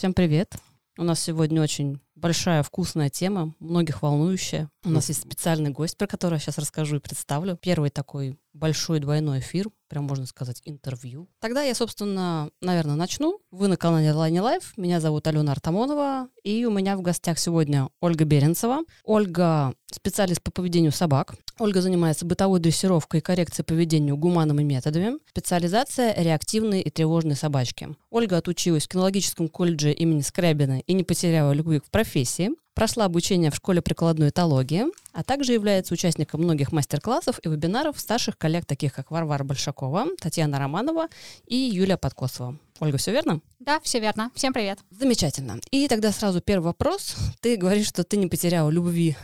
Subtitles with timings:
[0.00, 0.54] Всем привет.
[0.96, 4.70] У нас сегодня очень большая вкусная тема, многих волнующая.
[4.82, 7.56] У нас есть специальный гость, про которого я сейчас расскажу и представлю.
[7.56, 11.28] Первый такой большой двойной эфир, прям можно сказать интервью.
[11.38, 13.40] Тогда я, собственно, наверное, начну.
[13.50, 14.72] Вы на канале Лайни Лайф.
[14.78, 16.28] Меня зовут Алена Артамонова.
[16.44, 18.80] И у меня в гостях сегодня Ольга Беренцева.
[19.04, 21.34] Ольга специалист по поведению собак.
[21.58, 25.18] Ольга занимается бытовой дрессировкой и коррекцией поведения гуманными методами.
[25.28, 27.94] Специализация– реактивные и тревожные собачки.
[28.08, 32.50] Ольга отучилась в кинологическом колледже имени Скрябина и не потеряла любви к профессии.
[32.74, 38.38] Прошла обучение в школе прикладной этологии, а также является участником многих мастер-классов и вебинаров старших
[38.38, 41.08] коллег, таких как Варвара Большакова, Татьяна Романова
[41.46, 42.56] и Юлия Подкосова.
[42.78, 43.40] Ольга, все верно?
[43.58, 44.30] Да, все верно.
[44.34, 44.78] Всем привет.
[44.90, 45.58] Замечательно.
[45.70, 47.16] И тогда сразу первый вопрос.
[47.40, 49.16] Ты говоришь, что ты не потеряла любви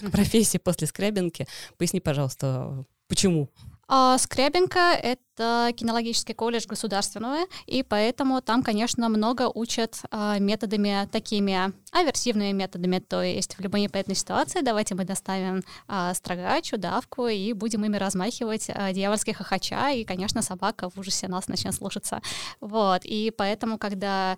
[0.00, 1.46] к профессии после скрябинки.
[1.76, 3.50] Поясни, пожалуйста, почему?
[3.88, 11.72] А, Скрябинка— это кинологический колледж государственного, и поэтому там, конечно, много учат а, методами такими
[11.92, 17.52] аверсивными методами, то есть в любой непонятной ситуации давайте мы доставим а, строгач, удавку и
[17.52, 22.20] будем ими размахивать а, дьявольских хохоча, и, конечно, собака в ужасе нас начнет слушаться.
[22.60, 24.36] Вот, и поэтому, когда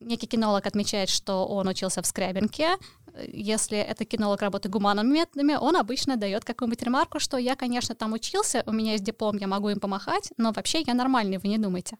[0.00, 2.76] некий кинолог отмечает, что он учился в Скрябинке,
[3.32, 8.12] если это кинолог работает гуманными методами, он обычно дает какую-нибудь ремарку, что я, конечно, там
[8.12, 10.03] учился, у меня есть диплом, я могу им помахать,
[10.36, 11.96] но вообще я нормальный, вы не думайте.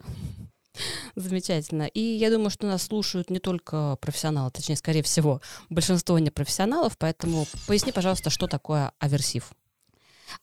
[1.15, 1.85] Замечательно.
[1.85, 6.99] И я думаю, что нас слушают не только профессионалы, точнее, скорее всего, большинство не профессионалов,
[6.99, 9.53] поэтому поясни, пожалуйста, что такое аверсив.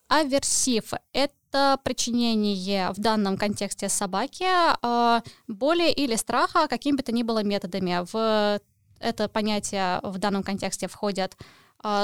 [0.07, 4.47] Аверсив— это причинение в данном контексте собаке
[4.81, 8.05] э, боли или страха какими бы то ни было методами.
[8.11, 8.61] В
[9.01, 11.43] это понятие в данном контексте входят а,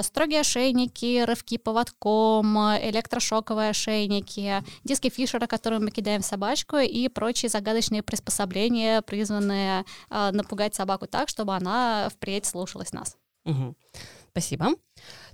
[0.02, 7.50] строгие ошейники, рывки поводком, электрошоковые ошейники, диски Фишера, которые мы кидаем в собачку, и прочие
[7.50, 13.17] загадочные приспособления, призванные а, напугать собаку так, чтобы она впредь слушалась нас.
[13.45, 13.75] Угу.
[14.31, 14.67] Спасибо.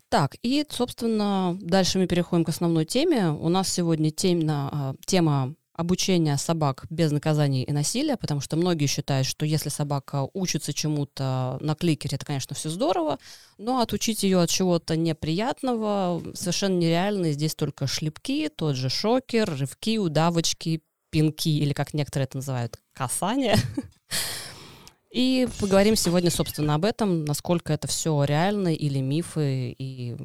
[0.10, 3.30] Так, и, собственно, дальше мы переходим к основной теме.
[3.30, 8.86] У нас сегодня тема, а, тема обучения собак без наказаний и насилия, потому что многие
[8.86, 13.18] считают, что если собака учится чему-то на кликере, это, конечно, все здорово,
[13.58, 17.28] но отучить ее от чего-то неприятного совершенно нереально.
[17.28, 22.80] И здесь только шлепки, тот же шокер, рывки, удавочки, пинки, или как некоторые это называют,
[22.94, 23.56] касание.
[25.12, 30.18] И поговорим сегодня, собственно, об этом, насколько это все реально или мифы, и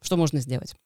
[0.00, 0.76] что можно сделать.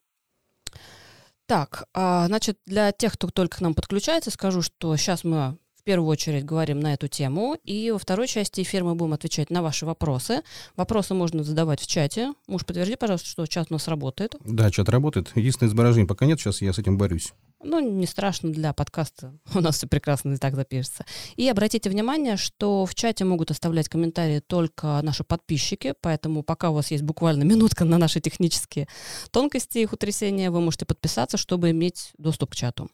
[1.47, 5.83] Так, а, значит, для тех, кто только к нам подключается, скажу, что сейчас мы в
[5.83, 9.61] первую очередь говорим на эту тему, и во второй части эфира мы будем отвечать на
[9.61, 10.41] ваши вопросы.
[10.75, 12.33] Вопросы можно задавать в чате.
[12.47, 14.35] Муж, подтверди, пожалуйста, что чат у нас работает.
[14.43, 15.31] Да, чат работает.
[15.35, 17.33] Единственное, изображение пока нет, сейчас я с этим борюсь.
[17.67, 19.33] Ну, не страшно для подкаста.
[19.55, 21.03] У нас все прекрасно и так запишется.
[21.35, 26.75] И обратите внимание, что в чате могут оставлять комментарии только наши подписчики, поэтому пока у
[26.75, 28.87] вас есть буквально минутка на наши технические
[29.31, 32.89] тонкости их утрясения, вы можете подписаться, чтобы иметь доступ к чату.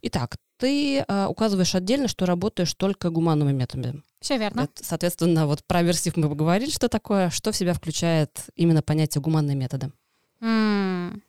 [0.00, 4.02] Итак, ты э, указываешь отдельно, что работаешь только гуманными методами.
[4.20, 4.62] Все верно.
[4.62, 9.20] Это, соответственно, вот про версив мы поговорили, что такое, что в себя включает именно понятие
[9.20, 9.92] гуманные методы.
[10.40, 11.20] Mm.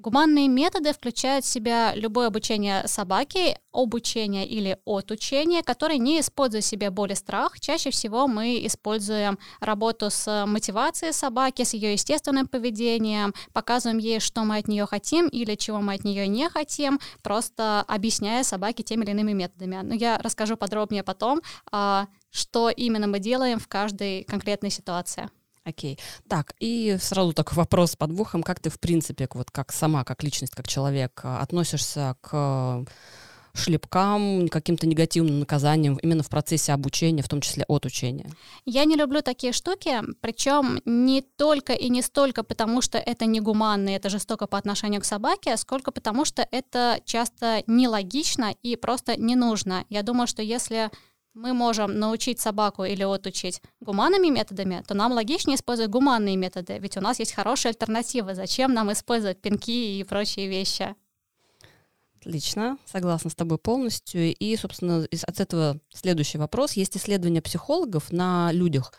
[0.00, 6.68] Гуманные методы включают в себя любое обучение собаки, обучение или отучение, которое не использует в
[6.68, 7.58] себе боль и страх.
[7.58, 14.44] Чаще всего мы используем работу с мотивацией собаки, с ее естественным поведением, показываем ей, что
[14.44, 19.02] мы от нее хотим или чего мы от нее не хотим, просто объясняя собаке теми
[19.02, 19.80] или иными методами.
[19.82, 21.42] Но я расскажу подробнее потом,
[21.72, 25.28] а, что именно мы делаем в каждой конкретной ситуации.
[25.68, 25.98] Окей.
[26.28, 28.42] Так, и сразу такой вопрос с подвохом.
[28.42, 32.86] Как ты, в принципе, вот как сама, как личность, как человек, а, относишься к
[33.52, 38.30] шлепкам, каким-то негативным наказаниям именно в процессе обучения, в том числе от учения?
[38.64, 43.90] Я не люблю такие штуки, причем не только и не столько потому, что это негуманно,
[43.90, 49.36] это жестоко по отношению к собаке, сколько потому, что это часто нелогично и просто не
[49.36, 49.84] нужно.
[49.90, 50.90] Я думаю, что если
[51.38, 56.96] мы можем научить собаку или отучить гуманными методами, то нам логичнее использовать гуманные методы, ведь
[56.96, 58.34] у нас есть хорошие альтернативы.
[58.34, 60.94] Зачем нам использовать пинки и прочие вещи?
[62.20, 64.34] Отлично, согласна с тобой полностью.
[64.34, 66.72] И, собственно, от этого следующий вопрос.
[66.72, 68.92] Есть исследования психологов на людях,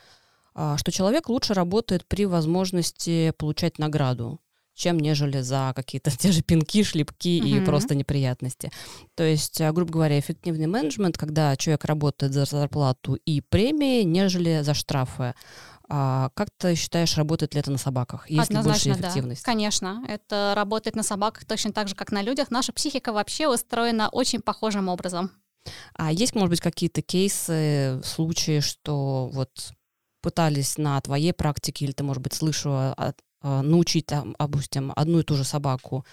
[0.55, 4.39] а, что человек лучше работает при возможности получать награду
[4.79, 7.61] чем нежели за какие-то те же пинки, шлепки mm-hmm.
[7.61, 8.71] и просто неприятности.
[9.15, 14.61] То есть, а, грубо говоря, эффективный менеджмент, когда человек работает за зарплату и премии, нежели
[14.63, 15.35] за штрафы.
[15.91, 18.29] А как ты считаешь, работает ли это на собаках?
[18.29, 19.43] Есть Однозначно, ли больше эффективность?
[19.43, 19.51] Да.
[19.51, 22.51] Конечно, это работает на собаках точно так же, как на людях.
[22.51, 25.31] Наша психика вообще устроена очень похожим образом.
[25.95, 29.73] А есть, может быть, какие-то кейсы, случаи, что вот
[30.21, 34.07] пытались на твоей практике, или ты, может быть, слышала, а, а, научить,
[34.37, 36.05] допустим, одну и ту же собаку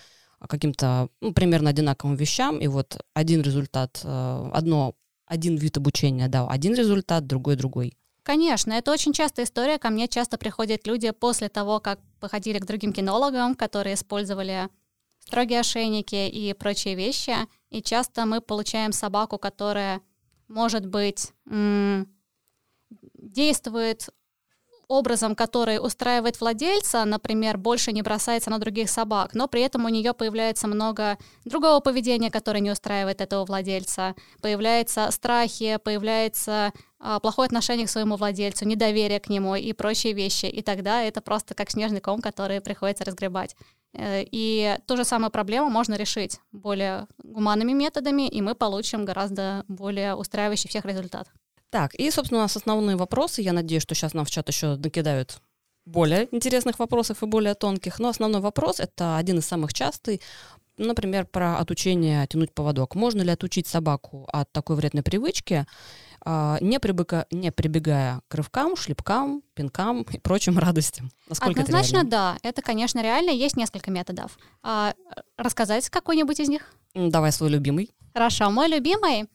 [0.48, 4.94] каким-то ну, примерно одинаковым вещам, и вот один результат, э, одно,
[5.26, 7.96] один вид обучения дал один результат, другой другой.
[8.22, 9.78] Конечно, это очень частая история.
[9.78, 14.68] Ко мне часто приходят люди после того, как походили к другим кинологам, которые использовали
[15.20, 17.34] строгие ошейники и прочие вещи.
[17.70, 20.00] И часто мы получаем собаку, которая,
[20.48, 21.32] может быть,
[23.14, 24.08] действует
[24.88, 29.88] образом, который устраивает владельца, например, больше не бросается на других собак, но при этом у
[29.88, 34.14] нее появляется много другого поведения, которое не устраивает этого владельца.
[34.40, 40.46] Появляются страхи, появляется а, плохое отношение к своему владельцу, недоверие к нему и прочие вещи.
[40.46, 43.56] И тогда это просто как снежный ком, который приходится разгребать.
[43.92, 49.64] Э, и ту же самую проблему можно решить более гуманными методами, и мы получим гораздо
[49.68, 51.28] более устраивающий всех результат.
[51.76, 53.42] Так, и, собственно, у нас основные вопросы.
[53.42, 55.42] Я надеюсь, что сейчас нам в чат еще накидают
[55.84, 57.98] более интересных вопросов и более тонких.
[57.98, 60.20] Но основной вопрос— это один из самых частых.
[60.78, 62.94] Например, про отучение тянуть поводок.
[62.94, 65.66] Можно ли отучить собаку от такой вредной привычки,
[66.24, 71.10] а, не, прибыка, не прибегая к рывкам, шлепкам, пинкам и прочим радостям?
[71.28, 72.36] Насколько Однозначно, это да.
[72.42, 73.32] Это, конечно, реально.
[73.32, 74.38] Есть несколько методов.
[74.62, 74.94] А,
[75.36, 76.72] рассказать какой-нибудь из них?
[76.94, 77.90] Давай свой любимый.
[78.14, 78.50] Хорошо.
[78.50, 79.28] Мой любимый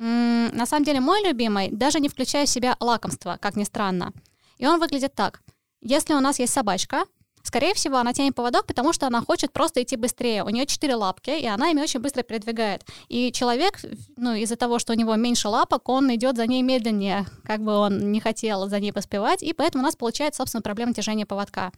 [0.00, 4.12] на самом деле мой любимый, даже не включая в себя лакомство, как ни странно.
[4.56, 5.42] И он выглядит так.
[5.82, 7.04] Если у нас есть собачка,
[7.42, 10.42] скорее всего, она тянет поводок, потому что она хочет просто идти быстрее.
[10.44, 12.84] У нее четыре лапки, и она ими очень быстро передвигает.
[13.08, 13.78] И человек,
[14.16, 17.72] ну, из-за того, что у него меньше лапок, он идет за ней медленнее, как бы
[17.74, 21.72] он не хотел за ней поспевать, и поэтому у нас получается, собственно, проблема тяжения поводка.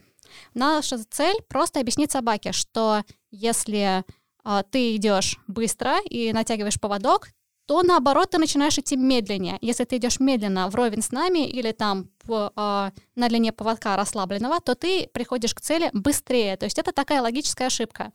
[0.54, 3.02] Наша цель просто объяснить собаке, что
[3.32, 4.04] если
[4.44, 7.28] э, ты идешь быстро и натягиваешь поводок,
[7.72, 9.56] то наоборот ты начинаешь идти медленнее.
[9.62, 14.60] Если ты идешь медленно вровень с нами или там по, э, на длине поводка расслабленного,
[14.60, 16.58] то ты приходишь к цели быстрее.
[16.58, 18.12] То есть это такая логическая ошибка.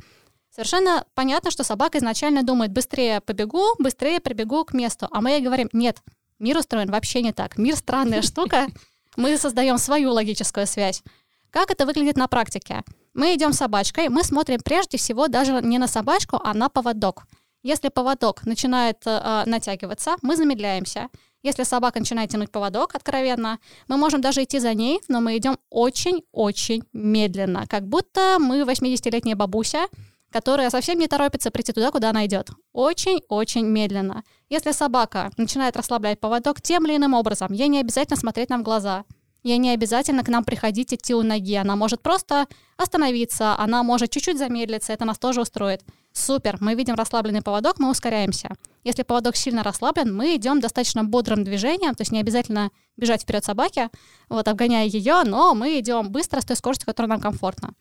[0.52, 5.08] Совершенно понятно, что собака изначально думает, быстрее побегу, быстрее прибегу к месту.
[5.10, 6.04] А мы ей говорим, нет,
[6.38, 7.58] мир устроен вообще не так.
[7.58, 8.68] Мир странная штука,
[9.16, 11.02] мы создаем свою логическую связь.
[11.50, 12.84] Как это выглядит на практике?
[13.16, 17.24] Мы идем с собачкой, мы смотрим прежде всего даже не на собачку, а на поводок.
[17.68, 21.10] Если поводок начинает э, натягиваться, мы замедляемся.
[21.44, 23.60] Если собака начинает тянуть поводок откровенно,
[23.90, 29.36] мы можем даже идти за ней, но мы идем очень-очень медленно, как будто мы 80-летняя
[29.36, 29.88] бабуся,
[30.32, 32.52] которая совсем не торопится прийти туда, куда она идет.
[32.72, 34.24] Очень-очень медленно.
[34.48, 38.64] Если собака начинает расслаблять поводок тем или иным образом, ей не обязательно смотреть нам в
[38.64, 39.04] глаза.
[39.44, 41.56] Ей не обязательно к нам приходить идти у ноги.
[41.56, 45.84] Она может просто остановиться, она может чуть-чуть замедлиться, это нас тоже устроит.
[46.18, 48.50] Супер, мы видим расслабленный поводок, мы ускоряемся.
[48.84, 53.46] Если поводок сильно расслаблен, мы идем достаточно бодрым движением, то есть не обязательно бежать вперед
[53.46, 53.90] собаки,
[54.28, 57.74] вот, обгоняя ее, но мы идем быстро с той скоростью, которая нам комфортна.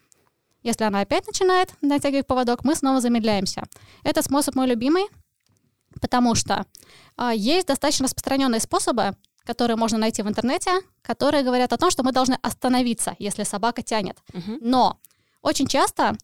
[0.63, 3.63] Если она опять начинает натягивать поводок, мы снова замедляемся.
[4.05, 5.07] Этот способ мой любимый,
[6.03, 6.67] потому что
[7.17, 12.03] э, есть достаточно распространенные способы, которые можно найти в интернете, которые говорят о том, что
[12.03, 14.19] мы должны остановиться, если собака тянет.
[14.33, 14.59] Uh-huh.
[14.61, 15.01] Но
[15.41, 16.19] очень часто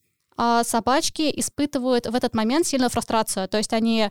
[0.64, 3.48] собачки испытывают в этот момент сильную фрустрацию.
[3.48, 4.10] То есть они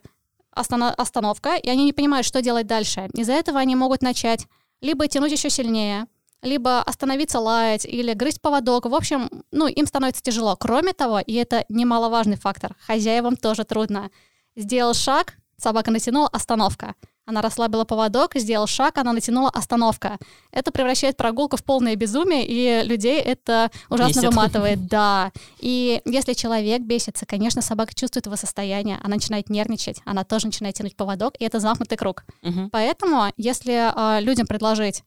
[0.56, 3.10] останов- остановка, и они не понимают, что делать дальше.
[3.14, 4.48] Из-за этого они могут начать
[4.82, 6.08] либо тянуть еще сильнее,
[6.42, 8.86] либо остановиться лаять или грызть поводок.
[8.86, 10.56] В общем, ну, им становится тяжело.
[10.56, 14.10] Кроме того, и это немаловажный фактор, хозяевам тоже трудно.
[14.56, 16.96] Сделал шаг, собака натянула, остановка.
[17.26, 20.18] Она расслабила поводок, сделал шаг, она натянула остановка.
[20.52, 24.30] Это превращает прогулку в полное безумие, и людей это ужасно Бесит.
[24.30, 24.80] выматывает.
[24.92, 25.32] Да.
[25.60, 30.76] И если человек бесится, конечно, собака чувствует его состояние, она начинает нервничать, она тоже начинает
[30.76, 32.26] тянуть поводок, и это замкнутый круг.
[32.42, 32.70] Угу.
[32.72, 35.04] Поэтому, если э, людям предложить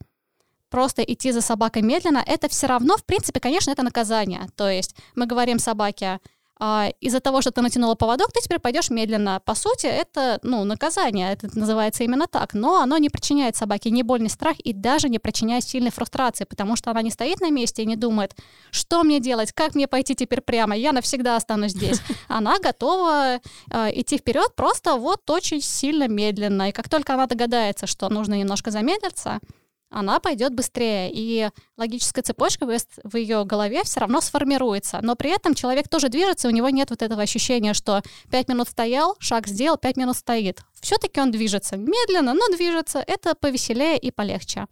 [0.71, 4.49] просто идти за собакой медленно, это все равно, в принципе, конечно, это наказание.
[4.57, 6.19] То есть мы говорим собаке,
[6.67, 9.39] а, из-за того, что ты натянула поводок, ты теперь пойдешь медленно.
[9.45, 14.01] По сути, это ну, наказание, это называется именно так, но оно не причиняет собаке ни
[14.01, 17.51] боль, ни страх и даже не причиняет сильной фрустрации, потому что она не стоит на
[17.51, 18.35] месте и не думает,
[18.71, 22.01] что мне делать, как мне пойти теперь прямо, я навсегда останусь здесь.
[22.29, 23.41] Она готова
[23.71, 28.39] э, идти вперед просто вот очень сильно медленно, и как только она догадается, что нужно
[28.39, 29.41] немножко замедлиться,
[29.95, 34.99] она пойдет быстрее, и логическая цепочка в ее голове все равно сформируется.
[35.03, 38.69] Но при этом человек тоже движется, у него нет вот этого ощущения, что пять минут
[38.69, 40.61] стоял, шаг сделал, пять минут стоит.
[40.81, 43.03] Все-таки он движется медленно, но движется.
[43.07, 44.67] Это повеселее и полегче.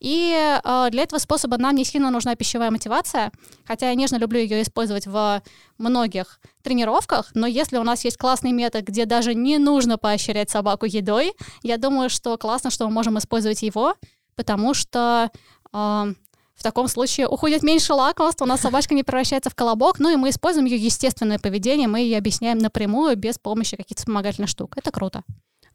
[0.00, 0.32] И
[0.62, 3.32] э, для этого способа нам не сильно нужна пищевая мотивация,
[3.64, 5.42] хотя я нежно люблю ее использовать в
[5.76, 10.86] многих тренировках, но если у нас есть классный метод, где даже не нужно поощрять собаку
[10.86, 13.94] едой, я думаю, что классно, что мы можем использовать его,
[14.38, 15.30] потому что
[15.72, 16.14] э,
[16.54, 20.16] в таком случае уходит меньше лакомств, у нас собачка не превращается в колобок, ну и
[20.16, 24.76] мы используем ее естественное поведение, мы ей объясняем напрямую, без помощи каких-то вспомогательных штук.
[24.76, 25.24] Это круто.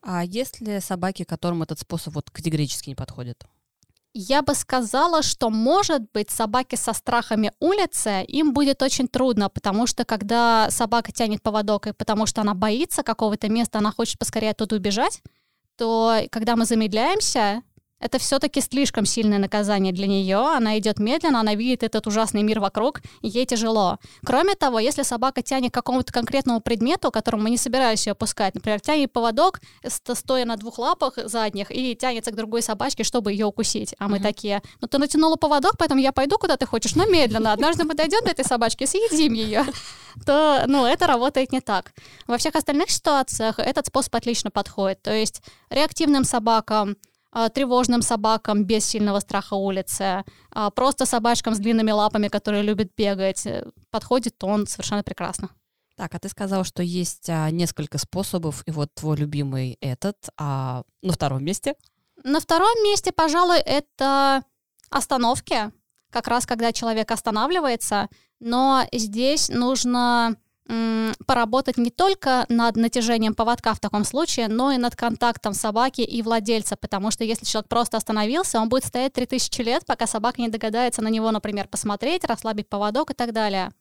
[0.01, 3.43] А есть ли собаки, которым этот способ вот категорически не подходит?
[4.13, 9.87] Я бы сказала, что, может быть, собаки со страхами улицы, им будет очень трудно, потому
[9.87, 14.51] что когда собака тянет поводок, и потому что она боится какого-то места, она хочет поскорее
[14.51, 15.21] оттуда убежать,
[15.77, 17.63] то когда мы замедляемся,
[18.03, 20.37] это все-таки слишком сильное наказание для нее.
[20.37, 23.97] Она идет медленно, она видит этот ужасный мир вокруг, и ей тяжело.
[24.25, 28.55] Кроме того, если собака тянет к какому-то конкретному предмету, которому мы не собираемся ее пускать,
[28.55, 33.45] например, тянет поводок, стоя на двух лапах задних, и тянется к другой собачке, чтобы ее
[33.45, 33.95] укусить.
[33.99, 34.21] А мы mm-hmm.
[34.21, 37.53] такие, ну ты натянула поводок, поэтому я пойду куда ты хочешь, но медленно.
[37.53, 39.65] Однажды мы дойдем до этой собачки, съедим ее.
[40.25, 41.93] То, ну, это работает не так.
[42.27, 45.01] Во всех остальных ситуациях этот способ отлично подходит.
[45.01, 46.97] То есть реактивным собакам,
[47.49, 53.45] тревожным собакам без сильного страха улицы, а, просто собачкам с длинными лапами, которые любят бегать.
[53.45, 55.49] Э, подходит он совершенно прекрасно.
[55.95, 60.83] Так, а ты сказал, что есть а, несколько способов, и вот твой любимый этот, а
[61.01, 61.75] на втором месте?
[62.23, 64.43] На втором месте, пожалуй, это
[64.89, 65.71] остановки,
[66.11, 68.09] как раз когда человек останавливается,
[68.39, 70.37] но здесь нужно
[71.25, 76.21] поработать не только над натяжением поводка в таком случае, но и над контактом собаки и
[76.21, 80.47] владельца, потому что если человек просто остановился, он будет стоять 3000 лет, пока собака не
[80.47, 83.71] догадается на него, например, посмотреть, расслабить поводок и так далее.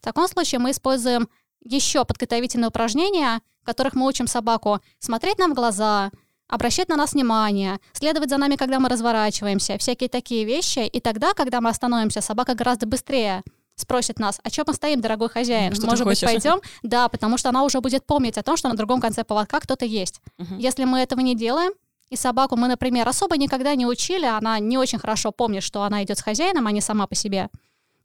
[0.00, 1.28] В таком случае мы используем
[1.62, 6.10] еще подготовительные упражнения, в которых мы учим собаку смотреть нам в глаза,
[6.48, 10.80] обращать на нас внимание, следовать за нами, когда мы разворачиваемся, всякие такие вещи.
[10.86, 13.42] И тогда, когда мы остановимся, собака гораздо быстрее
[13.76, 15.74] спросит нас, а что мы стоим, дорогой хозяин?
[15.74, 16.60] Что Может быть, пойдем?
[16.82, 19.84] Да, потому что она уже будет помнить о том, что на другом конце поводка кто-то
[19.84, 20.20] есть.
[20.38, 20.56] Угу.
[20.58, 21.72] Если мы этого не делаем,
[22.08, 26.02] и собаку мы, например, особо никогда не учили, она не очень хорошо помнит, что она
[26.04, 27.50] идет с хозяином, а не сама по себе,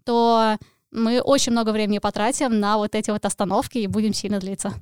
[0.03, 0.57] то
[0.91, 4.73] мы очень много времени потратим на вот эти вот остановки и будем сильно длиться.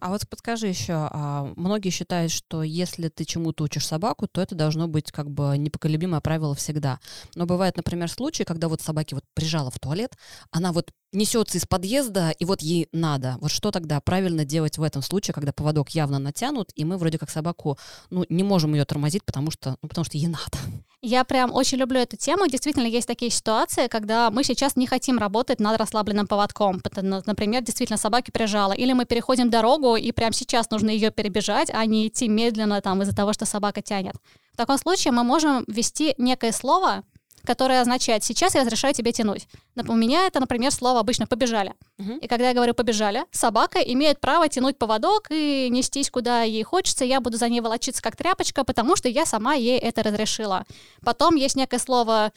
[0.00, 4.54] А вот подскажи еще, а, многие считают, что если ты чему-то учишь собаку, то это
[4.54, 6.98] должно быть как бы непоколебимое правило всегда.
[7.34, 10.12] Но бывает, например, случаи, когда вот собаки вот прижала в туалет,
[10.50, 13.36] она вот несется из подъезда, и вот ей надо.
[13.40, 17.18] Вот что тогда правильно делать в этом случае, когда поводок явно натянут, и мы вроде
[17.18, 17.78] как собаку,
[18.10, 20.58] ну, не можем ее тормозить, потому что, ну, потому что ей надо.
[21.02, 22.48] Я прям очень люблю эту тему.
[22.48, 26.82] Действительно, есть такие ситуации, когда мы сейчас не хотим работать над расслабленным поводком.
[26.96, 28.72] Например, действительно, собаки прижала.
[28.72, 33.02] Или мы переходим дорогу, и прямо сейчас нужно ее перебежать, а не идти медленно там
[33.02, 34.16] из-за того, что собака тянет.
[34.52, 37.04] В таком случае мы можем ввести некое слово,
[37.46, 39.48] которое означает «сейчас я разрешаю тебе тянуть».
[39.76, 41.74] У меня это, например, слово обычно «побежали».
[41.98, 42.18] Uh-huh.
[42.18, 47.04] И когда я говорю «побежали», собака имеет право тянуть поводок и нестись куда ей хочется,
[47.04, 50.66] я буду за ней волочиться как тряпочка, потому что я сама ей это разрешила.
[51.02, 52.32] Потом есть некое слово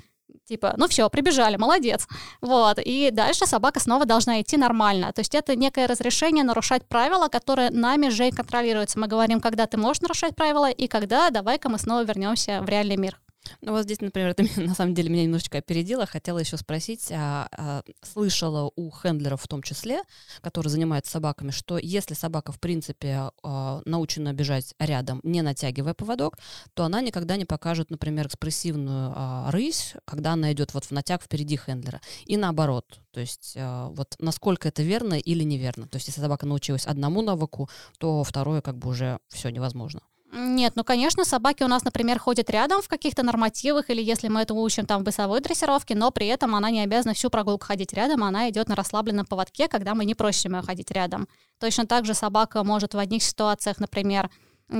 [0.49, 2.07] типа, ну все, прибежали, молодец.
[2.41, 5.13] Вот, и дальше собака снова должна идти нормально.
[5.13, 8.99] То есть это некое разрешение нарушать правила, которые нами же контролируются.
[8.99, 12.97] Мы говорим, когда ты можешь нарушать правила, и когда давай-ка мы снова вернемся в реальный
[12.97, 13.19] мир.
[13.61, 16.05] Ну вот здесь, например, это на самом деле меня немножечко опередило.
[16.05, 20.01] Хотела еще спросить, а, а, слышала у хендлеров в том числе,
[20.41, 26.37] которые занимаются собаками, что если собака, в принципе, а, научена бежать рядом, не натягивая поводок,
[26.73, 31.23] то она никогда не покажет, например, экспрессивную а, рысь, когда она идет вот в натяг
[31.23, 32.01] впереди хендлера.
[32.25, 32.99] И наоборот.
[33.11, 35.87] То есть а, вот насколько это верно или неверно.
[35.87, 40.01] То есть если собака научилась одному навыку, то второе как бы уже все невозможно.
[40.31, 44.41] Нет, ну, конечно, собаки у нас, например, ходят рядом в каких-то нормативах, или если мы
[44.41, 47.93] это учим там в бысовой дрессировке, но при этом она не обязана всю прогулку ходить
[47.93, 51.27] рядом, она идет на расслабленном поводке, когда мы не просим ее ходить рядом.
[51.59, 54.29] Точно так же собака может в одних ситуациях, например,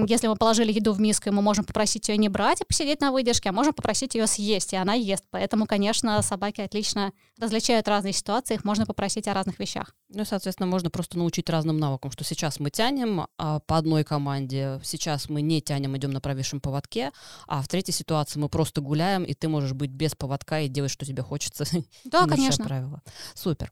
[0.08, 3.12] если мы положили еду в миску, мы можем попросить ее не брать и посидеть на
[3.12, 5.24] выдержке, а можем попросить ее съесть, и она ест.
[5.32, 9.96] Поэтому, конечно, собаки отлично различают разные ситуации, их можно попросить о разных вещах.
[10.10, 14.80] Ну, соответственно, можно просто научить разным навыкам, что сейчас мы тянем а, по одной команде,
[14.84, 17.12] сейчас мы не тянем, идем на правейшем поводке,
[17.48, 20.92] а в третьей ситуации мы просто гуляем, и ты можешь быть без поводка и делать,
[20.92, 21.66] что тебе хочется.
[22.04, 22.66] Да, конечно.
[22.66, 23.02] Правила.
[23.36, 23.72] Супер.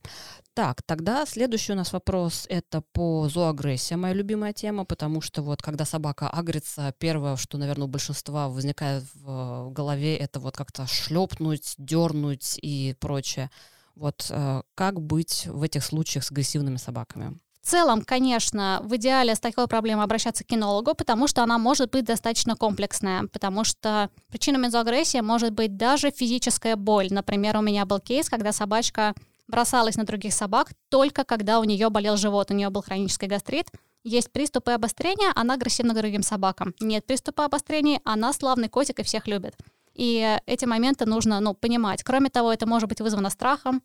[0.54, 5.62] Так, тогда следующий у нас вопрос— это по зооагрессии, моя любимая тема, потому что вот
[5.62, 10.88] когда собака собака агрится, первое, что, наверное, у большинства возникает в голове, это вот как-то
[10.88, 13.50] шлепнуть, дернуть и прочее.
[13.96, 17.38] Вот э, как быть в этих случаях с агрессивными собаками?
[17.62, 21.92] В целом, конечно, в идеале с такой проблемой обращаться к кинологу, потому что она может
[21.92, 27.08] быть достаточно комплексная, потому что причиной мезоагрессии может быть даже физическая боль.
[27.12, 29.14] Например, у меня был кейс, когда собачка
[29.48, 33.68] бросалась на других собак только когда у нее болел живот, у нее был хронический гастрит,
[34.08, 36.74] есть приступы обострения, она агрессивна к другим собакам.
[36.80, 39.56] Нет приступа обострения, она славный котик и всех любит.
[39.94, 42.04] И эти моменты нужно ну, понимать.
[42.04, 43.82] Кроме того, это может быть вызвано страхом,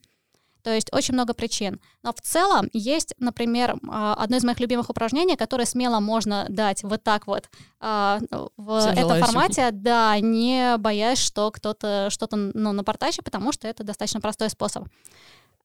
[0.63, 1.81] то есть очень много причин.
[2.03, 6.85] Но в целом есть, например, а, одно из моих любимых упражнений, которое смело можно дать
[6.85, 7.51] вот так вот
[7.81, 8.21] а,
[8.57, 9.27] в этом желающим.
[9.27, 14.85] формате, да, не боясь, что кто-то что-то ну, напортачит, потому что это достаточно простой способ.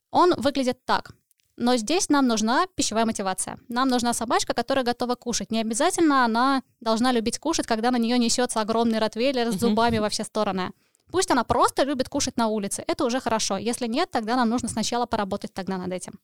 [0.10, 1.12] Он выглядит так.
[1.58, 3.58] Но здесь нам нужна пищевая мотивация.
[3.68, 5.52] Нам нужна собачка, которая готова кушать.
[5.52, 10.10] Не обязательно она должна любить кушать, когда на нее несется огромный ротвейлер с зубами во
[10.10, 10.72] все стороны.
[11.12, 12.84] Пусть она просто любит кушать на улице.
[12.88, 13.58] Это уже хорошо.
[13.58, 16.20] Если нет, тогда нам нужно сначала поработать тогда над этим.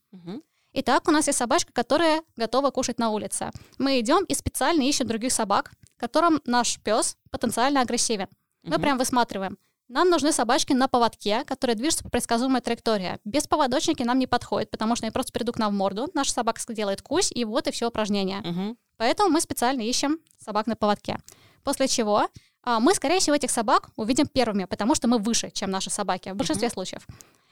[0.73, 3.51] Итак, у нас есть собачка, которая готова кушать на улице.
[3.79, 8.27] Мы идем и специально ищем других собак, которым наш пес потенциально агрессивен.
[8.63, 9.57] Мы прям высматриваем.
[9.93, 13.19] Нам нужны собачки на поводке, которые движутся по предсказуемой траектории.
[13.25, 16.09] Без поводочники нам не подходит, потому что они просто придут к нам в морду.
[16.15, 18.39] Наша собака делает кусь, и вот и все упражнение.
[18.39, 18.77] Угу.
[18.97, 21.19] Поэтому мы специально ищем собак на поводке.
[21.63, 22.27] После чего
[22.63, 26.29] а, мы, скорее всего, этих собак увидим первыми, потому что мы выше, чем наши собаки
[26.29, 26.73] в большинстве угу.
[26.73, 27.05] случаев.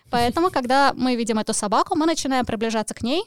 [0.10, 3.24] Поэтому, когда мы видим эту собаку, мы начинаем приближаться к ней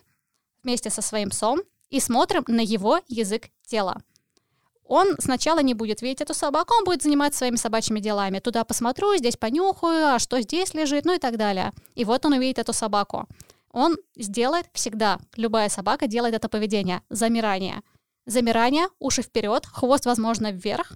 [0.65, 4.03] вместе со своим псом и смотрим на его язык тела
[4.87, 8.39] он сначала не будет видеть эту собаку, он будет заниматься своими собачьими делами.
[8.39, 11.73] Туда посмотрю, здесь понюхаю, а что здесь лежит, ну и так далее.
[11.95, 13.27] И вот он увидит эту собаку.
[13.73, 17.83] Он сделает всегда, любая собака делает это поведение, замирание.
[18.27, 20.93] Замирание, уши вперед, хвост, возможно, вверх,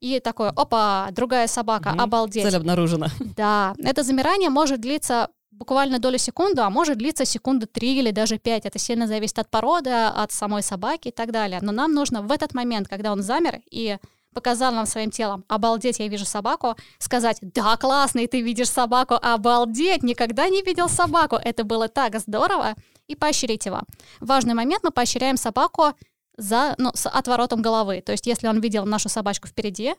[0.00, 2.02] и такое, опа, другая собака, угу.
[2.02, 2.42] обалдеть.
[2.42, 3.08] Цель обнаружена.
[3.36, 5.28] Да, это замирание может длиться
[5.62, 8.66] буквально долю секунды, а может длиться секунды три или даже пять.
[8.66, 11.60] Это сильно зависит от породы, от самой собаки и так далее.
[11.62, 13.98] Но нам нужно в этот момент, когда он замер и
[14.34, 20.02] показал нам своим телом, обалдеть, я вижу собаку, сказать, да, классный, ты видишь собаку, обалдеть,
[20.02, 22.74] никогда не видел собаку, это было так здорово,
[23.06, 23.82] и поощрить его.
[24.20, 25.92] Важный момент, мы поощряем собаку
[26.36, 28.00] за, ну, с отворотом головы.
[28.00, 29.94] То есть, если он видел нашу собачку впереди,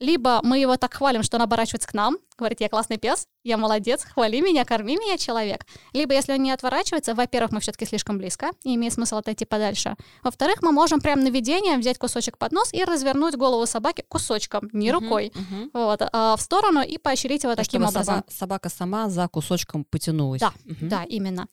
[0.00, 3.56] либо мы его так хвалим, что он оборачивается к нам, говорит, я классный пес, я
[3.56, 5.66] молодец, хвали меня, корми меня, человек.
[5.92, 9.96] Либо если он не отворачивается, во-первых, мы все-таки слишком близко, и имеет смысл отойти подальше.
[10.22, 14.92] Во-вторых, мы можем прямо наведением взять кусочек под нос и развернуть голову собаки кусочком, не
[14.92, 18.14] рукой, uh-huh, вот, а в сторону и поощрить его таким чтобы образом.
[18.14, 20.40] Собака, собака сама за кусочком потянулась.
[20.40, 20.88] Да, uh-huh.
[20.88, 21.48] да, именно.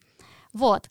[0.54, 0.90] Вот.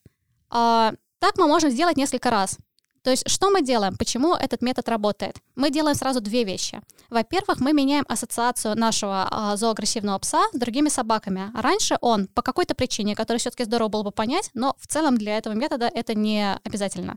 [0.51, 2.59] А, так мы можем сделать несколько раз.
[3.05, 3.97] То есть что мы делаем?
[3.99, 5.37] Почему этот метод работает?
[5.57, 6.81] Мы делаем сразу две вещи.
[7.11, 11.51] Во-первых, мы меняем ассоциацию нашего а, зооагрессивного пса с другими собаками.
[11.55, 15.37] Раньше он по какой-то причине, которую все-таки здорово было бы понять, но в целом для
[15.37, 17.17] этого метода это не обязательно.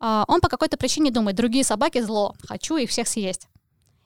[0.00, 3.46] А, он по какой-то причине думает, другие собаки зло, хочу их всех съесть.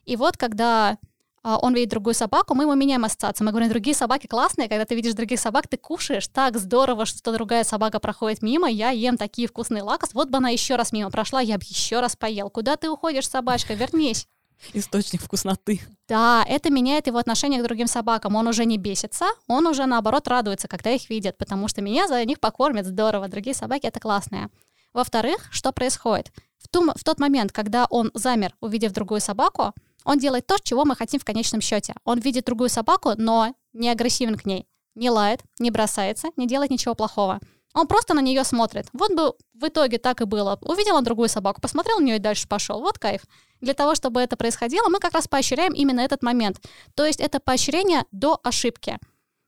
[0.05, 0.99] И вот когда
[1.42, 3.44] он видит другую собаку, мы ему меняем ассоциацию.
[3.44, 7.33] Мы говорим, другие собаки классные, когда ты видишь других собак, ты кушаешь, так здорово, что
[7.33, 11.11] другая собака проходит мимо, я ем такие вкусные лакос, вот бы она еще раз мимо
[11.11, 12.51] прошла, я бы еще раз поел.
[12.51, 14.27] Куда ты уходишь, собачка, вернись.
[14.72, 15.81] Источник вкусноты.
[16.09, 18.35] Да, это меняет его отношение к другим собакам.
[18.35, 22.24] Он уже не бесится, он уже, наоборот, радуется, когда их видит, потому что меня за
[22.24, 24.48] них покормят здорово, другие собаки— это классные.
[24.92, 26.33] Во-вторых, что происходит?
[26.59, 29.74] В, ту, в тот момент, когда он замер, увидев другую собаку,
[30.09, 31.94] он делает то, чего мы хотим в конечном счете.
[32.03, 34.66] Он видит другую собаку, но не агрессивен к ней.
[34.94, 37.40] Не лает, не бросается, не делает ничего плохого.
[37.75, 38.87] Он просто на нее смотрит.
[38.94, 40.59] Вот бы в итоге так и было.
[40.62, 42.81] Увидел он другую собаку, посмотрел на нее и дальше пошел.
[42.81, 43.21] Вот кайф.
[43.61, 46.59] Для того, чтобы это происходило, мы как раз поощряем именно этот момент.
[46.94, 48.97] То есть это поощрение до ошибки.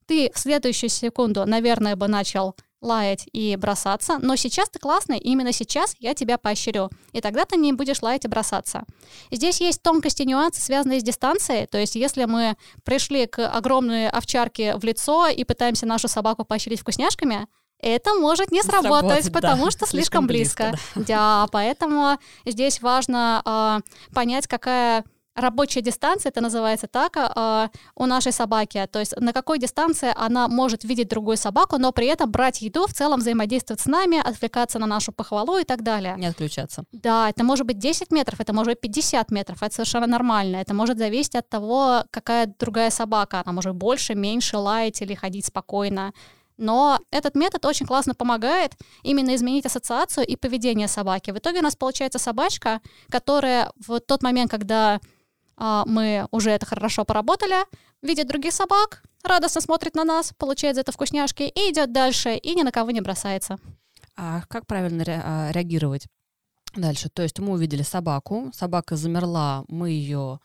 [0.05, 5.31] Ты в следующую секунду, наверное, бы начал лаять и бросаться, но сейчас ты классный, и
[5.31, 8.85] именно сейчас я тебя поощрю, и тогда ты не будешь лаять и бросаться.
[9.31, 14.77] Здесь есть тонкости, нюансы, связанные с дистанцией, то есть если мы пришли к огромной овчарке
[14.77, 17.47] в лицо и пытаемся нашу собаку поощрить вкусняшками,
[17.83, 19.71] это может не сработать, Сработать, потому да.
[19.71, 20.69] что слишком, слишком близко.
[20.71, 21.05] близко да.
[21.07, 28.33] да, поэтому здесь важно э, понять, какая рабочая дистанция, это называется так, э, у нашей
[28.33, 28.87] собаки.
[28.91, 32.87] То есть на какой дистанции она может видеть другую собаку, но при этом брать еду,
[32.87, 36.15] в целом взаимодействовать с нами, отвлекаться на нашу похвалу и так далее.
[36.19, 36.85] Не отключаться.
[36.93, 40.57] Да, это может быть 10 метров, это может быть 50 метров, это совершенно нормально.
[40.57, 43.43] Это может зависеть от того, какая другая собака.
[43.45, 46.13] Она может больше, меньше лаять или ходить спокойно.
[46.61, 51.31] Но этот метод очень классно помогает именно изменить ассоциацию и поведение собаки.
[51.31, 55.01] В итоге у нас получается собачка, которая в тот момент, когда а,
[55.61, 57.65] мы уже это хорошо поработали,
[58.03, 62.55] видит других собак, радостно смотрит на нас, получает за это вкусняшки и идет дальше, и
[62.55, 63.59] ни на кого не бросается.
[64.17, 66.07] А как правильно а, реагировать
[66.75, 67.09] дальше?
[67.09, 70.41] То есть мы увидели собаку, собака замерла, мы ее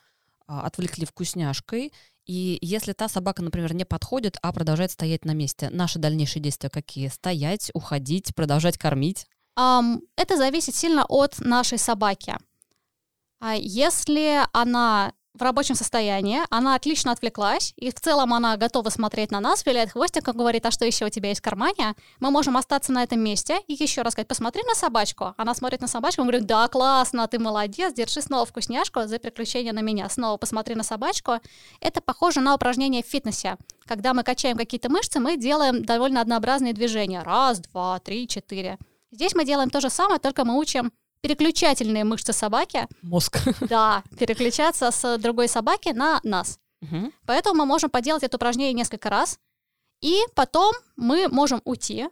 [0.48, 1.92] а, отвлекли вкусняшкой,
[2.26, 6.70] и если та собака, например, не подходит, а продолжает стоять на месте, наши дальнейшие действия
[6.70, 7.08] какие?
[7.10, 9.28] Стоять, уходить, продолжать кормить?
[9.58, 12.36] Um, это зависит сильно от нашей собаки.
[13.40, 19.32] А если она в рабочем состоянии, она отлично отвлеклась, и в целом она готова смотреть
[19.32, 21.96] на нас, виляет хвостиком, говорит, а что еще у тебя есть в кармане?
[22.20, 25.34] Мы можем остаться на этом месте и еще раз сказать, посмотри на собачку.
[25.38, 29.74] Она смотрит на собачку, мы говорим, да, классно, ты молодец, держи снова вкусняшку за приключение
[29.74, 30.10] на меня.
[30.10, 31.34] Снова посмотри на собачку.
[31.82, 33.58] Это похоже на упражнение в фитнесе.
[33.86, 37.22] Когда мы качаем какие-то мышцы, мы делаем довольно однообразные движения.
[37.22, 38.78] Раз, два, три, четыре.
[39.12, 40.92] Здесь мы делаем то же самое, только мы учим
[41.26, 42.88] переключательные мышцы собаки.
[43.02, 43.40] Мозг.
[43.70, 46.60] Да, переключаться с другой собаки на нас.
[46.82, 47.12] Мгм.
[47.26, 49.40] Поэтому мы можем поделать это упражнение несколько раз,
[50.02, 52.10] и потом мы можем уйти.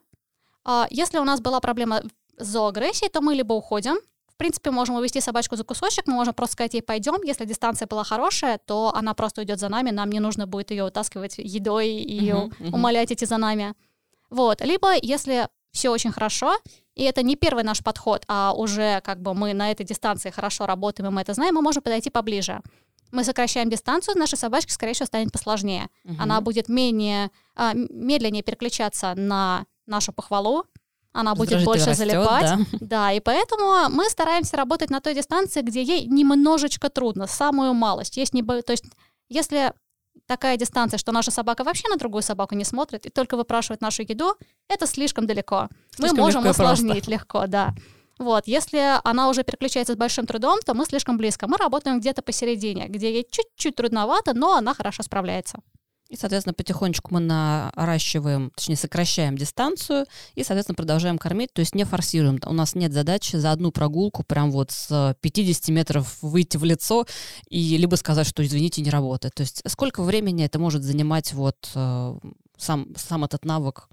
[0.65, 2.02] А, Если у нас была проблема
[2.38, 3.97] с зооагрессией, то мы либо уходим,
[4.28, 7.21] в принципе, можем увести собачку за кусочек, мы можем просто сказать ей «пойдем».
[7.23, 10.86] Если дистанция была хорошая, то она просто уйдет за нами, нам не нужно будет ее
[10.86, 12.73] утаскивать едой и мгм.
[12.73, 13.76] умолять идти за нами.
[14.32, 14.62] Вот.
[14.62, 16.55] Либо, если все очень хорошо,
[16.95, 20.65] и это не первый наш подход, а уже как бы мы на этой дистанции хорошо
[20.65, 22.62] работаем, и мы это знаем, мы можем подойти поближе.
[23.12, 25.89] Мы сокращаем дистанцию, нашей собачке, скорее всего, станет посложнее.
[26.03, 26.21] Мгм.
[26.21, 30.65] Она будет менее, а, медленнее переключаться на нашу похвалу,
[31.12, 32.41] она будет больше растет, залипать.
[32.41, 32.57] да.
[32.81, 38.17] Да, и поэтому мы стараемся работать на той дистанции, где ей немножечко трудно, самую малость.
[38.17, 38.62] Есть небо...
[38.63, 38.86] То есть
[39.29, 39.73] если
[40.26, 44.04] такая дистанция, что наша собака вообще на другую собаку не смотрит и только выпрашивает нашу
[44.04, 44.36] еду,
[44.67, 45.67] это слишком далеко.
[45.97, 46.73] Мы Слишком можем легко и просто.
[46.73, 47.73] усложнить легко, да.
[48.19, 51.47] Вот, если она уже переключается с большим трудом, то мы слишком близко.
[51.47, 55.60] Мы работаем где-то посередине, где ей чуть-чуть трудновато, но она хорошо справляется.
[56.13, 61.86] И, соответственно, потихонечку мы наращиваем, точнее, сокращаем дистанцию и, соответственно, продолжаем кормить, то есть не
[61.86, 62.39] форсируем.
[62.45, 67.08] У нас нет задачи за одну прогулку прям вот с 50 метров выйти в лицо
[67.49, 69.34] и либо сказать, что, извините, не работает.
[69.34, 72.17] То есть сколько времени это может занимать вот э,
[72.60, 73.89] сам, сам этот навык?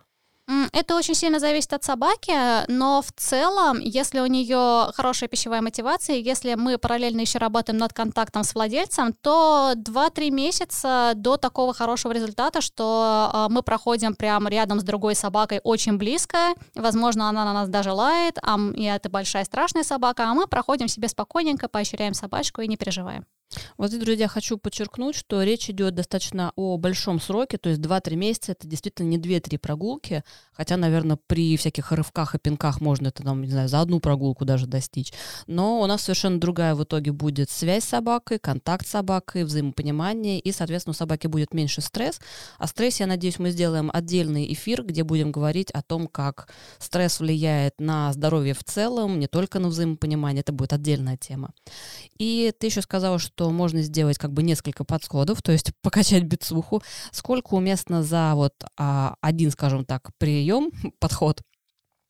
[0.72, 2.32] Это очень сильно зависит от собаки,
[2.68, 7.92] но в целом, если у нее хорошая пищевая мотивация, если мы параллельно еще работаем над
[7.92, 14.50] контактом с владельцем, то 2-3 месяца до такого хорошего результата, что а, мы проходим прямо
[14.50, 19.44] рядом с другой собакой очень близко, возможно, она на нас даже лает, а, это большая
[19.44, 23.24] страшная собака, а мы проходим себе спокойненько, поощряем собачку и не переживаем.
[23.76, 28.14] Вот здесь, друзья, хочу подчеркнуть, что речь идет достаточно о большом сроке, то есть 2-3
[28.14, 33.24] месяца это действительно не 2-3 прогулки, хотя, наверное, при всяких рывках и пинках можно это,
[33.24, 35.12] там, не знаю, за одну прогулку даже достичь.
[35.46, 40.38] Но у нас совершенно другая в итоге будет связь с собакой, контакт с собакой, взаимопонимание,
[40.38, 42.20] и, соответственно, у собаки будет меньше стресс.
[42.58, 47.18] О стрессе, я надеюсь, мы сделаем отдельный эфир, где будем говорить о том, как стресс
[47.18, 51.52] влияет на здоровье в целом, не только на взаимопонимание, это будет отдельная тема.
[52.18, 56.82] И ты еще сказала, что можно сделать как бы несколько подходов, то есть покачать бицуху.
[57.12, 61.40] Сколько уместно за вот а, один, скажем так, прием, подход,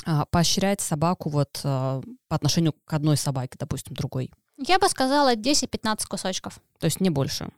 [0.04, 4.32] а, поощрять собаку вот а, по отношению к одной собаке, допустим, другой?
[4.58, 6.60] Я бы сказала 10-15 кусочков.
[6.78, 7.50] То есть не больше.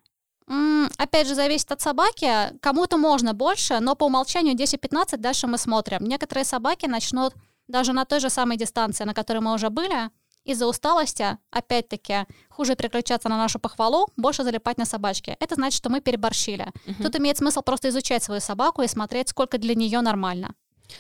[0.99, 2.59] Опять же, зависит от собаки.
[2.61, 6.05] Кому-то можно больше, но по умолчанию 10-15 дальше мы смотрим.
[6.05, 7.35] Некоторые собаки начнут
[7.69, 10.11] даже на той же самой дистанции, на которой мы уже были,
[10.45, 15.37] из-за усталости, опять-таки, хуже переключаться на нашу похвалу, больше залипать на собачке.
[15.41, 16.73] Это значит, что мы переборщили.
[16.87, 17.03] Мгм.
[17.03, 20.55] Тут имеет смысл просто изучать свою собаку и смотреть, сколько для нее нормально.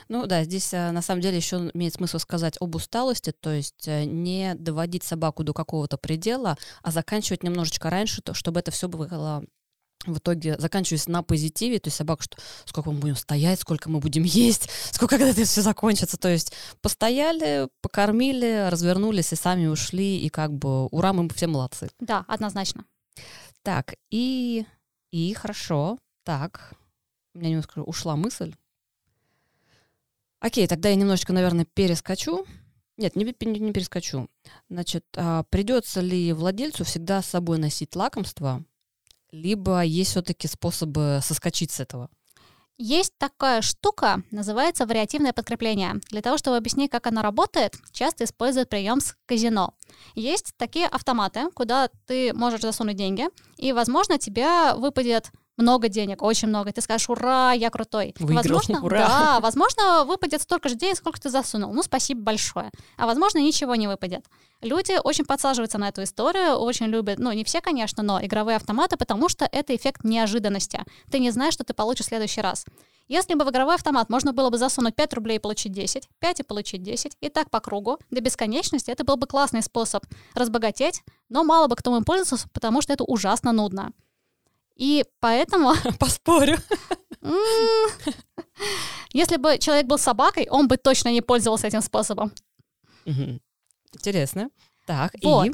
[0.08, 3.86] Ну да, здесь а, на самом деле еще имеет смысл сказать об усталости, то есть
[3.86, 8.88] э, не доводить собаку до какого-то предела, а заканчивать немножечко раньше, то, чтобы это все
[8.88, 9.44] было
[10.06, 14.00] в итоге заканчиваясь на позитиве, то есть собака, что сколько мы будем стоять, сколько мы
[14.00, 16.16] будем есть, сколько когда это все закончится.
[16.16, 21.88] То есть постояли, покормили, развернулись и сами ушли, и как бы ура, мы все молодцы.
[22.00, 22.84] Да, однозначно.
[23.62, 24.66] Так, и,
[25.10, 26.74] и хорошо, так,
[27.34, 28.54] у меня немножко ушла мысль.
[30.40, 32.44] Окей, тогда я немножечко, наверное, перескочу.
[32.96, 34.28] Нет, не, не перескочу.
[34.68, 38.64] Значит, а, придется ли владельцу всегда с собой носить лакомство,
[39.32, 42.08] либо есть все-таки способы соскочить с этого?
[42.78, 46.00] Есть такая штука, называется вариативное подкрепление.
[46.10, 49.74] Для того, чтобы объяснить, как оно работает, часто используют прием с казино.
[50.14, 55.30] Есть такие автоматы, куда ты можешь засунуть деньги, и, возможно, тебе выпадет
[55.62, 58.14] много денег, очень много, и ты скажешь, ура, я крутой.
[58.18, 58.98] Выиграл, возможно, ура.
[59.08, 61.72] да, возможно, выпадет столько же денег, сколько ты засунул.
[61.72, 62.70] Ну, спасибо большое.
[62.96, 64.26] А возможно, ничего не выпадет.
[64.60, 68.96] Люди очень подсаживаются на эту историю, очень любят, ну, не все, конечно, но игровые автоматы,
[68.96, 70.84] потому что это эффект неожиданности.
[71.10, 72.64] Ты не знаешь, что ты получишь в следующий раз.
[73.08, 76.40] Если бы в игровой автомат можно было бы засунуть 5 рублей и получить 10, 5
[76.40, 81.02] и получить 10, и так по кругу, до бесконечности, это был бы классный способ разбогатеть,
[81.28, 83.92] но мало бы кто им пользовался, потому что это ужасно нудно.
[84.76, 85.74] И поэтому...
[85.98, 86.58] Поспорю.
[89.12, 92.32] Если бы человек был собакой, он бы точно не пользовался этим способом.
[93.92, 94.50] Интересно.
[94.86, 95.46] Так, Вот.
[95.46, 95.52] и...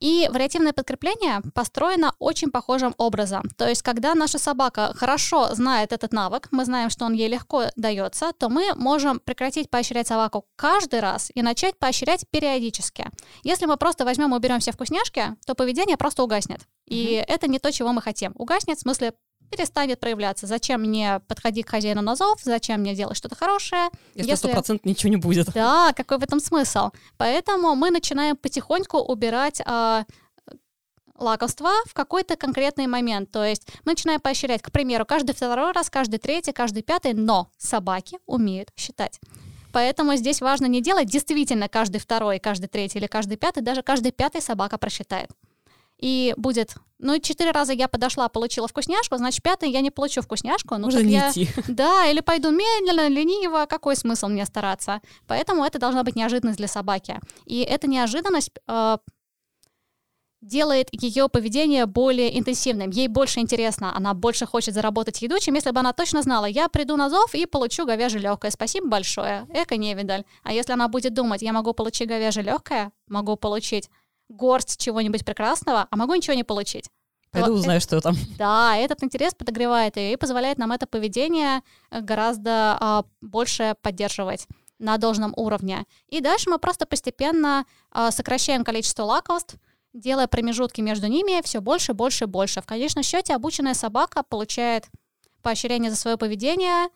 [0.00, 3.42] И вариативное подкрепление построено очень похожим образом.
[3.56, 7.64] То есть, когда наша собака хорошо знает этот навык, мы знаем, что он ей легко
[7.76, 13.10] дается, то мы можем прекратить поощрять собаку каждый раз и начать поощрять периодически.
[13.42, 16.60] Если мы просто возьмем и уберем все вкусняшки, то поведение просто угаснет.
[16.86, 18.32] И это не то, чего мы хотим.
[18.36, 19.12] Угаснет в смысле
[19.50, 20.46] перестанет проявляться.
[20.46, 22.40] Зачем мне подходить к хозяину на зов?
[22.42, 23.88] Зачем мне делать что-то хорошее?
[24.14, 25.52] Если сто процентов ничего не будет.
[25.52, 26.90] Да, какой в этом смысл?
[27.16, 30.04] Поэтому мы начинаем потихоньку убирать а,
[31.20, 33.30] лакомства в какой-то конкретный момент.
[33.30, 37.50] То есть мы начинаем поощрять, к примеру, каждый второй раз, каждый третий, каждый пятый, но
[37.58, 39.20] собаки умеют считать.
[39.72, 44.10] Поэтому здесь важно не делать действительно каждый второй, каждый третий или каждый пятый, даже каждый
[44.10, 45.30] пятый собака просчитает.
[45.98, 50.76] И будет, ну, четыре раза я подошла, получила вкусняшку, значит, пятый я не получу вкусняшку.
[50.76, 51.30] Ну, Можно не я...
[51.30, 51.48] идти.
[51.68, 55.00] Да, или пойду медленно, лениво, какой смысл мне стараться?
[55.26, 57.20] Поэтому это должна быть неожиданность для собаки.
[57.46, 58.98] И эта неожиданность э,
[60.40, 62.90] делает ее поведение более интенсивным.
[62.90, 66.68] Ей больше интересно, она больше хочет заработать еду, чем если бы она точно знала, я
[66.68, 68.50] приду на зов и получу говяжье легкое.
[68.50, 70.24] Спасибо большое, эко невидаль.
[70.42, 73.90] А если она будет думать, я могу получить говяжье легкое, могу получить
[74.30, 76.88] горсть чего-нибудь прекрасного, а могу ничего не получить.
[77.30, 78.16] Пойду узнаю, что там.
[78.38, 84.48] да, этот интерес подогревает ее и позволяет нам это поведение э, гораздо а, больше поддерживать
[84.78, 85.84] на должном уровне.
[86.08, 89.56] И дальше мы просто постепенно а, сокращаем количество лакомств,
[89.92, 92.62] делая промежутки между ними все больше, больше, больше.
[92.62, 94.88] В конечном счете обученная собака получает
[95.42, 96.88] поощрение за свое поведение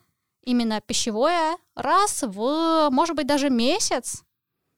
[0.43, 4.23] именно пищевое раз в, может быть, даже месяц,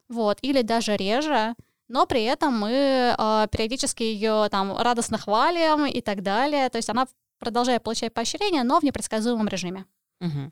[0.07, 1.55] вот, или даже реже
[1.87, 6.69] но при этом мы э, периодически ее там радостно хвалим и так далее.
[6.69, 7.07] То есть она
[7.39, 9.85] продолжает получать поощрение, но в непредсказуемом режиме.
[10.19, 10.51] Мгм.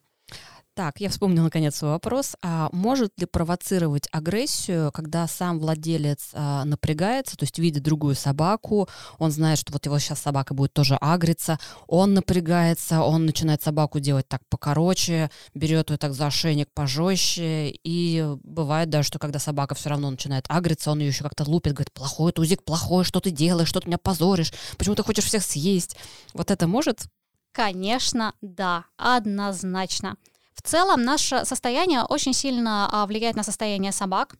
[0.75, 2.35] Так, я вспомнила наконец свой вопрос.
[2.41, 8.89] А может ли провоцировать агрессию, когда сам владелец а, напрягается, то есть видит другую собаку,
[9.17, 14.01] он знает, что вот его сейчас собака будет тоже агриться, он напрягается, он начинает собаку
[14.01, 19.75] делать так покороче, берет ее так за ошейник пожестче, и бывает даже, что когда собака
[19.75, 23.31] все равно начинает агриться, он ее еще как-то лупит, говорит, плохой тузик, плохой, что ты
[23.31, 25.95] делаешь, что ты меня позоришь, почему ты хочешь всех съесть?
[26.33, 27.05] Вот это может?
[27.53, 30.17] Конечно, да, однозначно.
[30.55, 34.35] В целом наше состояние очень сильно а, влияет на состояние собак.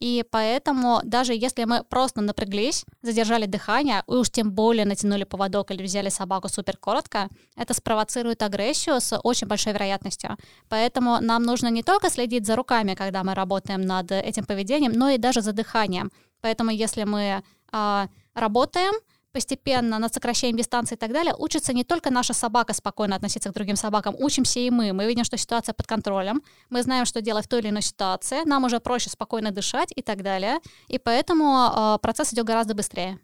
[0.00, 5.70] И поэтому даже если мы просто напряглись, задержали дыхание, и уж тем более натянули поводок
[5.70, 10.36] или взяли собаку супер коротко, это спровоцирует агрессию с очень большой вероятностью.
[10.68, 15.10] Поэтому нам нужно не только следить за руками, когда мы работаем над этим поведением, но
[15.10, 16.12] и даже за дыханием.
[16.40, 18.94] Поэтому если мы а, работаем,
[19.38, 23.54] постепенно над сокращением дистанции и так далее, учится не только наша собака спокойно относиться к
[23.54, 24.92] другим собакам, учимся и мы.
[24.92, 28.44] Мы видим, что ситуация под контролем, мы знаем, что делать в той или иной ситуации,
[28.44, 30.58] нам уже проще спокойно дышать и так далее.
[30.88, 33.20] И поэтому э, процесс идет гораздо быстрее.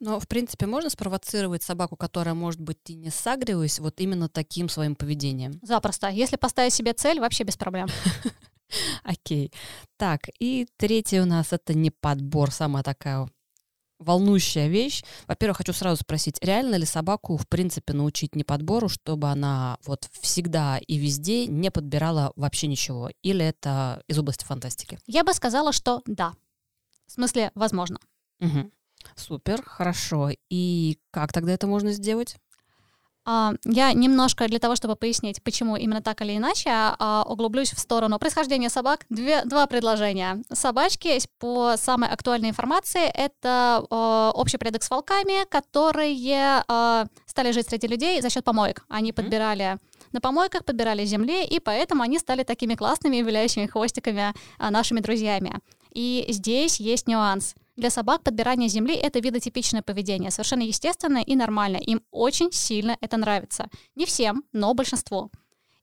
[0.00, 4.68] Но, в принципе, можно спровоцировать собаку, которая, может быть, и не сагриваясь, вот именно таким
[4.68, 5.60] своим поведением.
[5.62, 6.08] Запросто.
[6.08, 7.88] Если поставить себе цель, вообще без проблем.
[9.02, 9.50] Окей.
[9.96, 13.30] Так, и третье у нас это не подбор, самая такая
[13.98, 15.02] волнующая вещь.
[15.26, 20.08] Во-первых, хочу сразу спросить, реально ли собаку, в принципе, научить не подбору, чтобы она вот
[20.20, 23.10] всегда и везде не подбирала вообще ничего?
[23.22, 24.98] Или это из области фантастики?
[25.06, 26.34] Я бы сказала, что да.
[27.06, 27.98] В смысле, возможно.
[28.40, 28.72] Мгм.
[29.16, 30.30] Супер, хорошо.
[30.50, 32.36] И как тогда это можно сделать?
[33.30, 37.78] А, Я немножко для того, чтобы пояснить, почему именно так или иначе, а, углублюсь в
[37.78, 39.04] сторону происхождения собак.
[39.10, 40.42] Две, два предложения.
[40.50, 46.64] Собачки, по самой актуальной информации, это а, общий предок с волками, которые
[47.26, 48.84] стали жить среди людей за счет помоек.
[48.88, 49.76] Они подбирали
[50.12, 55.60] на помойках, подбирали земли, и поэтому они стали такими классными, виляющими хвостиками нашими друзьями.
[55.92, 57.54] И здесь есть нюанс.
[57.78, 61.80] Для собак подбирание земли— это видотипичное поведение, совершенно естественное и нормальное.
[61.80, 63.68] Им очень сильно это нравится.
[63.94, 65.30] Не всем, но большинству.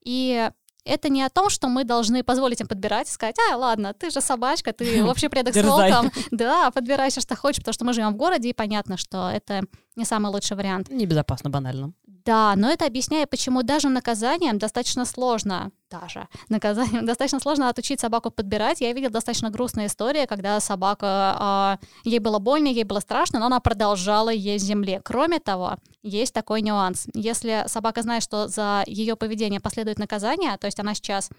[0.03, 0.49] И
[0.83, 4.19] это не о том, что мы должны позволить им подбирать, сказать, а, ладно, ты же
[4.19, 6.11] собачка, ты общий предок с волком.
[6.31, 9.61] Да, подбирай все, что хочешь, потому что мы живем в городе, и понятно, что это
[9.95, 10.89] не самый лучший вариант.
[10.89, 11.93] Небезопасно, банально.
[12.25, 18.31] Да, но это объясняет, почему даже наказанием достаточно сложно, даже наказанием достаточно сложно отучить собаку
[18.31, 18.81] подбирать.
[18.81, 23.45] Я видела достаточно грустная история, когда собака, э, ей было больно, ей было страшно, но
[23.45, 25.01] она продолжала есть земле.
[25.03, 27.05] Кроме того, есть такой нюанс.
[27.13, 31.29] Если собака знает, что за ее поведение последует наказание, то есть она сейчас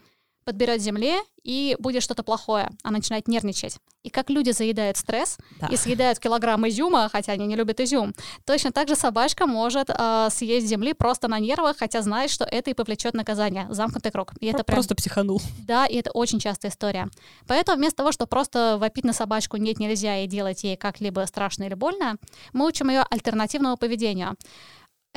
[0.46, 2.70] подберет земле, и будет что-то плохое.
[2.82, 3.78] Она начинает нервничать.
[4.02, 5.66] И как люди заедают стресс да.
[5.66, 10.28] и съедают килограмм изюма, хотя они не любят изюм, точно так же собачка может э,
[10.30, 13.66] съесть земли просто на нервах, хотя знает, что это и повлечет наказание.
[13.70, 14.32] Замкнутый круг.
[14.40, 14.76] И это прям...
[14.76, 15.40] Просто психанул.
[15.66, 17.08] Да, и это очень частая история.
[17.48, 21.64] Поэтому вместо того, чтобы просто вопить на собачку «нет, нельзя» и делать ей как-либо страшно
[21.64, 22.16] или больно,
[22.52, 24.36] мы учим ее альтернативному поведению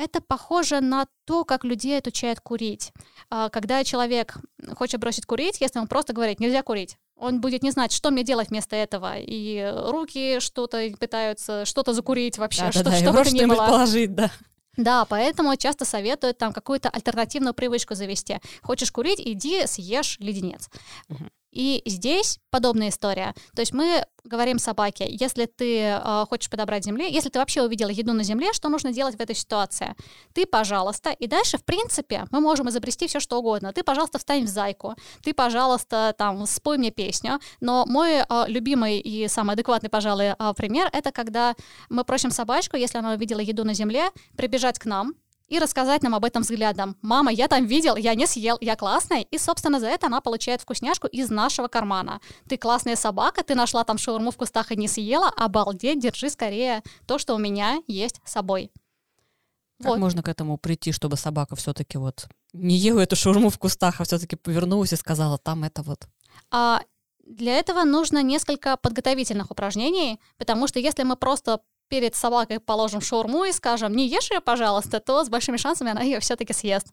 [0.00, 2.92] это похоже на то, как людей отучают курить.
[3.28, 4.36] А, когда человек
[4.74, 8.24] хочет бросить курить, если он просто говорит «нельзя курить», он будет не знать, что мне
[8.24, 9.14] делать вместо этого.
[9.18, 13.66] И руки что-то пытаются, что-то закурить вообще, да, что, да, что бы то ни было.
[13.66, 14.30] положить, да.
[14.76, 18.38] Да, поэтому часто советуют там какую-то альтернативную привычку завести.
[18.62, 20.70] Хочешь курить, иди съешь леденец.
[21.08, 21.24] Угу.
[21.52, 23.34] И здесь подобная история.
[23.54, 27.88] То есть мы говорим собаке, если ты э, хочешь подобрать земле, если ты вообще увидела
[27.88, 29.94] еду на земле, что нужно делать в этой ситуации?
[30.32, 33.72] Ты, пожалуйста, и дальше, в принципе, мы можем изобрести все, что угодно.
[33.72, 37.40] Ты, пожалуйста, встань в зайку, ты, пожалуйста, там, спой мне песню.
[37.60, 41.54] Но мой э, любимый и самый адекватный, пожалуй, э, пример— это когда
[41.88, 45.14] мы просим собачку, если она увидела еду на земле, прибежать к нам,
[45.50, 46.96] и рассказать нам об этом взглядом.
[47.02, 49.26] «Мама, я там видел, я не съел, я классная».
[49.30, 52.20] И, собственно, за это она получает вкусняшку из нашего кармана.
[52.48, 56.82] «Ты классная собака, ты нашла там шаурму в кустах и не съела, обалдеть, держи скорее
[57.06, 58.70] то, что у меня есть с собой».
[59.78, 59.98] Как вот.
[59.98, 64.04] можно к этому прийти, чтобы собака все-таки вот не ела эту шаурму в кустах, а
[64.04, 66.06] все-таки повернулась и сказала, там это вот?
[66.50, 66.82] А,
[67.24, 71.60] для этого нужно несколько подготовительных упражнений, потому что если мы просто
[71.90, 76.00] перед собакой положим шаурму и скажем, не ешь ее, пожалуйста, то с большими шансами она
[76.00, 76.86] ее все-таки съест.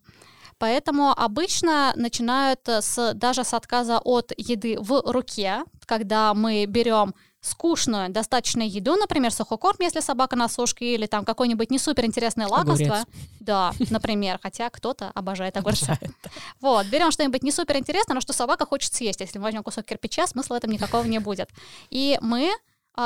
[0.57, 8.09] Поэтому обычно начинают с, даже с отказа от еды в руке, когда мы берем скучную,
[8.09, 12.47] достаточно еду, например, сухой корм, если собака на сушке, или там какое-нибудь не супер интересное
[12.47, 12.97] лакомство.
[12.97, 13.05] Огурец.
[13.39, 15.97] Да, например, хотя кто-то обожает огурцы.
[16.59, 19.21] Вот, берем что-нибудь не супер интересное, но что собака хочет съесть.
[19.21, 21.49] Если мы возьмем кусок кирпича, смысла в этом никакого не будет.
[21.91, 22.51] И мы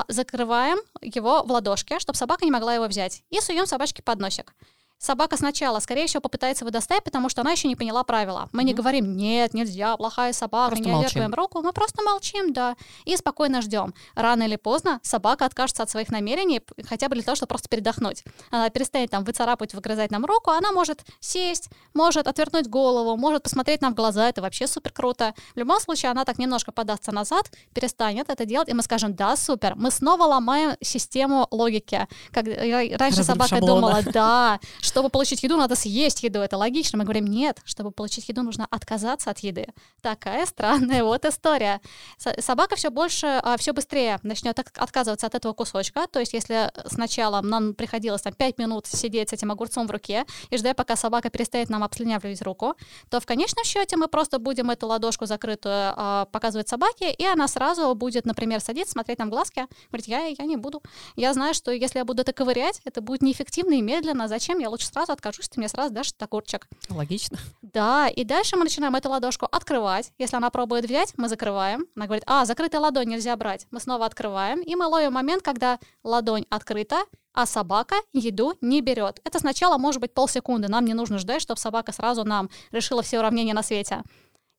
[0.08, 4.54] закрываем его в ладошке, чтобы собака не могла его взять, и суем собачке под носик
[5.01, 8.49] собака сначала, скорее всего, попытается его достать, потому что она еще не поняла правила.
[8.51, 8.65] Мы mm-hmm.
[8.65, 11.33] не говорим, нет, нельзя, плохая собака, просто не молчим.
[11.33, 13.93] руку, мы просто молчим, да, и спокойно ждем.
[14.15, 18.23] Рано или поздно собака откажется от своих намерений, хотя бы для того, чтобы просто передохнуть.
[18.51, 23.81] Она перестанет там выцарапать, выгрызать нам руку, она может сесть, может отвернуть голову, может посмотреть
[23.81, 25.33] нам в глаза, это вообще супер круто.
[25.55, 29.35] В любом случае, она так немножко подастся назад, перестанет это делать, и мы скажем, да,
[29.35, 32.07] супер, мы снова ломаем систему логики.
[32.31, 33.75] Как раньше Разрыв собака шаблона.
[33.75, 34.59] думала, да,
[34.91, 36.39] чтобы получить еду, надо съесть еду.
[36.39, 36.97] Это логично.
[36.97, 39.67] Мы говорим, нет, чтобы получить еду, нужно отказаться от еды.
[40.01, 41.80] Такая странная вот история.
[42.17, 46.08] Собака все больше, а, все быстрее начнет отказываться от этого кусочка.
[46.12, 50.25] То есть, если сначала нам приходилось там 5 минут сидеть с этим огурцом в руке
[50.49, 52.75] и ждать, пока собака перестает нам обслюнявливать руку,
[53.10, 57.47] то в конечном счете мы просто будем эту ладошку закрытую а, показывать собаке, и она
[57.47, 60.84] сразу будет, например, садиться, смотреть нам глазки, говорить, я, я не буду.
[61.15, 64.27] Я знаю, что если я буду это ковырять, это будет неэффективно и медленно.
[64.27, 64.60] Зачем?
[64.60, 66.67] Я лучше лучше сразу откажусь, ты мне сразу дашь огурчик.
[66.89, 67.38] Логично.
[67.62, 70.12] Да, и дальше мы начинаем эту ладошку открывать.
[70.17, 71.86] Если она пробует взять, мы закрываем.
[71.96, 73.67] Она говорит, а, закрытая ладонь нельзя брать.
[73.72, 79.22] Мы снова открываем, и мы ловим момент, когда ладонь открыта, а собака еду не берет.
[79.24, 80.67] Это сначала может быть полсекунды.
[80.67, 84.04] Нам не нужно ждать, чтобы собака сразу нам решила все уравнения на свете.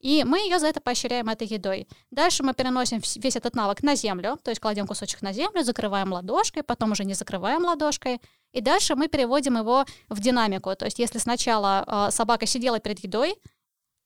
[0.03, 1.87] И мы ее за это поощряем этой едой.
[2.11, 6.13] Дальше мы переносим весь этот навык на землю, то есть кладем кусочек на землю, закрываем
[6.13, 8.21] ладошкой, потом уже не закрываем ладошкой.
[8.53, 10.75] И дальше мы переводим его в динамику.
[10.75, 13.37] То есть если сначала э, собака сидела перед едой,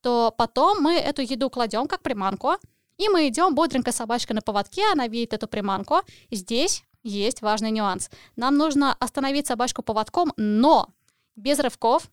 [0.02, 2.56] то потом мы эту еду кладем как приманку,
[2.98, 6.02] и мы идем бодренько собачка на поводке, она видит эту приманку.
[6.30, 8.10] Здесь есть важный нюанс.
[8.36, 10.88] Нам нужно остановить собачку поводком, но
[11.36, 12.10] без рывков,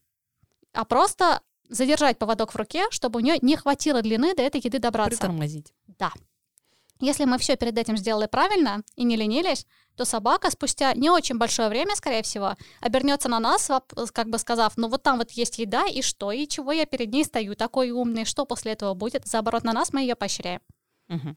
[0.71, 1.41] а просто
[1.73, 5.17] задержать поводок в руке, чтобы у нее не хватило длины до этой еды добраться.
[5.17, 5.73] Притормозить.
[5.99, 6.11] Да.
[6.99, 11.37] Если мы все перед этим сделали правильно и не ленились, то собака спустя не очень
[11.37, 13.69] большое время, скорее всего, обернется на нас,
[14.13, 17.11] как бы сказав, ну вот там вот есть еда, и что, и чего я перед
[17.11, 19.27] ней стою, такой умный, что после этого будет?
[19.27, 20.61] Заоборот, на нас мы ее поощряем.
[21.09, 21.35] Угу.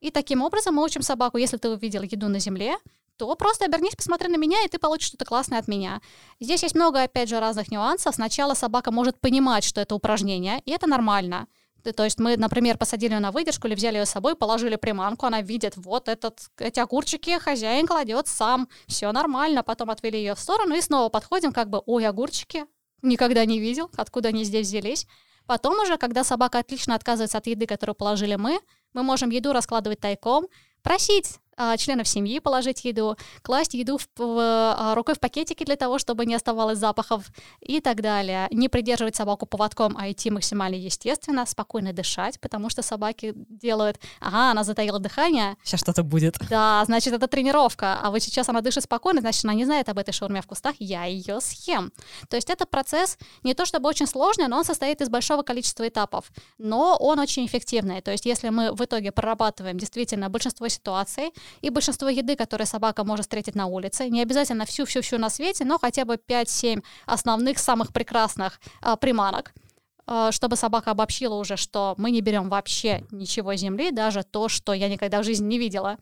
[0.00, 2.76] И таким образом мы учим собаку, если ты увидел еду на земле,
[3.16, 6.00] то просто обернись, посмотри на меня, и ты получишь что-то классное от меня.
[6.40, 8.14] Здесь есть много, опять же, разных нюансов.
[8.14, 11.46] Сначала собака может понимать, что это упражнение, и это нормально.
[11.82, 15.26] То есть мы, например, посадили ее на выдержку или взяли ее с собой, положили приманку,
[15.26, 20.40] она видит, вот этот, эти огурчики хозяин кладет сам, все нормально, потом отвели ее в
[20.40, 22.66] сторону и снова подходим, как бы, ой, огурчики,
[23.02, 25.08] никогда не видел, откуда они здесь взялись.
[25.46, 28.60] Потом уже, когда собака отлично отказывается от еды, которую положили мы,
[28.92, 30.46] мы можем еду раскладывать тайком,
[30.82, 31.38] просить
[31.76, 36.26] членов семьи положить еду, класть еду в, в, а, рукой в пакетики для того, чтобы
[36.26, 37.26] не оставалось запахов
[37.60, 38.48] и так далее.
[38.50, 44.50] Не придерживать собаку поводком, а идти максимально естественно, спокойно дышать, потому что собаки делают, ага,
[44.50, 45.56] она затаила дыхание.
[45.62, 46.38] Сейчас что-то будет.
[46.48, 47.98] Да, значит, это тренировка.
[48.02, 50.74] А вот сейчас она дышит спокойно, значит, она не знает об этой шаурме в кустах,
[50.78, 51.92] я ее съем.
[52.28, 55.86] То есть этот процесс не то чтобы очень сложный, но он состоит из большого количества
[55.88, 56.30] этапов.
[56.58, 58.00] Но он очень эффективный.
[58.00, 63.04] То есть если мы в итоге прорабатываем действительно большинство ситуаций, и большинство еды, которые собака
[63.04, 64.08] может встретить на улице.
[64.08, 69.52] Не обязательно всю-всю-всю на свете, но хотя бы 5-7 основных, самых прекрасных э, приманок
[70.30, 74.88] чтобы собака обобщила уже, что мы не берем вообще ничего земли, даже то, что я
[74.88, 75.96] никогда в жизни не видела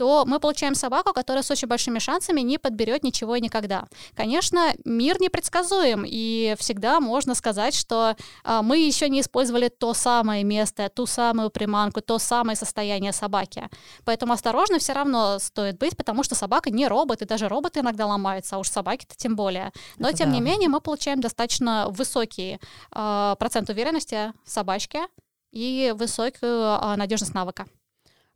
[0.00, 3.84] то мы получаем собаку, которая с очень большими шансами не подберет ничего и никогда.
[4.16, 10.42] Конечно, мир непредсказуем, и всегда можно сказать, что а, мы еще не использовали то самое
[10.42, 13.68] место, ту самую приманку, то самое состояние собаки.
[14.06, 18.06] Поэтому осторожно все равно стоит быть, потому что собака не робот, и даже роботы иногда
[18.06, 19.70] ломаются, а уж собаки-то тем более.
[19.98, 20.36] Но, Это тем да.
[20.36, 22.58] не менее, мы получаем достаточно высокий
[22.94, 25.08] э, процент уверенности в собачке
[25.52, 27.66] и высокую э, надежность навыка.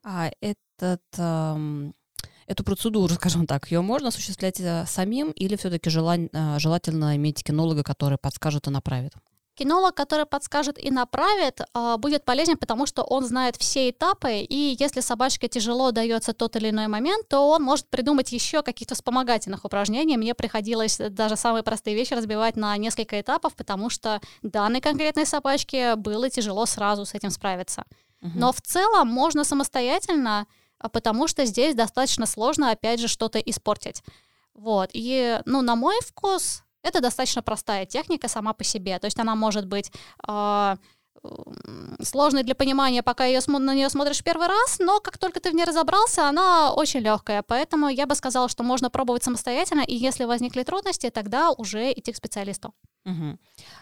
[0.02, 0.30] А
[0.76, 1.94] этот, эм,
[2.46, 7.82] эту процедуру, скажем так, ее можно осуществлять э, самим или все-таки э, желательно иметь кинолога,
[7.82, 9.12] который подскажет и направит?
[9.56, 14.76] Кинолог, который подскажет и направит, э, будет полезен, потому что он знает все этапы, и
[14.78, 19.64] если собачке тяжело дается тот или иной момент, то он может придумать еще каких-то вспомогательных
[19.64, 20.16] упражнений.
[20.16, 25.94] Мне приходилось даже самые простые вещи разбивать на несколько этапов, потому что данной конкретной собачке
[25.94, 27.84] было тяжело сразу с этим справиться.
[28.34, 30.46] Но в целом можно самостоятельно, а,
[30.92, 34.02] потому что здесь достаточно сложно, опять же, что-то испортить.
[34.54, 34.90] Вот.
[34.92, 38.98] И, ну, на мой вкус, это достаточно простая техника сама по себе.
[38.98, 39.90] То есть она может быть
[40.28, 40.76] э,
[42.02, 45.54] сложной для понимания, пока ее, на нее смотришь первый раз, но как только ты в
[45.54, 47.42] ней разобрался, она очень легкая.
[47.42, 52.12] Поэтому я бы сказала, что можно пробовать самостоятельно, и если возникли трудности, тогда уже идти
[52.12, 52.74] к специалисту.
[53.05, 53.38] Угу.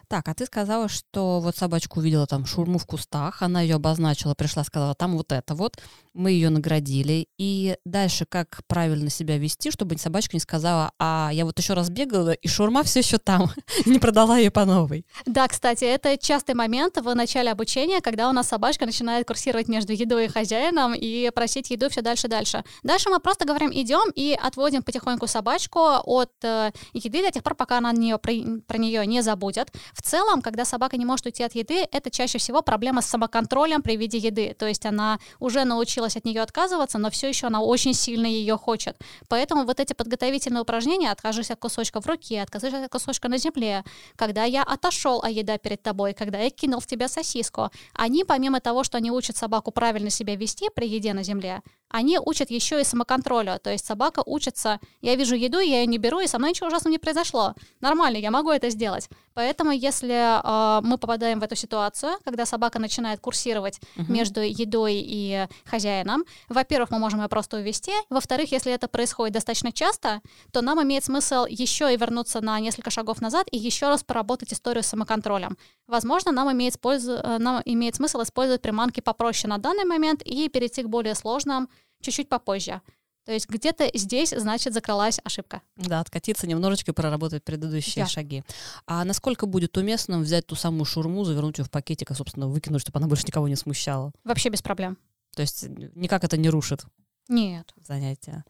[0.09, 4.35] Так, а ты сказала, что вот собачку увидела там шурму в кустах, она ее обозначила,
[4.35, 5.79] пришла, сказала, там вот это вот,
[6.13, 7.29] мы ее наградили.
[7.39, 11.89] И дальше как правильно себя вести, чтобы собачка не сказала, а я вот еще раз
[11.89, 13.51] бегала, и шурма все еще там,
[13.87, 15.07] не продала ее по новой.
[15.25, 19.93] Да, кстати, это частый момент в начале обучения, когда у нас собачка начинает курсировать между
[19.93, 22.65] едой и хозяином и просить еду все дальше дальше.
[22.83, 27.55] Дальше мы просто говорим, идем и отводим потихоньку собачку от э, еды до тех пор,
[27.55, 28.33] пока она нее, про,
[28.67, 29.73] про нее не забудет.
[29.93, 33.83] В целом, когда собака не может уйти от еды, это чаще всего проблема с самоконтролем
[33.83, 34.55] при виде еды.
[34.59, 38.57] То есть она уже научилась от нее отказываться, но все еще она очень сильно ее
[38.57, 38.97] хочет.
[39.29, 43.85] Поэтому вот эти подготовительные упражнения, откажись от кусочка в руке, откажись от кусочка на земле,
[44.17, 48.61] когда я отошел, а еда перед тобой, когда я кинул в тебя сосиску, они, помимо
[48.61, 52.81] того, что они учат собаку правильно себя вести при еде на земле, они учат еще
[52.81, 53.59] и самоконтролю.
[53.63, 56.69] То есть собака учится, я вижу еду, я ее не беру, и со мной ничего
[56.69, 57.55] ужасного не произошло.
[57.81, 59.02] Нормально, я могу это сделать.
[59.35, 64.11] Поэтому, если э, мы попадаем в эту ситуацию, когда собака начинает курсировать uh-huh.
[64.11, 67.93] между едой и хозяином, во-первых, мы можем ее просто увести.
[68.11, 70.21] Во-вторых, если это происходит достаточно часто,
[70.53, 74.53] то нам имеет смысл еще и вернуться на несколько шагов назад и еще раз поработать
[74.53, 75.57] историю с самоконтролем.
[75.87, 77.13] Возможно, нам имеет, использу...
[77.13, 81.69] Э, нам имеет смысл использовать приманки попроще на данный момент и перейти к более сложным
[82.03, 82.83] чуть-чуть попозже.
[83.25, 85.63] То есть где-то здесь, значит, закралась ошибка.
[85.77, 88.11] Да, откатиться немножечко и проработать предыдущие да.
[88.11, 88.43] шаги.
[88.87, 92.83] А насколько будет уместно взять ту самую шурму, завернуть ее в пакетик, и, собственно, выкинуть,
[92.83, 94.13] чтобы она больше никого не смущала?
[94.25, 94.99] Вообще без проблем.
[95.37, 95.65] То есть
[95.95, 96.85] никак это не рушит?
[97.29, 97.73] Нет.
[97.87, 98.45] Занятия.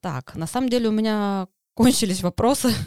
[0.00, 2.72] Так, на самом деле у меня кончились вопросы.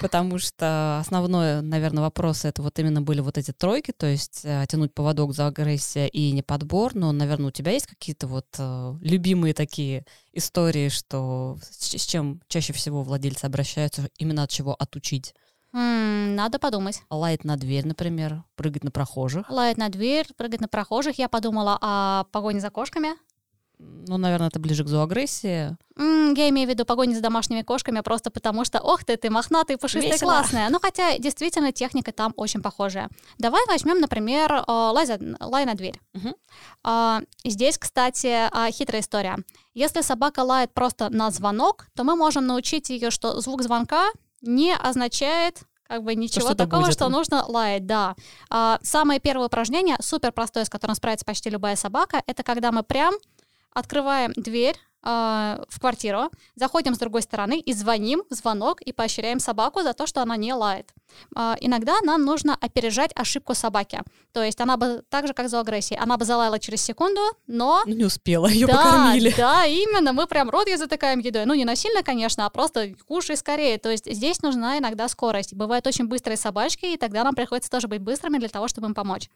[0.00, 4.64] потому что основной, наверное, вопрос это вот именно были вот эти тройки, то есть э,
[4.68, 8.94] тянуть поводок за агрессия и не подбор, но, наверное, у тебя есть какие-то вот э,
[9.00, 15.34] любимые такие истории, что с, чем чаще всего владельцы обращаются, именно от чего отучить?
[15.72, 17.02] Надо подумать.
[17.10, 19.50] Лает на дверь, например, прыгать на прохожих.
[19.50, 21.18] Лает на дверь, прыгать на прохожих.
[21.18, 23.10] Я подумала о погоне за кошками.
[23.78, 25.76] Ну, наверное, это ближе к зооагрессии.
[25.96, 29.30] Mm, я имею в виду погони за домашними кошками просто потому, что, ох ты, ты
[29.30, 30.30] мохнатый, пушистый, Весело.
[30.30, 30.68] классная.
[30.70, 33.08] Ну, хотя, действительно, техника там очень похожая.
[33.38, 36.00] Давай возьмем, например, э, лай, за, лай на дверь.
[36.14, 37.26] Uh-huh.
[37.44, 39.36] Здесь, кстати, а, хитрая история.
[39.74, 44.08] Если собака лает просто на звонок, то мы можем научить ее, что звук звонка
[44.40, 46.92] не означает как бы ничего такого, будет.
[46.92, 48.14] что нужно лаять, да.
[48.50, 52.82] А, самое первое упражнение, супер простое, с которым справится почти любая собака, это когда мы
[52.82, 53.14] прям
[53.78, 59.40] открываем дверь э, в квартиру, заходим с другой стороны и звоним в звонок и поощряем
[59.40, 60.92] собаку за то, что она не лает.
[61.36, 64.02] Э, иногда нам нужно опережать ошибку собаки.
[64.32, 67.82] То есть она бы так же, как за агрессией, она бы залаяла через секунду, но...
[67.86, 69.34] Ну, не успела, ее да, покормили.
[69.36, 71.44] Да, именно, мы прям рот ей затыкаем едой.
[71.46, 73.78] Ну, не насильно, конечно, а просто кушай скорее.
[73.78, 75.54] То есть здесь нужна иногда скорость.
[75.54, 78.94] Бывают очень быстрые собачки, и тогда нам приходится тоже быть быстрыми для того, чтобы им
[78.94, 79.30] помочь.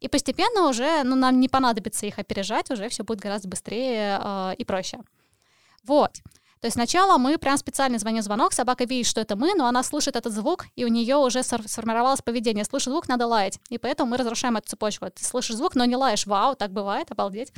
[0.00, 4.54] И постепенно уже, ну, нам не понадобится их опережать, уже все будет гораздо быстрее э,
[4.56, 4.98] и проще.
[5.84, 6.12] Вот.
[6.60, 9.82] То есть сначала мы прям специально звоним звонок, собака видит, что это мы, но она
[9.82, 12.64] слышит этот звук, и у нее уже сформировалось поведение.
[12.64, 13.60] Слышит звук, надо лаять.
[13.70, 15.06] И поэтому мы разрушаем эту цепочку.
[15.10, 16.26] Ты слышишь звук, но не лаешь.
[16.26, 17.52] Вау, так бывает, обалдеть.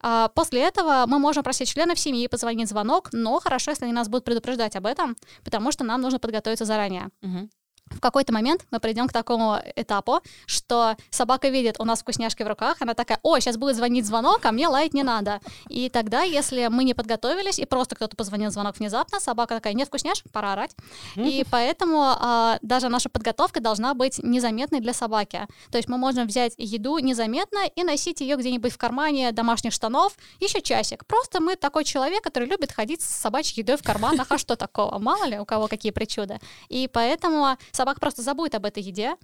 [0.00, 4.08] А после этого мы можем просить членов семьи позвонить звонок, но хорошо, если они нас
[4.08, 7.10] будут предупреждать об этом, потому что нам нужно подготовиться заранее.
[7.22, 7.48] Угу
[7.94, 12.48] в какой-то момент мы придем к такому этапу, что собака видит у нас вкусняшки в
[12.48, 15.40] руках, она такая, о, сейчас будет звонить звонок, а мне лаять не надо.
[15.68, 19.88] И тогда, если мы не подготовились, и просто кто-то позвонил звонок внезапно, собака такая, нет
[19.88, 20.74] вкусняшек, пора орать.
[21.16, 25.46] И поэтому а, даже наша подготовка должна быть незаметной для собаки.
[25.70, 30.16] То есть мы можем взять еду незаметно и носить ее где-нибудь в кармане домашних штанов
[30.40, 31.06] еще часик.
[31.06, 34.98] Просто мы такой человек, который любит ходить с собачьей едой в карманах, а что такого?
[34.98, 36.38] Мало ли у кого какие причуды.
[36.68, 39.16] И поэтому собака просто забудет об этой еде,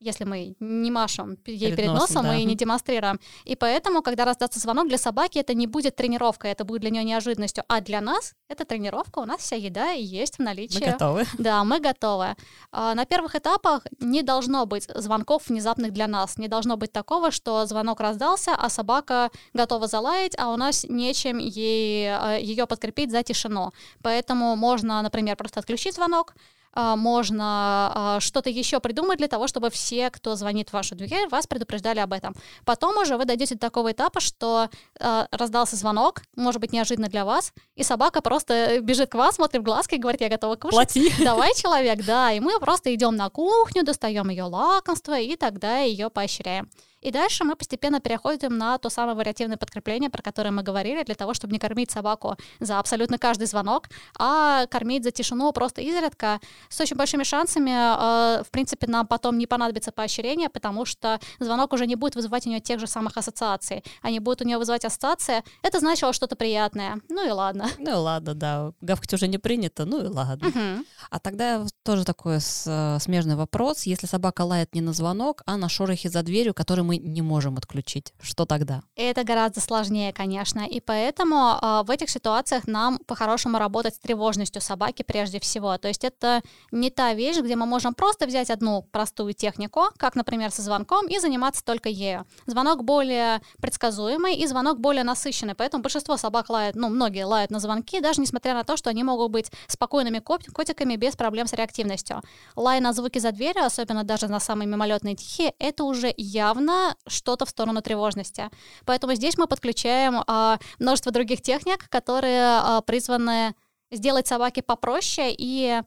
[0.00, 2.36] если мы не машем ей перед, перед носом, да.
[2.36, 3.18] и не демонстрируем.
[3.44, 7.04] И поэтому, когда раздастся звонок для собаки, это не будет тренировка, это будет для нее
[7.04, 7.64] неожиданностью.
[7.68, 10.84] А для нас это тренировка, у нас вся еда есть в наличии.
[10.84, 11.24] Мы готовы.
[11.38, 12.36] Да, мы готовы.
[12.72, 16.36] А, на первых этапах не должно быть звонков внезапных для нас.
[16.36, 21.38] Не должно быть такого, что звонок раздался, а собака готова залаять, а у нас нечем
[21.38, 23.72] ей, а, ее подкрепить за тишину.
[24.02, 26.34] Поэтому можно, например, просто отключить звонок,
[26.76, 31.46] можно а, что-то еще придумать для того, чтобы все, кто звонит в вашу дверь, вас
[31.46, 32.34] предупреждали об этом.
[32.64, 34.68] Потом уже вы дойдете до такого этапа, что
[35.00, 39.62] а, раздался звонок, может быть, неожиданно для вас, и собака просто бежит к вам, смотрит
[39.62, 40.74] в глазки и говорит, я готова кушать.
[40.74, 41.12] Плати.
[41.24, 42.32] Давай, человек, да.
[42.32, 46.68] И мы просто идем на кухню, достаем ее лакомство, и тогда ее поощряем.
[47.06, 51.14] И дальше мы постепенно переходим на то самое вариативное подкрепление, про которое мы говорили, для
[51.14, 53.84] того, чтобы не кормить собаку за абсолютно каждый звонок,
[54.18, 59.38] а кормить за тишину просто изредка, с очень большими шансами, э, в принципе, нам потом
[59.38, 63.16] не понадобится поощрение, потому что звонок уже не будет вызывать у нее тех же самых
[63.16, 63.84] ассоциаций.
[64.02, 65.44] Они будут у нее вызывать ассоциации.
[65.62, 67.00] Это значило что-то приятное.
[67.08, 67.68] Ну и ладно.
[67.78, 68.72] Ну и ладно, да.
[68.80, 70.48] Гавкать уже не принято, ну и ладно.
[70.48, 70.84] Угу.
[71.10, 73.84] А тогда тоже такой э, смежный вопрос.
[73.84, 77.56] Если собака лает не на звонок, а на шорохи за дверью, который мы не можем
[77.56, 78.12] отключить.
[78.20, 78.82] Что тогда?
[78.96, 80.60] Это гораздо сложнее, конечно.
[80.60, 85.76] И поэтому э, в этих ситуациях нам по-хорошему работать с тревожностью собаки прежде всего.
[85.78, 90.14] То есть это не та вещь, где мы можем просто взять одну простую технику, как,
[90.16, 92.26] например, со звонком, и заниматься только ею.
[92.46, 95.54] Звонок более предсказуемый и звонок более насыщенный.
[95.54, 99.02] Поэтому большинство собак лают, ну, многие лают на звонки, даже несмотря на то, что они
[99.02, 102.22] могут быть спокойными котиками без проблем с реактивностью.
[102.54, 107.46] Лай на звуки за дверью, особенно даже на самые мимолетные тихие, это уже явно что-то
[107.46, 108.50] в сторону тревожности.
[108.84, 113.54] Поэтому здесь мы подключаем а, множество других техник, которые а, призваны
[113.90, 115.80] сделать собаке попроще и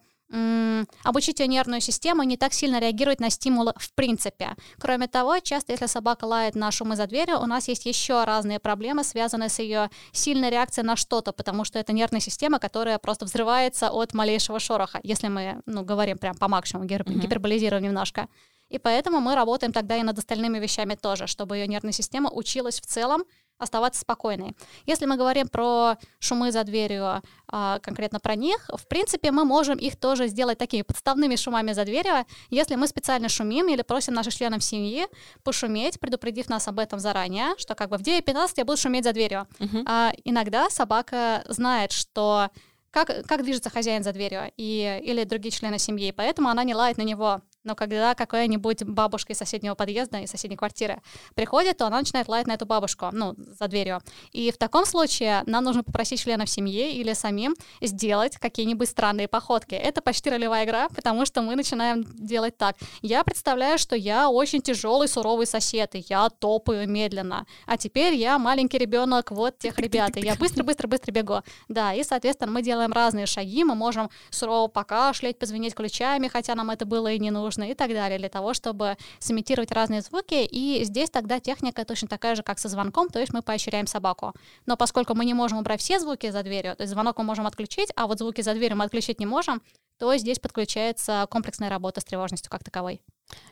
[1.03, 4.55] обучить ее нервную систему не так сильно реагировать на стимулы в принципе.
[4.77, 8.59] Кроме того, часто, если собака лает на шумы за дверью, у нас есть еще разные
[8.59, 13.25] проблемы, связанные с ее сильной реакцией на что-то, потому что это нервная система, которая просто
[13.25, 18.27] взрывается от малейшего шороха, если мы ну, говорим прям по максимуму, гиперболизируем немножко.
[18.69, 22.79] И поэтому мы работаем тогда и над остальными вещами тоже, чтобы ее нервная система училась
[22.79, 23.23] в целом
[23.59, 24.55] оставаться спокойной.
[24.85, 29.77] Если мы говорим про шумы за дверью, а, конкретно про них, в принципе, мы можем
[29.77, 34.33] их тоже сделать такими подставными шумами за дверью, если мы специально шумим или просим наших
[34.33, 35.07] членов семьи
[35.43, 39.11] пошуметь, предупредив нас об этом заранее, что как бы в 9.15 я буду шуметь за
[39.11, 39.45] дверью.
[39.59, 39.83] Uh-huh.
[39.85, 42.49] А, иногда собака знает, что
[42.91, 46.97] как, как движется хозяин за дверью и, или другие члены семьи, поэтому она не лает
[46.97, 51.01] на него но когда какая-нибудь бабушка из соседнего подъезда, из соседней квартиры
[51.35, 54.01] приходит, то она начинает лаять на эту бабушку, ну, за дверью.
[54.31, 59.75] И в таком случае нам нужно попросить членов семьи или самим сделать какие-нибудь странные походки.
[59.75, 62.77] Это почти ролевая игра, потому что мы начинаем делать так.
[63.01, 67.45] Я представляю, что я очень тяжелый, суровый сосед, и я топаю медленно.
[67.65, 71.41] А теперь я маленький ребенок вот тех ребят, и я быстро-быстро-быстро бегу.
[71.67, 76.69] Да, и, соответственно, мы делаем разные шаги, мы можем сурово покашлять, позвонить ключами, хотя нам
[76.69, 80.45] это было и не нужно нужно и так далее, для того, чтобы сымитировать разные звуки.
[80.45, 84.33] И здесь тогда техника точно такая же, как со звонком, то есть мы поощряем собаку.
[84.67, 87.47] Но поскольку мы не можем убрать все звуки за дверью, то есть звонок мы можем
[87.47, 89.61] отключить, а вот звуки за дверью мы отключить не можем,
[89.97, 93.01] то здесь подключается комплексная работа с тревожностью как таковой.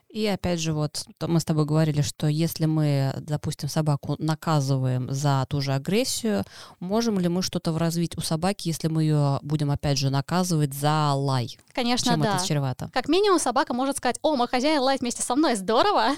[0.09, 5.45] И опять же, вот мы с тобой говорили, что если мы, допустим, собаку наказываем за
[5.49, 6.43] ту же агрессию,
[6.79, 11.11] можем ли мы что-то развить у собаки, если мы ее будем, опять же, наказывать за
[11.13, 11.57] лай?
[11.73, 12.37] Конечно, Чем да.
[12.37, 12.89] это чревато?
[12.93, 16.15] Как минимум собака может сказать, о, мой хозяин лает вместе со мной, здорово.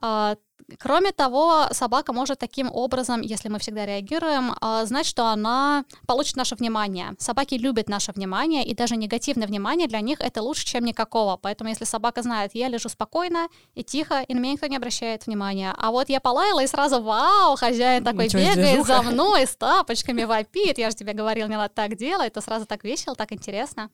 [0.00, 0.36] А,
[0.78, 6.36] Кроме того, собака может таким образом, если мы всегда реагируем, а, знать, что она получит
[6.36, 7.14] наше внимание.
[7.18, 11.36] Собаки любят наше внимание, и даже негативное внимание для них это лучше, чем никакого.
[11.36, 15.26] Поэтому если собака знает, я лежу спокойно и тихо, и на меня никто не обращает
[15.26, 19.54] внимания, а вот я полаяла, и сразу, вау, хозяин такой Ничего бегает за мной с
[19.54, 23.32] тапочками, вопит, я же тебе говорил, не надо так делать, то сразу так весело, так
[23.32, 23.90] интересно.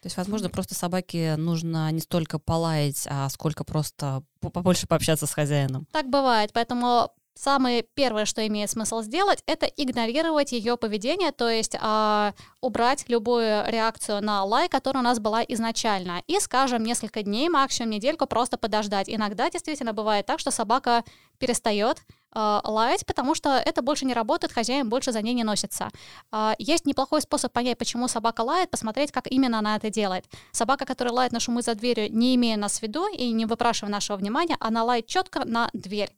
[0.00, 5.26] То есть, возможно, просто собаке нужно не столько полаять, а сколько просто по- побольше пообщаться
[5.26, 5.86] с хозяином.
[5.92, 11.76] Так бывает, поэтому самое первое, что имеет смысл сделать, это игнорировать ее поведение, то есть
[11.80, 17.48] а, убрать любую реакцию на лай, которая у нас была изначально, и, скажем, несколько дней,
[17.48, 19.08] максимум недельку просто подождать.
[19.08, 21.04] Иногда действительно бывает так, что собака
[21.38, 22.02] перестает
[22.32, 25.88] а, лаять, потому что это больше не работает, хозяин больше за ней не носится.
[26.30, 30.24] А, Есть неплохой способ понять, почему собака лает, посмотреть, как именно она это делает.
[30.52, 33.90] Собака, которая лает на шумы за дверью, не имея нас в виду и не выпрашивая
[33.90, 36.10] нашего внимания, она лает четко на дверь.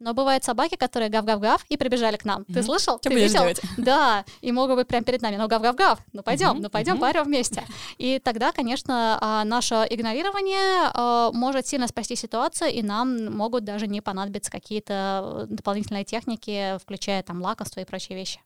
[0.00, 2.44] Но бывают собаки, которые гав-гав-гав и прибежали к нам.
[2.44, 2.62] Ты Мгм.
[2.62, 2.98] слышал?
[2.98, 3.40] Что Ты видел?
[3.40, 3.60] делать?
[3.76, 5.36] Да, и могут быть прямо перед нами.
[5.36, 7.00] Ну, гав-гав-гав, ну пойдем, Мгм, ну пойдем, мгм.
[7.00, 7.64] парим вместе.
[7.98, 13.88] И тогда, конечно, а, наше игнорирование а, может сильно спасти ситуацию, и нам могут даже
[13.88, 18.40] не понадобиться какие-то э, дополнительные техники, включая там лакомство и прочие вещи.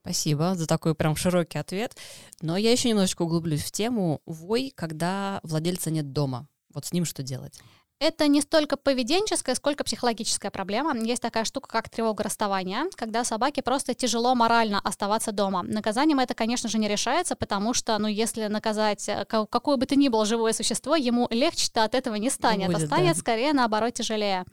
[0.00, 1.96] Спасибо за такой прям широкий ответ.
[2.40, 6.46] Но я еще немножечко углублюсь в тему вой, когда владельца нет дома.
[6.72, 7.60] Вот с ним что делать?
[8.00, 10.96] Это не столько поведенческая, сколько психологическая проблема.
[10.96, 15.64] Есть такая штука, как тревога расставания, когда собаке просто тяжело морально оставаться дома.
[15.64, 19.86] Наказанием это, конечно же, не решается, потому что, ну, если наказать э, ка- какое бы
[19.86, 23.20] то ни было живое существо, ему легче-то от этого не станет, будет, а станет да.
[23.20, 24.44] скорее, наоборот, тяжелее.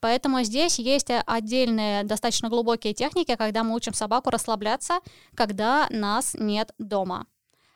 [0.00, 4.98] Поэтому здесь есть э, отдельные, достаточно глубокие техники, когда мы учим собаку расслабляться,
[5.34, 7.26] когда нас нет дома.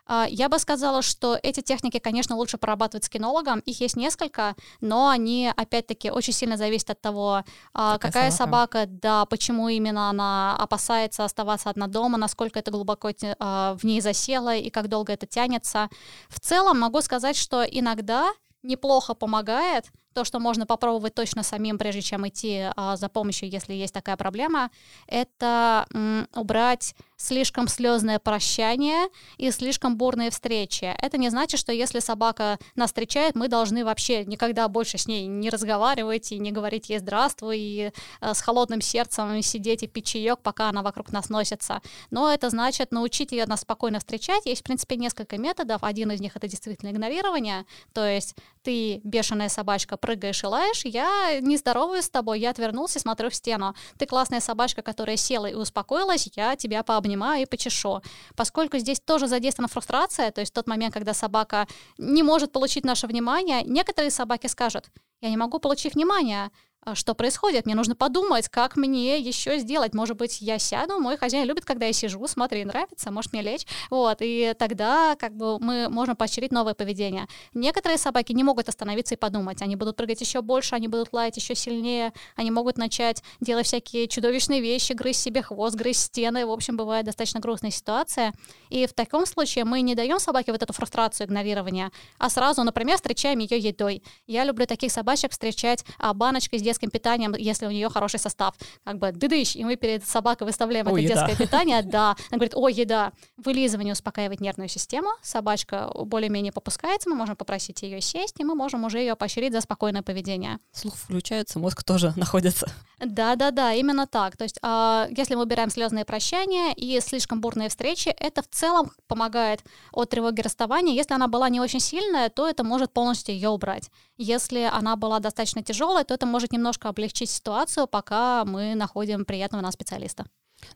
[0.06, 3.60] А, Я бы сказала, что эти техники, конечно, лучше прорабатывать с кинологом.
[3.60, 8.78] Их есть несколько, но они, опять-таки, очень сильно зависят от того, а, Какая какая собака.
[8.78, 14.00] собака, да, почему именно она опасается оставаться одна дома, насколько это глубоко а, в ней
[14.00, 15.88] засело и как долго это тянется.
[16.28, 18.32] В целом могу сказать, что иногда
[18.62, 23.74] неплохо помогает то, что можно попробовать точно самим, прежде чем идти а, за помощью, если
[23.74, 24.70] есть такая проблема,
[25.06, 30.94] это м, убрать слишком слезное прощание и слишком бурные встречи.
[31.00, 35.26] Это не значит, что если собака нас встречает, мы должны вообще никогда больше с ней
[35.26, 40.06] не разговаривать и не говорить ей здравствуй, и э, с холодным сердцем сидеть и пить
[40.06, 41.80] чаек, пока она вокруг нас носится.
[42.10, 44.46] Но это значит научить ее нас спокойно встречать.
[44.46, 45.82] Есть, в принципе, несколько методов.
[45.82, 47.64] Один из них— это действительно игнорирование.
[47.92, 52.98] То есть ты, бешеная собачка, прыгаешь и лаешь, я не здороваюсь с тобой, я отвернулся
[52.98, 53.74] и смотрю в стену.
[53.98, 58.02] Ты классная собачка, которая села и успокоилась, я тебя пообнимаю и почешу.
[58.36, 63.06] Поскольку здесь тоже задействована фрустрация, то есть тот момент, когда собака не может получить наше
[63.06, 64.90] внимание, некоторые собаки скажут,
[65.22, 66.50] я не могу получить внимание,
[66.94, 69.94] что происходит, мне нужно подумать, как мне еще сделать.
[69.94, 73.66] Может быть, я сяду, мой хозяин любит, когда я сижу, смотри, нравится, может мне лечь.
[73.90, 77.26] Вот, и тогда как бы мы можем поощрить новое поведение.
[77.54, 79.62] Некоторые собаки не могут остановиться и подумать.
[79.62, 84.08] Они будут прыгать еще больше, они будут лаять еще сильнее, они могут начать делать всякие
[84.08, 86.46] чудовищные вещи, грызть себе хвост, грызть стены.
[86.46, 88.32] В общем, бывает достаточно грустная ситуация.
[88.68, 92.96] И в таком случае мы не даем собаке вот эту фрустрацию игнорирования, а сразу, например,
[92.96, 94.02] встречаем ее едой.
[94.26, 98.54] Я люблю таких собачек встречать а, баночкой с детским питанием, если у нее хороший состав.
[98.84, 101.26] Как бы дыдыщ, и мы перед собакой выставляем это еда.
[101.26, 101.82] детское питание.
[101.94, 102.16] Да.
[102.30, 103.12] Она говорит, о, еда.
[103.36, 105.10] Вылизывание успокаивает нервную систему.
[105.22, 109.60] Собачка более-менее попускается, мы можем попросить ее сесть, и мы можем уже ее поощрить за
[109.60, 110.58] спокойное поведение.
[110.72, 112.66] Слух включается, мозг тоже находится.
[112.98, 114.36] Да, да, да, именно так.
[114.36, 118.92] То есть, а, если мы убираем слезные прощания и слишком бурные встречи, это в целом
[119.06, 119.62] помогает
[119.92, 120.94] от тревоги расставания.
[120.94, 123.90] Если она была не очень сильная, то это может полностью ее убрать.
[124.16, 129.60] Если она была достаточно тяжелая, то это может немножко облегчить ситуацию, пока мы находим приятного
[129.62, 130.24] нам специалиста.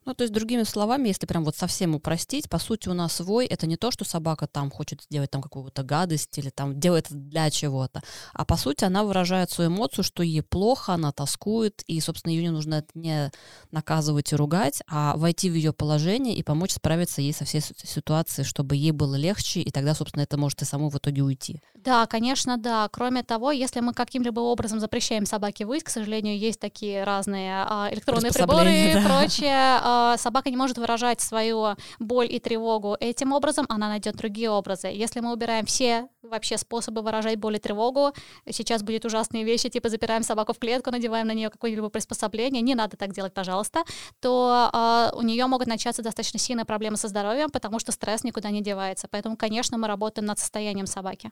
[0.04, 3.46] Ну, то есть, другими словами, если прям вот совсем упростить, по сути, у нас вой—
[3.50, 7.50] это не то, что собака там хочет сделать там какую-то гадость или там делает для
[7.50, 12.32] чего-то, а по сути она выражает свою эмоцию, что ей плохо, она тоскует, и, собственно,
[12.32, 13.30] ее не нужно не
[13.70, 18.44] наказывать и ругать, а войти в ее положение и помочь справиться ей со всей ситуацией,
[18.44, 21.60] чтобы ей было легче, и тогда, собственно, это может и само в итоге уйти.
[21.74, 22.88] Да, конечно, да.
[22.90, 27.88] Кроме того, если мы каким-либо образом запрещаем собаке выть, к сожалению, есть такие разные а,
[27.92, 29.02] электронные приборы и да.
[29.02, 34.50] прочее, э, собака не может выражать свою боль и тревогу этим образом, она найдет другие
[34.50, 34.88] образы.
[34.88, 38.12] Если мы убираем все вообще способы выражать боль и тревогу,
[38.50, 42.74] сейчас будет ужасные вещи, типа запираем собаку в клетку, надеваем на нее какое-либо приспособление, не
[42.74, 43.84] надо так делать, пожалуйста,
[44.20, 48.50] то э, у нее могут начаться достаточно сильные проблемы со здоровьем, потому что стресс никуда
[48.50, 49.08] не девается.
[49.10, 51.30] Поэтому, конечно, мы работаем над состоянием собаки.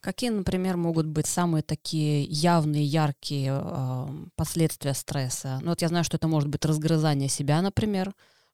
[0.00, 5.58] Какие, например, могут быть самые такие явные, яркие э, последствия стресса?
[5.62, 7.77] Ну вот я знаю, что это может быть разгрызание себя, например,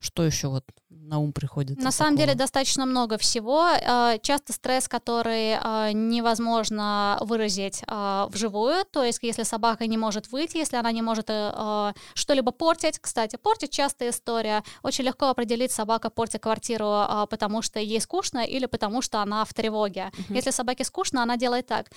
[0.05, 1.79] что еще вот на ум приходит?
[1.79, 3.63] На самом деле достаточно много всего.
[3.65, 10.31] А, часто стресс, который а, невозможно выразить а, вживую, то есть если собака не может
[10.31, 12.99] выйти, если она не может э, что-либо портить.
[12.99, 14.63] Кстати, портить частая история.
[14.83, 19.55] Очень легко определить, собака портит квартиру, потому что ей скучно или потому что она в
[19.55, 20.11] тревоге.
[20.13, 20.35] Uh-huh.
[20.35, 21.91] Если собаке скучно, она делает так.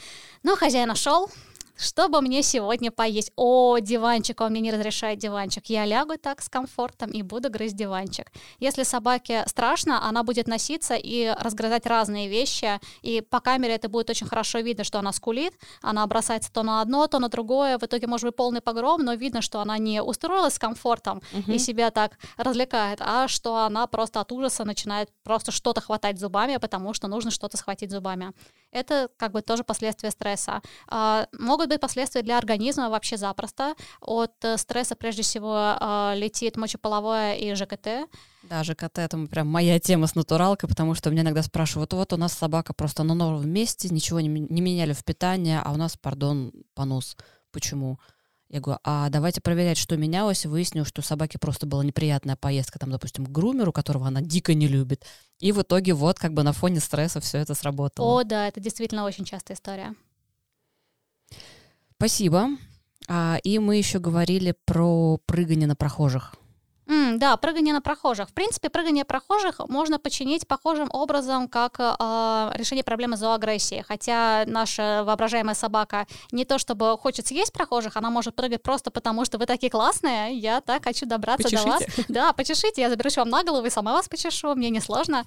[0.43, 1.29] Ну, хозяин нашел,
[1.77, 3.31] что бы мне сегодня поесть?
[3.35, 5.65] О, диванчик, он мне не разрешает диванчик.
[5.67, 8.31] Я лягу так с комфортом и буду грызть диванчик.
[8.59, 14.09] Если собаке страшно, она будет носиться и разгрызать разные вещи, и по камере это будет
[14.09, 17.83] очень хорошо видно, что она скулит, она бросается то на одно, то на другое, в
[17.83, 21.51] итоге может быть полный погром, но видно, что она не устроилась с комфортом угу.
[21.51, 26.57] и себя так развлекает, а что она просто от ужаса начинает просто что-то хватать зубами,
[26.57, 28.33] потому что нужно что-то схватить зубами.
[28.77, 30.61] Это как бы тоже последствия стресса.
[30.87, 33.75] А, могут быть последствия для организма вообще запросто.
[34.01, 38.09] От э, стресса прежде всего э, летит мочеполовое и ЖКТ.
[38.43, 42.17] Да, ЖКТ это прям моя тема с натуралкой, потому что меня иногда спрашивают, вот у
[42.17, 45.97] нас собака просто на новом месте, ничего не, не меняли в питании, а у нас,
[45.97, 47.17] пардон, понос.
[47.51, 47.99] Почему?
[48.49, 50.45] Я говорю, а давайте проверять, что менялось.
[50.45, 54.53] Выяснил, что у собаки просто была неприятная поездка, там, допустим, к грумеру, которого она дико
[54.53, 55.05] не любит.
[55.39, 58.21] И в итоге вот как бы на фоне стресса все это сработало.
[58.21, 59.95] О, да, это действительно очень частая история.
[61.97, 62.49] Спасибо.
[63.09, 66.35] А, и мы еще говорили про прыгание на прохожих.
[66.87, 68.29] Mm, да, прыгание на прохожих.
[68.29, 73.83] В принципе, прыгание прохожих можно починить похожим образом, как э, решение проблемы зооагрессии.
[73.87, 79.25] Хотя наша воображаемая собака не то чтобы хочет съесть прохожих, она может прыгать просто потому,
[79.25, 81.65] что вы такие классные, я так хочу добраться почешите.
[81.65, 81.83] до вас.
[82.07, 85.25] Да, почешите, я заберусь вам на голову и сама вас почешу, мне не сложно.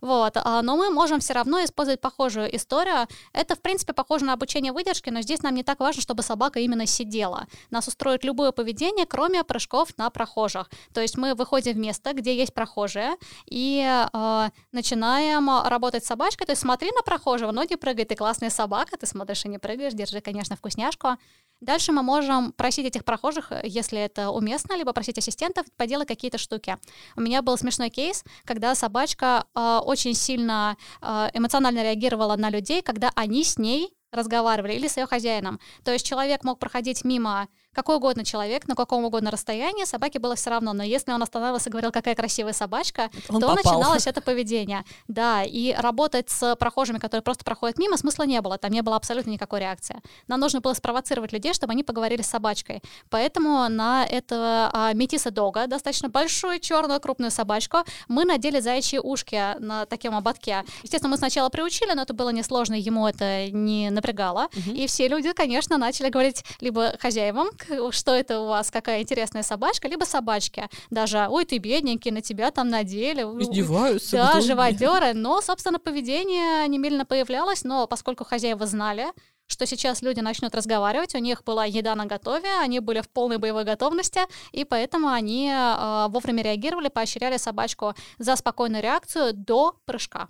[0.00, 0.36] Вот.
[0.36, 3.06] А, но мы можем все равно использовать похожую историю.
[3.32, 6.60] Это, в принципе, похоже на обучение выдержки, но здесь нам не так важно, чтобы собака
[6.60, 7.46] именно сидела.
[7.70, 10.70] Нас устроит любое поведение, кроме прыжков на прохожих.
[10.92, 13.82] То есть мы выходим в место, где есть прохожие, и
[14.12, 16.46] э, начинаем работать с собачкой.
[16.46, 19.94] То есть смотри на прохожего, ноги прыгает, ты классная собака, ты смотришь и не прыгаешь,
[19.94, 21.16] держи, конечно, вкусняшку.
[21.60, 26.76] Дальше мы можем просить этих прохожих, если это уместно, либо просить ассистентов поделать какие-то штуки.
[27.16, 32.80] У меня был смешной кейс, когда собачка э, очень сильно э, эмоционально реагировала на людей,
[32.82, 35.58] когда они с ней разговаривали или с ее хозяином.
[35.84, 40.34] То есть человек мог проходить мимо какой угодно человек, на каком угодно расстоянии, собаке было
[40.34, 40.72] все равно.
[40.72, 43.56] Но если он останавливался и говорил, какая красивая собачка, он то попал.
[43.56, 44.84] начиналось это поведение.
[45.06, 48.58] Да, и работать с прохожими, которые просто проходят мимо, смысла не было.
[48.58, 50.00] Там не было абсолютно никакой реакции.
[50.26, 52.82] Нам нужно было спровоцировать людей, чтобы они поговорили с собачкой.
[53.10, 59.58] Поэтому на этого а, метиса дога, достаточно большую черную крупную собачку, мы надели заячьи ушки
[59.60, 60.64] на таком ободке.
[60.82, 64.48] Естественно, мы сначала приучили, но это было несложно, ему это не напрягало.
[64.56, 64.74] Угу.
[64.74, 67.48] И все люди, конечно, начали говорить либо хозяевам,
[67.90, 70.68] что это у вас, какая интересная собачка, либо собачки.
[70.90, 73.22] Даже, ой, ты бедненький, на тебя там надели.
[73.22, 74.16] Издеваются.
[74.16, 75.12] Да, живодеры.
[75.14, 79.06] Но, собственно, поведение немедленно появлялось, но поскольку хозяева знали,
[79.48, 83.38] что сейчас люди начнут разговаривать, у них была еда на готове, они были в полной
[83.38, 84.20] боевой готовности,
[84.52, 90.28] и поэтому они э, вовремя реагировали, поощряли собачку за спокойную реакцию до прыжка.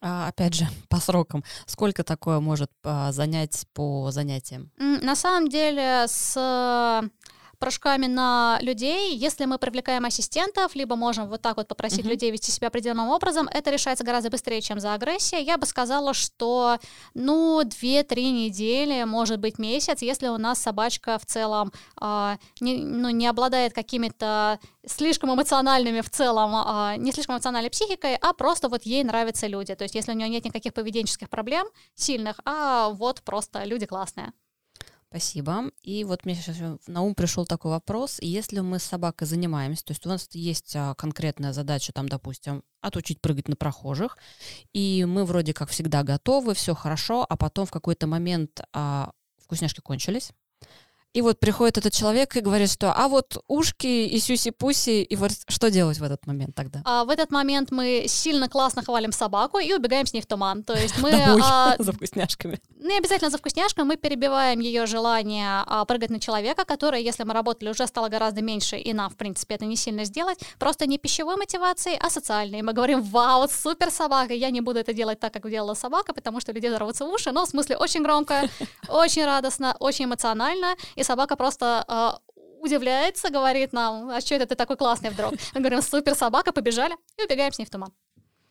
[0.00, 1.44] А, опять же, по срокам.
[1.66, 4.70] Сколько такое может а, занять по занятиям?
[4.78, 7.02] На самом деле, с
[7.58, 9.14] прыжками на людей.
[9.16, 12.10] Если мы привлекаем ассистентов, либо можем вот так вот попросить uh-huh.
[12.10, 15.44] людей вести себя определенным образом, это решается гораздо быстрее, чем за агрессией.
[15.44, 16.78] Я бы сказала, что,
[17.14, 23.10] ну, 2-3 недели, может быть, месяц, если у нас собачка в целом э, не, ну,
[23.10, 28.82] не обладает какими-то слишком эмоциональными в целом, э, не слишком эмоциональной психикой, а просто вот
[28.84, 29.74] ей нравятся люди.
[29.74, 34.32] То есть если у нее нет никаких поведенческих проблем сильных, а вот просто люди классные.
[35.10, 35.70] Спасибо.
[35.82, 38.18] И вот мне сейчас на ум пришел такой вопрос.
[38.20, 42.62] Если мы с собакой занимаемся, то есть у нас есть а, конкретная задача, там, допустим,
[42.82, 44.18] отучить прыгать на прохожих,
[44.74, 49.80] и мы вроде как всегда готовы, все хорошо, а потом в какой-то момент а, вкусняшки
[49.80, 50.32] кончились,
[51.18, 55.32] И вот приходит этот человек и говорит, что а вот ушки и сюси-пуси, и вот
[55.48, 56.80] что делать в этот момент тогда?
[56.84, 60.62] А в этот момент мы сильно классно хвалим собаку и убегаем с ней в туман.
[60.62, 61.10] То есть мы...
[61.10, 62.60] Домой а, за вкусняшками.
[62.76, 67.34] Не обязательно за вкусняшкой, мы перебиваем ее желание а, прыгать на человека, которое, если мы
[67.34, 70.38] работали, уже стало гораздо меньше, и нам, в принципе, это не сильно сделать.
[70.60, 72.62] Просто не пищевой мотивацией, а социальной.
[72.62, 76.40] Мы говорим, вау, супер собака, я не буду это делать так, как делала собака, потому
[76.40, 78.48] что людей взорвутся уши, но в смысле очень громко,
[78.88, 82.20] очень радостно, очень эмоционально, и собака просто а,
[82.60, 85.32] удивляется, говорит нам, а что это ты такой классный вдруг?
[85.54, 87.92] Мы говорим, супер собака, побежали, и убегаем с ней в туман.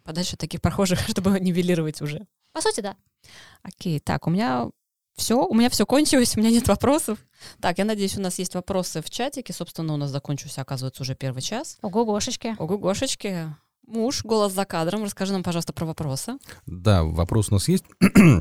[0.03, 2.25] Подальше от таких прохожих, чтобы нивелировать уже.
[2.53, 2.95] По сути, да.
[3.61, 4.69] Окей, так, у меня
[5.15, 7.19] все, у меня все кончилось, у меня нет вопросов.
[7.61, 9.53] Так, я надеюсь, у нас есть вопросы в чатике.
[9.53, 11.77] Собственно, у нас закончился, оказывается, уже первый час.
[11.81, 12.55] Ого, Гошечки.
[12.57, 13.55] Ого, Гошечки.
[13.87, 15.05] Муж, голос за кадром.
[15.05, 16.37] Расскажи нам, пожалуйста, про вопросы.
[16.65, 17.85] Да, вопрос у нас есть.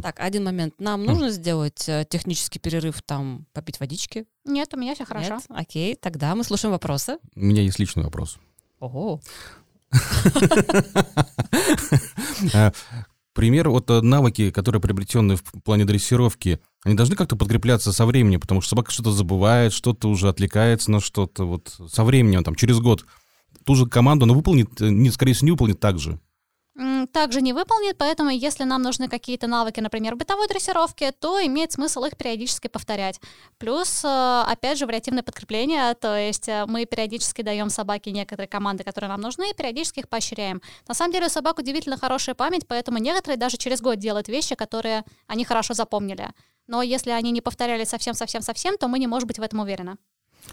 [0.02, 0.74] Так, один момент.
[0.78, 4.26] Нам нужно сделать э, технический перерыв, там, попить водички?
[4.44, 5.34] Нет, у меня все хорошо.
[5.34, 5.44] Нет?
[5.48, 7.18] Окей, тогда мы слушаем вопросы.
[7.36, 8.38] У меня есть личный вопрос.
[8.80, 9.20] Ого.
[12.52, 12.72] А,
[13.36, 18.40] Пример, вот э, навыки, которые приобретенные в плане дрессировки, они должны как-то подкрепляться со временем,
[18.40, 21.44] потому что собака что-то забывает, что-то уже отвлекается на что-то.
[21.44, 23.04] Вот со временем, там, через год
[23.66, 26.18] ту же команду она выполнит, э, не, скорее всего, не выполнит так же.
[27.12, 32.04] Также не выполнит, поэтому если нам нужны какие-то навыки, например, бытовой дрессировки, то имеет смысл
[32.04, 33.18] их периодически повторять.
[33.56, 38.84] Плюс, э, опять же, вариативное подкрепление, то есть э, мы периодически даем собаке некоторые команды,
[38.84, 40.60] которые нам нужны, и периодически их поощряем.
[40.86, 44.54] На самом деле у собак удивительно хорошая память, поэтому некоторые даже через год делают вещи,
[44.54, 46.30] которые они хорошо запомнили.
[46.66, 49.96] Но если они не повторяли совсем-совсем-совсем, то мы не можем быть в этом уверены.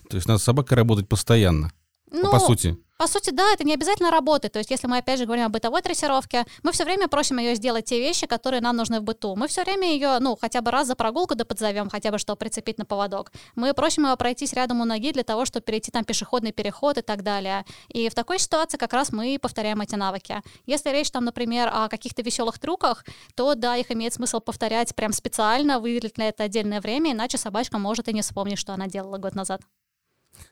[0.09, 1.71] То есть надо с собакой работать постоянно,
[2.13, 2.77] Ну, по сути.
[2.97, 4.53] По сути, да, это не обязательно работает.
[4.53, 7.55] То есть, если мы опять же говорим о бытовой дрессировке, мы все время просим ее
[7.55, 9.35] сделать те вещи, которые нам нужны в быту.
[9.35, 12.35] Мы все время ее, ну, хотя бы раз за прогулку да подзовем, хотя бы что
[12.35, 13.31] прицепить на поводок.
[13.55, 17.01] Мы просим ее пройтись рядом у ноги для того, чтобы перейти там пешеходный переход и
[17.01, 17.65] так далее.
[17.89, 20.41] И в такой ситуации как раз мы повторяем эти навыки.
[20.67, 23.05] Если речь там, например, о каких-то веселых трюках,
[23.35, 27.79] то да, их имеет смысл повторять прям специально, выделить на это отдельное время, иначе собачка
[27.79, 29.61] может и не вспомнить, что она делала год назад.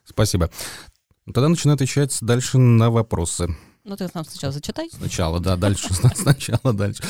[0.04, 0.50] Спасибо.
[1.26, 3.54] Ну, Тогда начинаю отвечать дальше на вопросы.
[3.84, 4.88] Ну, ты нам сначала зачитай.
[4.90, 7.02] Сначала, да, дальше, сначала дальше.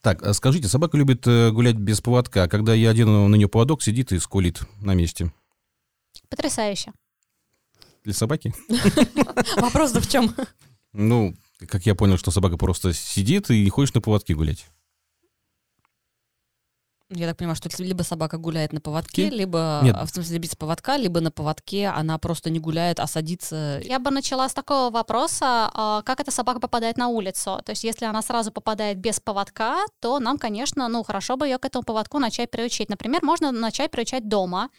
[0.00, 3.48] Так, а скажите, собака любит э, гулять без поводка, а когда я одену на нее
[3.48, 5.32] поводок, сидит и скулит на месте.
[6.28, 6.92] Потрясающе.
[8.04, 8.54] Для собаки?
[9.56, 10.34] Вопрос-то в чем?
[10.92, 11.36] Ну,
[11.68, 14.66] как я понял, что собака просто сидит и не хочет на поводке гулять.
[17.14, 19.34] Я так понимаю, что либо собака гуляет на поводке, Ки?
[19.34, 19.96] либо, Нет.
[19.98, 23.80] а, в смысле, без поводка, либо на поводке она просто не гуляет, а садится.
[23.84, 27.60] Я бы начала с такого вопроса, а, как эта собака попадает на улицу.
[27.64, 31.58] То есть, если она сразу попадает без поводка, то нам, конечно, ну, хорошо бы ее
[31.58, 32.88] к этому поводку начать приучить.
[32.88, 34.70] Например, можно начать приучать дома.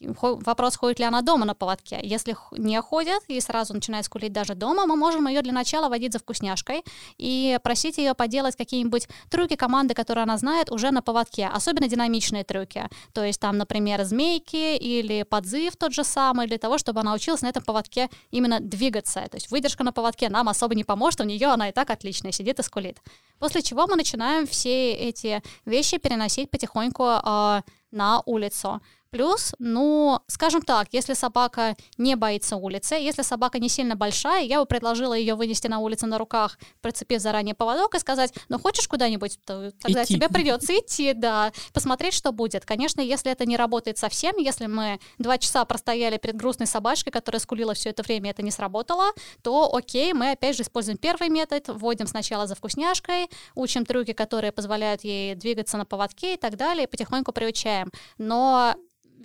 [0.00, 1.98] Вопрос, ходит ли она дома на поводке.
[2.02, 6.12] Если не ходит и сразу начинает скулить даже дома, мы можем ее для начала водить
[6.12, 6.84] за вкусняшкой
[7.18, 11.46] и просить ее поделать какие-нибудь трюки команды, которые она знает, уже на поводке.
[11.46, 12.88] Особенно динамичные трюки.
[13.12, 17.42] То есть там, например, змейки или подзыв тот же самый, для того, чтобы она училась
[17.42, 19.20] на этом поводке именно двигаться.
[19.28, 22.32] То есть выдержка на поводке нам особо не поможет, у нее она и так отличная,
[22.32, 22.98] сидит и скулит.
[23.38, 28.80] После чего мы начинаем все эти вещи переносить потихоньку э, на улицу.
[29.12, 34.58] Плюс, ну, скажем так, если собака не боится улицы, если собака не сильно большая, я
[34.58, 38.88] бы предложила ее вынести на улицу на руках, прицепив заранее поводок и сказать, ну, хочешь
[38.88, 40.14] куда-нибудь, то тогда Идти.
[40.14, 42.64] тебе придется идти, да, посмотреть, что будет.
[42.64, 47.40] Конечно, если это не работает совсем, если мы два часа простояли перед грустной собачкой, которая
[47.40, 51.28] скулила все это время, и это не сработало, то окей, мы опять же используем первый
[51.28, 56.56] метод, вводим сначала за вкусняшкой, учим трюки, которые позволяют ей двигаться на поводке и так
[56.56, 57.90] далее, и потихоньку приучаем.
[58.16, 58.74] Но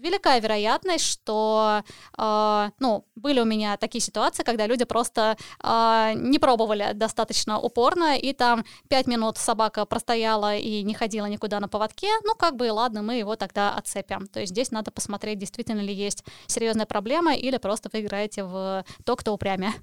[0.02, 1.84] велика вероятность, что,
[2.18, 8.18] э, ну, были у меня такие ситуации, когда люди просто э, не пробовали достаточно упорно,
[8.18, 12.72] и там пять минут собака простояла и не ходила никуда на поводке, ну, как бы,
[12.72, 14.28] ладно, мы его тогда отцепим.
[14.28, 18.84] То есть здесь надо посмотреть, действительно ли есть серьезная проблема, или просто вы играете в
[19.06, 19.74] то, кто упрямее.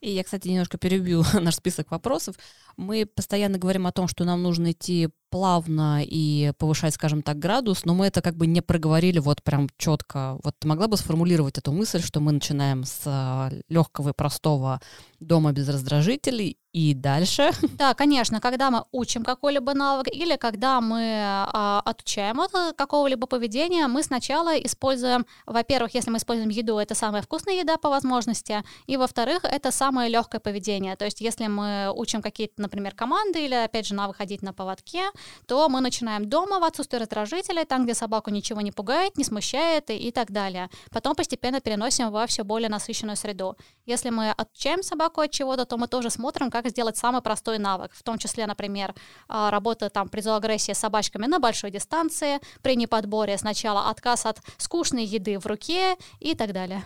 [0.00, 2.36] И я, кстати, немножко перебью наш список вопросов.
[2.76, 7.86] Мы постоянно говорим о том, что нам нужно идти плавно и повышать, скажем так, градус,
[7.86, 10.38] но мы это как бы не проговорили вот прям четко.
[10.44, 14.80] Вот ты могла бы сформулировать эту мысль, что мы начинаем с легкого и простого
[15.20, 17.50] дома без раздражителей и дальше?
[17.78, 23.26] Да, конечно, когда мы учим какой-либо навык или когда мы а, отучаем от э, какого-либо
[23.26, 28.62] поведения, мы сначала используем, во-первых, если мы используем еду, это самая вкусная еда по возможности,
[28.86, 30.96] и во-вторых, это самое легкое поведение.
[30.96, 35.02] То есть если мы учим какие-то, например, команды или, опять же, навык ходить на поводке,
[35.46, 39.90] то мы начинаем дома в отсутствие раздражителя, там, где собаку ничего не пугает, не смущает
[39.90, 40.68] и, и так далее.
[40.90, 43.56] Потом постепенно переносим во все более насыщенную среду.
[43.86, 47.92] Если мы отучаем собаку от чего-то, то мы тоже смотрим, как сделать самый простой навык,
[47.94, 48.94] в том числе, например,
[49.28, 54.40] а, работа там при зооагрессии с собачками на большой дистанции, при неподборе сначала отказ от
[54.58, 56.84] скучной еды в руке и так далее.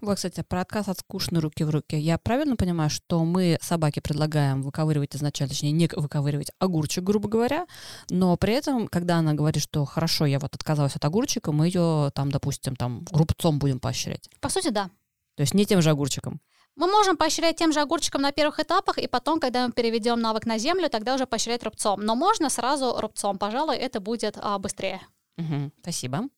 [0.00, 1.98] Вот, кстати, про отказ от скучной руки в руке.
[1.98, 7.66] Я правильно понимаю, что мы собаке предлагаем выковыривать изначально, точнее, не выковыривать огурчик, грубо говоря,
[8.10, 12.10] но при этом, когда она говорит, что хорошо, я вот отказалась от огурчика, мы ее
[12.14, 14.28] там, допустим, там рубцом будем поощрять.
[14.40, 14.90] По сути, да.
[15.36, 16.40] То есть не тем же огурчиком.
[16.76, 20.44] Мы можем поощрять тем же огурчиком на первых этапах, и потом, когда мы переведем навык
[20.44, 22.00] на землю, тогда уже поощрять рубцом.
[22.00, 25.00] Но можно сразу рубцом, пожалуй, это будет а, быстрее.
[25.38, 26.28] Угу, спасибо.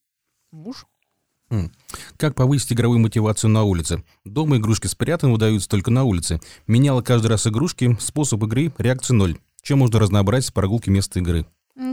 [0.51, 0.87] Муж?
[2.17, 4.03] Как повысить игровую мотивацию на улице?
[4.25, 6.41] Дома игрушки спрятаны, выдаются только на улице.
[6.67, 9.39] Меняла каждый раз игрушки, способ игры, реакция ноль.
[9.63, 11.47] Чем можно разнообразить прогулки места игры?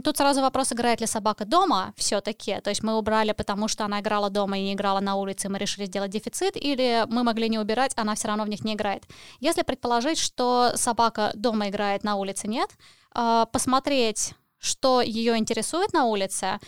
[0.03, 2.61] Тут сразу вопрос, играет ли собака дома все-таки.
[2.61, 5.57] То есть мы убрали, потому что она играла дома и не играла на улице, мы
[5.59, 9.03] решили сделать дефицит, или мы могли не убирать, она все равно в них не играет.
[9.41, 12.69] Если предположить, что собака дома играет, на улице нет,
[13.11, 14.33] а, посмотреть
[14.63, 16.59] что ее интересует на улице,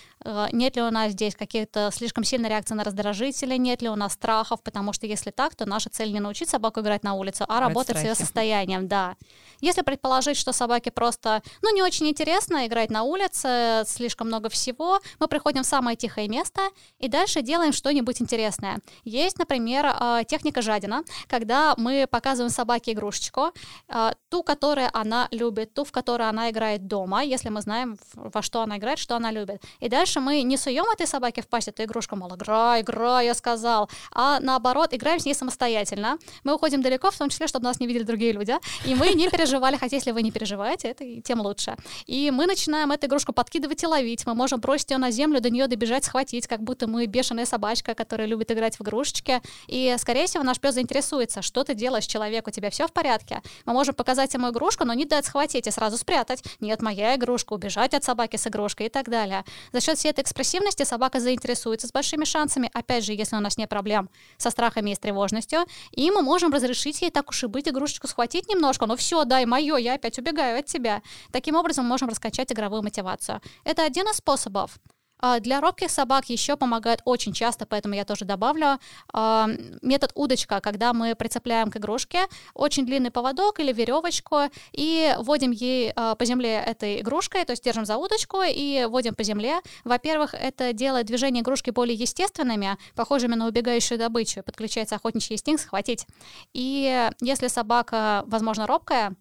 [0.51, 4.13] нет ли у нас здесь каких-то слишком сильной реакции на раздражители, нет ли у нас
[4.13, 7.59] страхов, потому что если так, то наша цель не научить собаку играть на улице, а
[7.59, 9.15] работать с ее состоянием, да.
[9.61, 14.99] Если предположить, что собаке просто, ну, не очень интересно играть на улице, слишком много всего,
[15.19, 16.61] мы приходим в самое тихое место
[16.99, 18.79] и дальше делаем что-нибудь интересное.
[19.03, 23.51] Есть, например, э, техника жадина, когда мы показываем собаке игрушечку,
[23.87, 28.41] э, ту, которую она любит, ту, в которой она играет дома, если мы знаем, во
[28.41, 29.63] что она играет, что она любит.
[29.79, 33.33] И дальше мы не суем этой собаке в пасть эту игрушку, мол, играй, играй, я
[33.33, 36.17] сказал, а наоборот, играем с ней самостоятельно.
[36.43, 38.55] Мы уходим далеко, в том числе, чтобы нас не видели другие люди,
[38.85, 41.75] и мы не переживали, хотя если вы не переживаете, это тем лучше.
[42.05, 45.49] И мы начинаем эту игрушку подкидывать и ловить, мы можем бросить ее на землю, до
[45.49, 50.27] нее добежать, схватить, как будто мы бешеная собачка, которая любит играть в игрушечки, и, скорее
[50.27, 53.41] всего, наш пес заинтересуется, что ты делаешь, человек, у тебя все в порядке.
[53.65, 56.43] Мы можем показать ему игрушку, но не дать схватить и сразу спрятать.
[56.59, 59.43] Нет, моя игрушка, убежать от собаки с игрушкой и так далее.
[59.71, 63.69] За счет этой экспрессивности собака заинтересуется с большими шансами, опять же, если у нас нет
[63.69, 67.67] проблем со страхами и с тревожностью, и мы можем разрешить ей так уж и быть
[67.67, 71.01] игрушечку схватить немножко, ну все, дай мое, я опять убегаю от тебя.
[71.31, 73.41] Таким образом мы можем раскачать игровую мотивацию.
[73.63, 74.79] Это один из способов.
[75.25, 78.77] А, для робких собак еще помогает очень часто, поэтому я тоже добавлю,
[79.11, 79.49] а,
[79.81, 85.91] метод удочка, когда мы прицепляем к игрушке очень длинный поводок или веревочку и вводим ей
[85.95, 89.61] а, по земле этой игрушкой, то есть держим за удочку и вводим по земле.
[89.83, 96.05] Во-первых, это делает движение игрушки более естественными, похожими на убегающую добычу, подключается охотничий инстинкт схватить.
[96.53, 99.15] И если собака, возможно, робкая,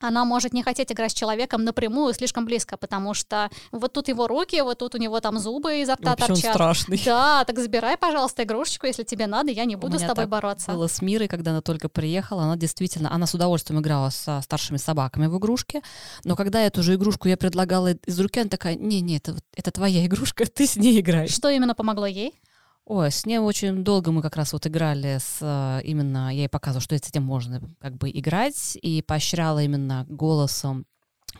[0.00, 4.26] она может не хотеть играть с человеком напрямую слишком близко, потому что вот тут его
[4.26, 6.44] руки, вот тут у него там зубы изо рта торчат.
[6.46, 7.02] Он страшный.
[7.04, 10.72] Да, так забирай, пожалуйста, игрушечку, если тебе надо, я не буду с тобой бороться.
[10.72, 14.78] было с Мирой, когда она только приехала, она действительно, она с удовольствием играла со старшими
[14.78, 15.82] собаками в игрушки,
[16.24, 20.06] но когда эту же игрушку я предлагала из руки, она такая, не-не, это, это твоя
[20.06, 21.30] игрушка, ты с ней играешь.
[21.30, 22.34] Что именно помогло ей?
[22.86, 26.48] Ой, с ней очень долго мы как раз вот играли с э, именно, я ей
[26.48, 30.86] показывала, что с этим можно как бы играть, и поощряла именно голосом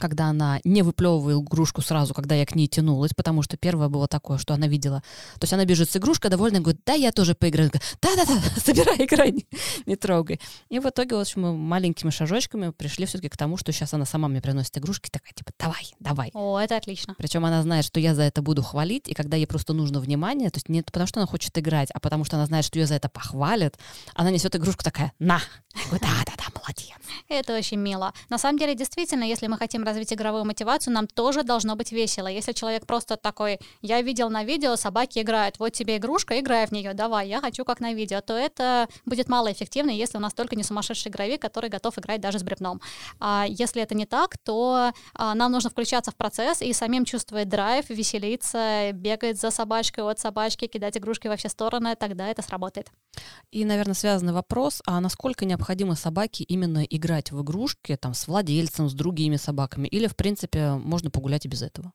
[0.00, 4.08] когда она не выплевывала игрушку сразу, когда я к ней тянулась, потому что первое было
[4.08, 5.02] такое, что она видела.
[5.34, 7.70] То есть она бежит с игрушкой, довольная, говорит, да, я тоже поиграю.
[8.02, 9.46] Да-да-да, собирай, играй, не,
[9.86, 10.40] не трогай.
[10.68, 14.04] И в итоге, в общем, мы маленькими шажочками пришли все-таки к тому, что сейчас она
[14.04, 16.30] сама мне приносит игрушки, такая, типа, давай, давай.
[16.34, 17.14] О, это отлично.
[17.18, 20.50] Причем она знает, что я за это буду хвалить, и когда ей просто нужно внимание,
[20.50, 22.86] то есть не потому, что она хочет играть, а потому что она знает, что ее
[22.86, 23.78] за это похвалят,
[24.14, 25.40] она несет игрушку такая, на.
[25.90, 26.96] Да-да-да, молодец.
[27.28, 28.12] Это очень мило.
[28.28, 32.28] На самом деле, действительно, если мы хотим развить игровую мотивацию, нам тоже должно быть весело.
[32.28, 36.72] Если человек просто такой, я видел на видео, собаки играют, вот тебе игрушка, играй в
[36.72, 40.56] нее, давай, я хочу как на видео, то это будет малоэффективно, если у нас только
[40.56, 42.80] не сумасшедший игровик, который готов играть даже с бревном.
[43.18, 47.48] А если это не так, то а, нам нужно включаться в процесс и самим чувствовать
[47.48, 52.90] драйв, веселиться, бегать за собачкой, от собачки, кидать игрушки во все стороны, тогда это сработает.
[53.50, 58.88] И, наверное, связанный вопрос, а насколько необходимо собаке именно играть в игрушки там, с владельцем,
[58.88, 61.92] с другими собаками, или, в принципе, можно погулять и без этого?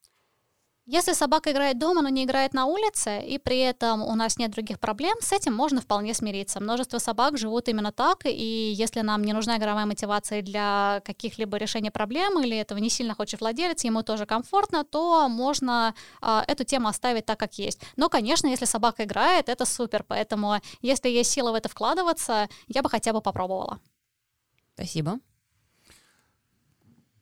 [0.88, 4.52] Если собака играет дома, но не играет на улице, и при этом у нас нет
[4.52, 6.60] других проблем, с этим можно вполне смириться.
[6.60, 11.90] Множество собак живут именно так, и если нам не нужна игровая мотивация для каких-либо решений
[11.90, 16.88] проблем, или этого не сильно хочет владелец, ему тоже комфортно, то можно э, эту тему
[16.88, 17.82] оставить так, как есть.
[17.96, 22.84] Но, конечно, если собака играет, это супер, поэтому если есть сила в это вкладываться, я
[22.84, 23.80] бы хотя бы попробовала.
[24.76, 25.20] Спасибо.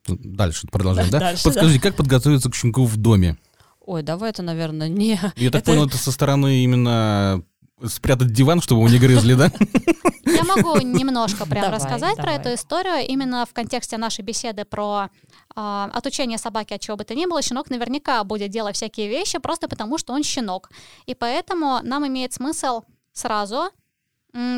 [0.06, 1.20] Дальше продолжаем, да?
[1.20, 3.36] Дальше, Подскажи, как подготовиться к щенку в доме?
[3.80, 5.18] Ой, давай это, наверное, не...
[5.36, 7.42] Я так Это- понял, это со стороны именно
[7.86, 9.50] спрятать диван, чтобы его не грызли, да?
[10.24, 15.10] Я могу немножко прям Давай, рассказать про эту историю именно в контексте нашей беседы про
[15.54, 17.42] а, отучение собаки от чего бы то ни было.
[17.42, 20.70] Щенок наверняка будет делать всякие вещи просто потому, что он щенок.
[21.06, 22.82] И поэтому нам имеет смысл
[23.12, 23.70] сразу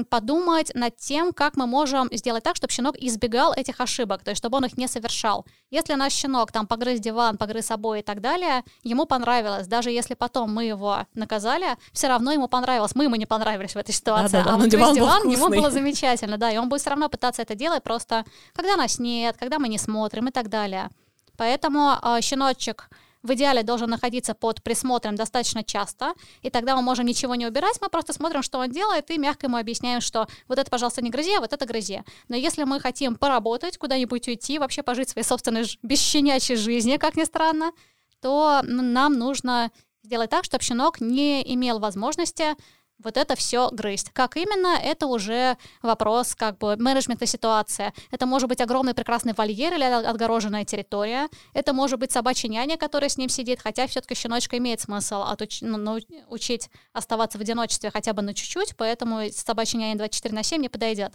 [0.08, 4.38] подумать над тем, как мы можем сделать так, чтобы щенок избегал этих ошибок, то есть
[4.38, 5.44] чтобы он их не совершал.
[5.70, 10.14] Если наш щенок там погрыз диван, погрыз обои и так далее, ему понравилось, даже если
[10.14, 12.94] потом мы его наказали, все равно ему понравилось.
[12.94, 15.28] Мы ему не понравились в этой ситуации, Да-да-да, а но вот диван грызть был диван
[15.28, 18.24] ему было замечательно, да, и он будет все равно пытаться это делать просто,
[18.54, 20.88] когда нас нет, когда мы не смотрим и так далее.
[21.36, 22.88] Поэтому э, щеночек
[23.26, 27.78] в идеале должен находиться под присмотром достаточно часто, и тогда мы можем ничего не убирать,
[27.80, 31.10] мы просто смотрим, что он делает, и мягко ему объясняем, что вот это, пожалуйста, не
[31.10, 32.04] грызи, а вот это грызи.
[32.28, 37.16] Но если мы хотим поработать, куда-нибудь уйти, вообще пожить своей собственной ж- бесщенячьей жизнью, как
[37.16, 37.72] ни странно,
[38.20, 39.70] то нам нужно
[40.02, 42.54] сделать так, чтобы щенок не имел возможности
[43.02, 44.10] вот это все грызть.
[44.12, 47.92] Как именно, это уже вопрос как бы менеджмента ситуации.
[48.10, 51.28] Это может быть огромный прекрасный вольер или от- отгороженная территория.
[51.52, 55.58] Это может быть собачья няня, которая с ним сидит, хотя все-таки щеночка имеет смысл отуч-
[55.60, 60.42] ну, нау- учить оставаться в одиночестве хотя бы на чуть-чуть, поэтому собачья няня 24 на
[60.42, 61.12] 7 не подойдет.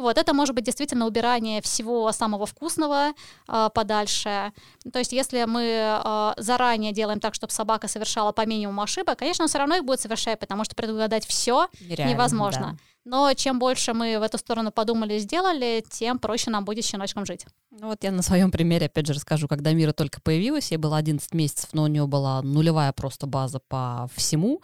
[0.00, 3.12] Вот, это может быть действительно убирание всего самого вкусного
[3.46, 4.52] а, подальше.
[4.90, 9.44] То есть, если мы а, заранее делаем так, чтобы собака совершала по минимуму ошибок, конечно,
[9.44, 12.78] он все равно их будет совершать, потому что предугадать все невозможно.
[12.78, 12.84] да.
[13.04, 16.88] Но чем больше мы в эту сторону подумали и сделали, тем проще нам будет с
[16.88, 17.46] щеночком жить.
[17.70, 20.96] Ну вот я на своем примере опять же расскажу, когда Мира только появилась, ей было
[20.98, 24.62] 11 месяцев, но у нее была нулевая просто база по всему,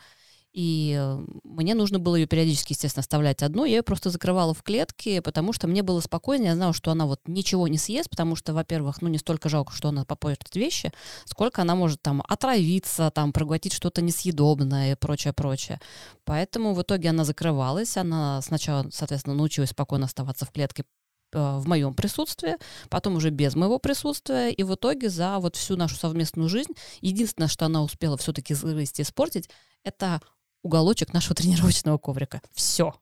[0.57, 3.67] и э, мне нужно было ее периодически, естественно, оставлять одну.
[3.67, 6.49] Я ее просто закрывала в клетке, потому что мне было спокойнее.
[6.49, 9.75] Я знала, что она вот ничего не съест, потому что, во-первых, ну не столько жалко,
[9.75, 10.93] что она попортит вещи,
[11.27, 15.79] сколько она может там отравиться, там проглотить что-то несъедобное и прочее, прочее.
[16.25, 17.99] Поэтому в итоге она закрывалась.
[17.99, 20.87] Она сначала, соответственно, научилась спокойно оставаться в клетке
[21.35, 22.55] э, в моем присутствии,
[22.89, 27.49] потом уже без моего присутствия, и в итоге за вот всю нашу совместную жизнь единственное,
[27.49, 29.51] что она успела все-таки загрызть и испортить,
[29.85, 30.21] это
[30.67, 32.43] уголочек нашего тренировочного коврика.
[32.53, 32.95] Все.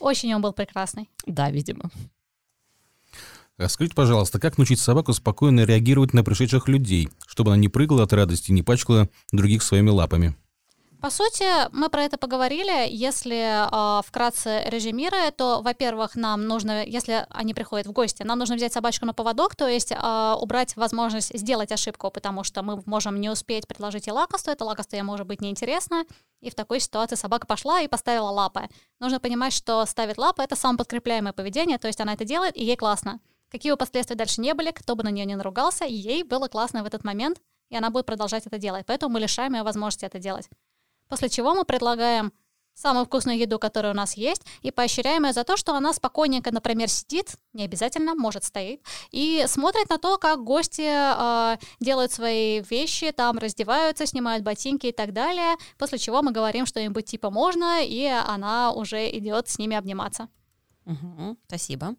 [0.00, 1.08] Очень он был прекрасный.
[1.26, 1.90] Да, видимо.
[3.58, 8.02] А Скажите, пожалуйста, как научить собаку спокойно реагировать на пришедших людей, чтобы она не прыгала
[8.02, 10.36] от радости и не пачкала других своими лапами?
[11.06, 12.88] По сути, мы про это поговорили.
[12.90, 18.56] Если э, вкратце резюмируя, то, во-первых, нам нужно, если они приходят в гости, нам нужно
[18.56, 23.20] взять собачку на поводок, то есть э, убрать возможность сделать ошибку, потому что мы можем
[23.20, 26.06] не успеть предложить ей лакомство, это лакомство ей может быть неинтересно,
[26.40, 28.62] и в такой ситуации собака пошла и поставила лапы.
[28.98, 32.76] Нужно понимать, что ставить лапы— это самоподкрепляемое поведение, то есть она это делает, и ей
[32.76, 33.20] классно.
[33.48, 36.82] Какие бы последствия дальше не были, кто бы на нее не наругался, ей было классно
[36.82, 37.38] в этот момент,
[37.70, 38.86] и она будет продолжать это делать.
[38.86, 40.48] Поэтому мы лишаем ее возможности это делать.
[41.08, 42.32] После чего мы предлагаем
[42.76, 46.52] самую вкусную еду, которая у нас есть, и поощряем ее за то, что она спокойненько,
[46.52, 48.80] например, сидит, не обязательно, может стоит,
[49.10, 54.92] и смотрит на то, как гости э, делают свои вещи, там раздеваются, снимают ботинки и
[54.92, 59.74] так далее, после чего мы говорим что-нибудь типа можно, и она уже идет с ними
[59.76, 60.28] обниматься.
[60.84, 61.96] Мгм, Спасибо.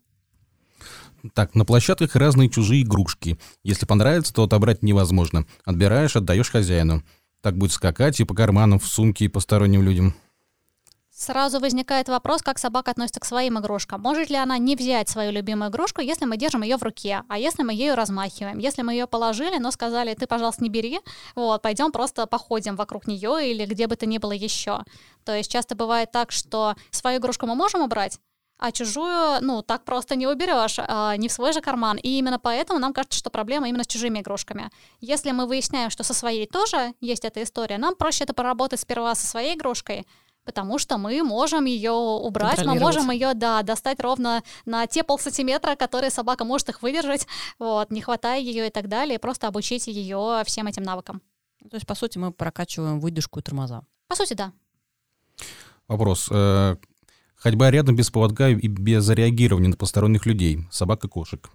[1.34, 3.40] Так, на площадках разные чужие игрушки.
[3.64, 5.46] Если понравится, то отобрать невозможно.
[5.66, 7.04] Отбираешь, отдаешь хозяину.
[7.48, 10.14] Так будет скакать и по карманам, в сумке, и посторонним людям.
[11.10, 14.02] Сразу возникает вопрос, как собака относится к своим игрушкам.
[14.02, 17.38] Может ли она не взять свою любимую игрушку, если мы держим ее в руке, а
[17.38, 18.58] если мы ею размахиваем?
[18.58, 21.00] Если мы ее положили, но сказали, ты, пожалуйста, не бери,
[21.36, 24.84] вот, пойдем просто походим вокруг нее или где бы то ни было еще.
[25.24, 28.20] То есть часто бывает так, что свою игрушку мы можем убрать,
[28.58, 31.98] а чужую, ну, так просто не уберешь, а, не в свой же карман.
[31.98, 34.70] И именно поэтому нам кажется, что проблема именно с чужими игрушками.
[35.00, 39.14] Если мы выясняем, что со своей тоже есть эта история, нам проще это поработать сперва
[39.16, 40.08] со своей игрушкой,
[40.44, 45.76] потому что мы можем ее убрать, мы можем ее, да, достать ровно на те полсантиметра,
[45.76, 47.28] которые собака может их выдержать,
[47.60, 51.22] вот, не хватая ее и так далее, и просто обучить ее всем этим навыкам.
[51.70, 53.84] То есть, по сути, мы прокачиваем выдержку и тормоза.
[54.08, 54.54] По сути, да.
[55.88, 56.30] Вопрос.
[57.38, 60.68] Ходьба рядом без поводка и без реагирования на посторонних людей.
[60.72, 61.50] Собак и кошек.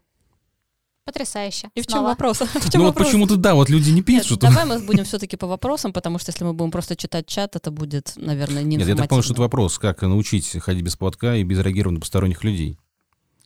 [1.04, 1.68] Потрясающе.
[1.74, 2.08] И в чем Снова.
[2.10, 2.40] вопрос?
[2.40, 4.40] В чем Ну вот почему-то да, вот люди не Нет, пишут.
[4.40, 7.72] давай мы будем все-таки по вопросам, потому что если мы будем просто читать чат, это
[7.72, 11.34] будет, наверное, не Нет, я так понял, что это вопрос, как научить ходить без поводка
[11.34, 12.78] и без реагирования на посторонних людей.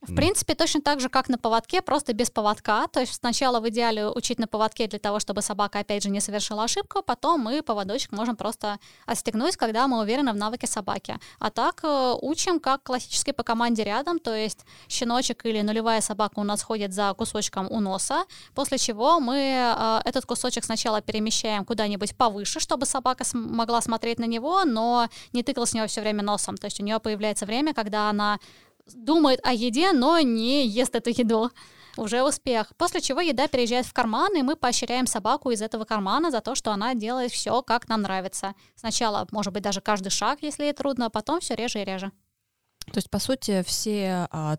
[0.02, 2.86] В принципе, точно так же, как на поводке, просто без поводка.
[2.88, 6.20] То есть сначала в идеале учить на поводке для того, чтобы собака, опять же, не
[6.20, 11.18] совершила ошибку, потом мы поводочек можем просто отстегнуть, когда мы уверены в навыке собаки.
[11.38, 16.40] А так э, учим, как классически по команде рядом, то есть щеночек или нулевая собака
[16.40, 18.24] у нас ходит за кусочком у носа,
[18.54, 24.26] после чего мы э, этот кусочек сначала перемещаем куда-нибудь повыше, чтобы собака могла смотреть на
[24.26, 26.56] него, но не тыкала с него все время носом.
[26.58, 28.38] То есть у нее появляется время, когда она
[28.94, 31.50] думает о еде, но не ест эту еду.
[31.96, 32.72] Уже успех.
[32.76, 36.54] После чего еда переезжает в карман, и мы поощряем собаку из этого кармана за то,
[36.54, 38.54] что она делает все, как нам нравится.
[38.74, 42.12] Сначала, может быть, даже каждый шаг, если ей трудно, а потом все реже и реже.
[42.92, 44.58] То есть, по сути, все а,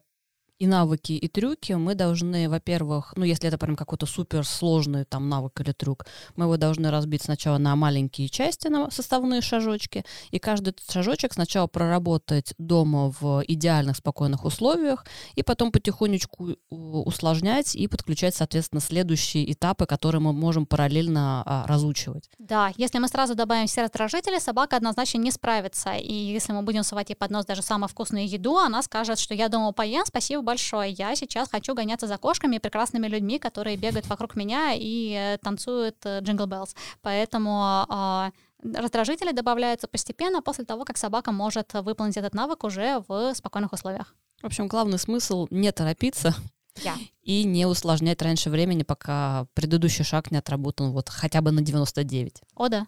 [0.60, 5.30] и навыки, и трюки мы должны, во-первых, ну, если это прям какой-то супер сложный там
[5.30, 6.06] навык или трюк,
[6.36, 11.34] мы его должны разбить сначала на маленькие части, на составные шажочки, и каждый этот шажочек
[11.34, 15.06] сначала проработать дома в идеальных, спокойных условиях,
[15.36, 22.30] и потом потихонечку усложнять и подключать, соответственно, следующие этапы, которые мы можем параллельно а, разучивать.
[22.40, 26.84] Да, если мы сразу добавим все раздражители, собака однозначно не справится, и если мы будем
[26.84, 30.47] совать ей под нос даже самую вкусную еду, она скажет, что я дома поем, спасибо
[30.48, 30.92] большое.
[30.92, 35.38] Я сейчас хочу гоняться за кошками и прекрасными людьми, которые бегают вокруг меня и э,
[35.40, 36.76] танцуют Джингл э, Bells.
[37.02, 38.32] Поэтому э,
[38.64, 44.16] раздражители добавляются постепенно после того, как собака может выполнить этот навык уже в спокойных условиях.
[44.42, 46.34] В общем, главный смысл не торопиться,
[46.76, 46.96] yeah.
[47.24, 52.42] и не усложнять раньше времени, пока предыдущий шаг не отработан вот хотя бы на 99.
[52.56, 52.88] О, да.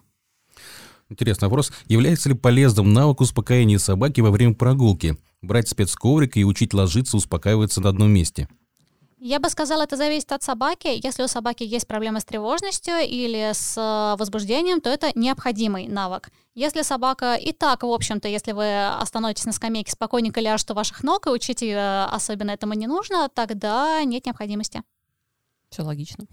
[1.10, 1.72] Интересный вопрос.
[1.86, 5.16] Является ли полезным навык успокоения собаки во время прогулки?
[5.42, 8.48] Брать спецковрик и учить ложиться, успокаиваться на одном месте?
[9.18, 10.88] Я бы сказала, это зависит от собаки.
[11.04, 16.30] Если у собаки есть проблемы с тревожностью или с э, возбуждением, то это необходимый навык.
[16.54, 21.02] Если собака и так, в общем-то, если вы остановитесь на скамейке, спокойненько ляжет у ваших
[21.02, 24.82] ног и учить ее особенно этому не нужно, тогда нет необходимости.
[25.68, 26.24] Все логично.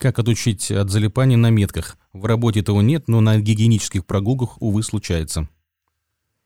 [0.00, 1.98] Как отучить от залипания на метках?
[2.14, 5.46] В работе этого нет, но на гигиенических прогулках, увы, случается.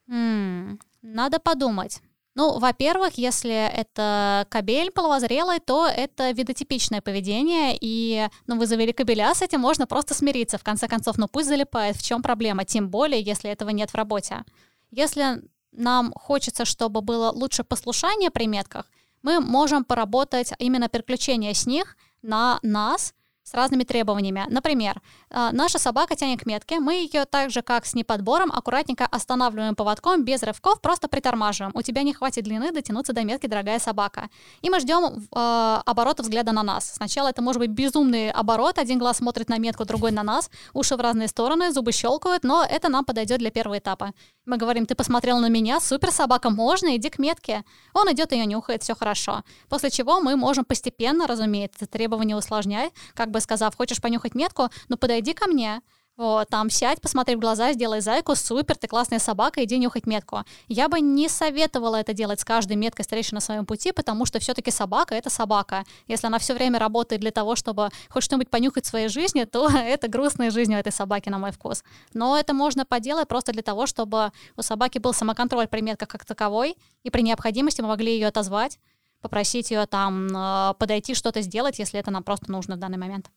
[0.08, 2.00] М-м, надо подумать.
[2.34, 9.32] Ну, во-первых, если это кабель половозрелый, то это видотипичное поведение, и ну, вы завели кабеля,
[9.32, 10.58] с этим можно просто смириться.
[10.58, 13.94] В конце концов, ну пусть залипает, в чем проблема, тем более, если этого нет в
[13.94, 14.44] работе.
[14.90, 18.90] Если нам хочется, чтобы было лучше послушание при метках,
[19.22, 23.14] мы можем поработать именно переключение с них на нас—
[23.44, 24.44] с разными требованиями.
[24.48, 25.00] Например,
[25.30, 29.74] э, наша собака тянет к метке, мы ее так же, как с неподбором, аккуратненько останавливаем
[29.74, 31.72] поводком, без рывков, просто притормаживаем.
[31.74, 34.28] У тебя не хватит длины дотянуться до метки, дорогая собака.
[34.62, 36.94] И мы ждем э, оборота взгляда на нас.
[36.94, 40.96] Сначала это может быть безумный оборот, один глаз смотрит на метку, другой на нас, уши
[40.96, 44.12] в разные стороны, зубы щелкают, но это нам подойдет для первого этапа.
[44.46, 47.64] Мы говорим, ты посмотрел на меня, супер, собака, можно, иди к метке.
[47.94, 49.42] Он идет, ее нюхает, все хорошо.
[49.70, 54.98] После чего мы можем постепенно, разумеется, требования усложнять, как бы сказав, хочешь понюхать метку, ну
[54.98, 55.80] подойди ко мне,
[56.16, 60.44] вот, там сядь, посмотри в глаза, сделай зайку, супер, ты классная собака, иди нюхать метку.
[60.68, 64.38] Я бы не советовала это делать с каждой меткой, встречей на своем пути, потому что
[64.38, 65.84] все-таки собака— это собака.
[66.06, 69.68] Если она все время работает для того, чтобы хоть что-нибудь понюхать в своей жизни, то
[69.74, 71.82] это грустная жизнь у этой собаки, на мой вкус.
[72.12, 76.24] Но это можно поделать просто для того, чтобы у собаки был самоконтроль при метках как
[76.24, 78.78] таковой, и при необходимости мы могли ее отозвать,
[79.20, 83.30] попросить ее там э, подойти что-то сделать, если это нам просто нужно в данный момент.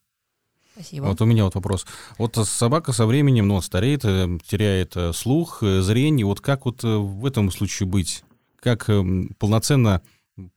[0.80, 1.06] Спасибо.
[1.06, 1.86] Вот у меня вот вопрос.
[2.18, 6.26] Вот собака со временем, ну, стареет, э, теряет э, слух, зрение.
[6.26, 8.24] Вот как вот в этом случае быть?
[8.60, 8.90] Как
[9.40, 10.02] полноценно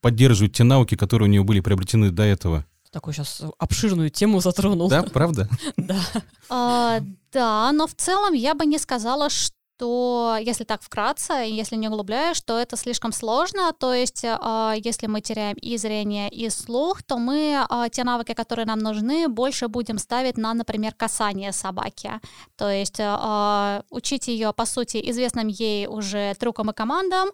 [0.00, 2.66] поддерживать те навыки, которые у нее были приобретены до этого?
[2.90, 4.88] Такую сейчас обширную тему затронул.
[4.88, 5.48] Да, правда?
[5.76, 6.00] Да.
[6.48, 7.00] А,
[7.32, 11.88] да, но в целом я бы не сказала, что то если так вкратце, если не
[11.88, 13.72] углубляешь, то это слишком сложно.
[13.72, 18.34] То есть, э, если мы теряем и зрение, и слух, то мы э, те навыки,
[18.34, 22.10] которые нам нужны, больше будем ставить на, например, касание собаки.
[22.58, 27.30] То есть э, учить ее, по сути, известным ей уже трюкам и командам,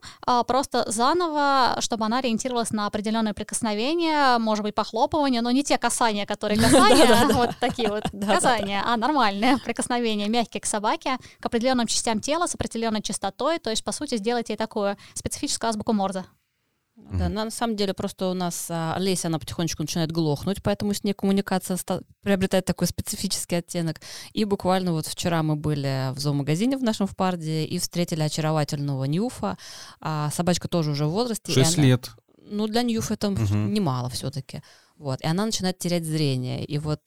[0.47, 6.27] просто заново, чтобы она ориентировалась на определенные прикосновения, может быть, похлопывания, но не те касания,
[6.27, 12.21] которые касания, вот такие вот касания, а нормальные прикосновения, мягкие к собаке, к определенным частям
[12.21, 16.25] тела, тела с определенной частотой, то есть, по сути, сделать ей такую специфическую азбуку Морзе.
[16.97, 21.05] Да, на самом деле просто у нас а, Леся, она потихонечку начинает глохнуть, поэтому с
[21.05, 24.01] ней коммуникация ста- приобретает такой специфический оттенок.
[24.33, 29.05] И буквально вот вчера мы были в зоомагазине в нашем в Парде и встретили очаровательного
[29.05, 29.59] Ньюфа.
[30.01, 31.53] А собачка тоже уже в возрасте.
[31.53, 32.11] Шесть лет.
[32.39, 33.43] Ну, для Ньюфа это угу.
[33.43, 34.63] немало все-таки.
[34.97, 36.65] Вот, и она начинает терять зрение.
[36.65, 37.03] И вот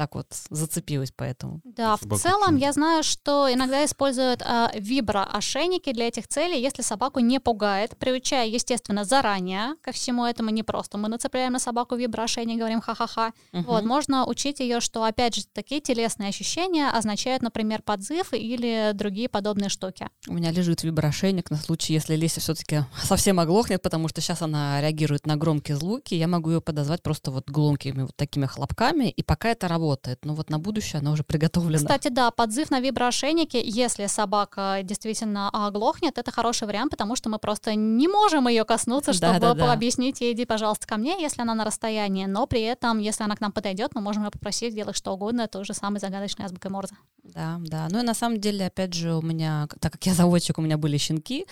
[0.00, 1.60] так вот зацепилась поэтому.
[1.62, 7.20] Да, в целом я знаю, что иногда используют э, виброошейники для этих целей, если собаку
[7.20, 12.58] не пугает, приучая, естественно, заранее ко всему этому, не просто мы нацепляем на собаку виброошейник,
[12.58, 13.34] говорим ха-ха-ха.
[13.52, 13.62] Угу.
[13.66, 19.28] Вот, можно учить ее, что, опять же, такие телесные ощущения означают, например, подзыв или другие
[19.28, 20.08] подобные штуки.
[20.28, 24.80] У меня лежит виброошейник на случай, если Леся все-таки совсем оглохнет, потому что сейчас она
[24.80, 29.22] реагирует на громкие звуки, я могу ее подозвать просто вот громкими вот такими хлопками, и
[29.22, 29.89] пока это работает,
[30.24, 31.78] но вот на будущее она уже приготовлена.
[31.78, 37.38] Кстати, да, подзыв на виброошейнике, если собака действительно оглохнет, это хороший вариант, потому что мы
[37.38, 41.42] просто не можем ее коснуться, чтобы да, да, объяснить ей, иди, пожалуйста, ко мне, если
[41.42, 44.74] она на расстоянии, но при этом, если она к нам подойдет, мы можем ее попросить
[44.74, 46.94] делать что угодно, это уже самый загадочный азбукой Морзе.
[47.22, 47.88] Да, да.
[47.90, 50.78] Ну и на самом деле, опять же, у меня, так как я заводчик, у меня
[50.78, 51.46] были щенки,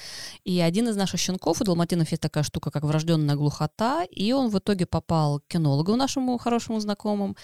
[0.45, 4.49] и один из наших щенков, у далматинов есть такая штука, как врожденная глухота, и он
[4.49, 7.37] в итоге попал к кинологу нашему хорошему знакомому,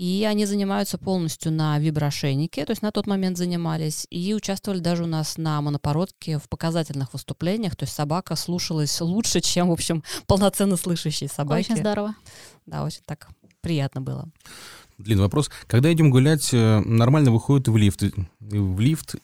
[0.00, 5.04] и они занимаются полностью на виброошейнике, то есть на тот момент занимались, и участвовали даже
[5.04, 10.02] у нас на монопородке в показательных выступлениях, то есть собака слушалась лучше, чем, в общем,
[10.26, 11.72] полноценно слышащие собаки.
[11.72, 12.14] Очень здорово.
[12.64, 13.28] Да, очень так
[13.60, 14.30] приятно было.
[14.96, 15.50] Длинный вопрос.
[15.66, 18.02] Когда идем гулять, э, нормально выходит в лифт,
[18.40, 19.16] в лифт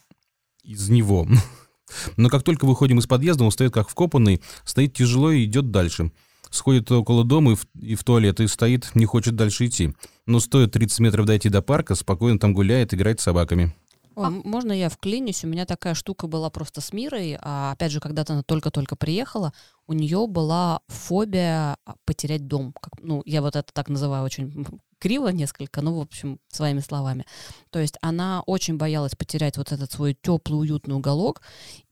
[0.63, 1.27] из него.
[2.19, 6.13] Но как только выходим из подъезда, он стоит как вкопанный, стоит тяжело и идет дальше.
[6.51, 9.95] Сходит около дома и в, и в туалет, и стоит, не хочет дальше идти.
[10.27, 13.75] Но стоит 30 метров дойти до парка, спокойно там гуляет, играет с собаками.
[14.17, 15.45] Ой, можно я вклинюсь?
[15.45, 17.37] У меня такая штука была просто с Мирой.
[17.39, 19.53] А, опять же, когда-то она только-только приехала,
[19.87, 22.73] у нее была фобия а, потерять дом.
[22.81, 24.67] Как, ну, я вот это так называю очень
[24.99, 27.27] криво несколько, ну, в общем, своими словами.
[27.71, 31.43] То есть она очень боялась потерять вот этот свой теплый, уютный уголок.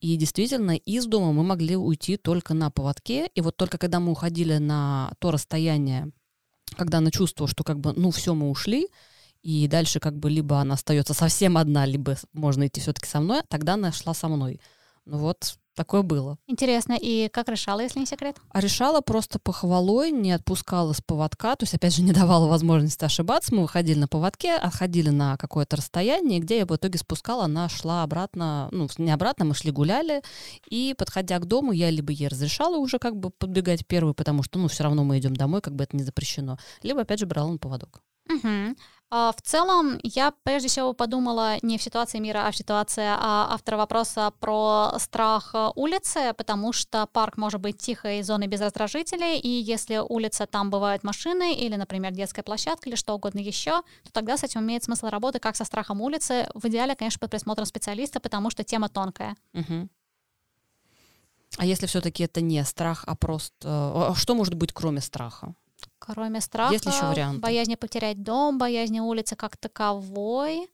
[0.01, 3.29] И действительно, из дома мы могли уйти только на поводке.
[3.35, 6.11] И вот только когда мы уходили на то расстояние,
[6.77, 8.89] когда она чувствовала, что как бы, ну, все, мы ушли,
[9.43, 13.43] и дальше как бы либо она остается совсем одна, либо можно идти все-таки со мной,
[13.49, 14.59] тогда она шла со мной.
[15.07, 16.39] Ну вот, такое было.
[16.47, 18.37] Интересно, и как решала, если не секрет?
[18.51, 23.05] А решала просто похвалой, не отпускала с поводка, то есть, опять же, не давала возможности
[23.05, 23.55] ошибаться.
[23.55, 28.03] Мы выходили на поводке, отходили на какое-то расстояние, где я в итоге спускала, она шла
[28.03, 30.23] обратно, ну, не обратно, мы шли гуляли,
[30.69, 34.59] и, подходя к дому, я либо ей разрешала уже как бы подбегать первой, потому что,
[34.59, 37.51] ну, все равно мы идем домой, как бы это не запрещено, либо, опять же, брала
[37.51, 38.01] на поводок.
[38.31, 38.77] Угу.
[39.11, 43.49] А, в целом, я прежде всего подумала не в ситуации мира, а в ситуации а,
[43.51, 49.39] автора вопроса про страх э, улицы, потому что парк может быть тихой зоной без раздражителей,
[49.39, 54.13] и если улица, там бывают машины или, например, детская площадка или что угодно еще, то
[54.13, 56.49] тогда с этим имеет смысл работать как со страхом улицы.
[56.55, 59.37] В идеале, конечно, под присмотром специалиста, потому что тема тонкая.
[59.53, 59.89] Угу.
[61.59, 63.55] А если все-таки это не страх, а просто...
[63.63, 65.55] А что может быть кроме страха?
[66.07, 67.41] Кроме страха, Есть еще варианты?
[67.41, 70.69] боязни потерять дом, боязни улицы как таковой.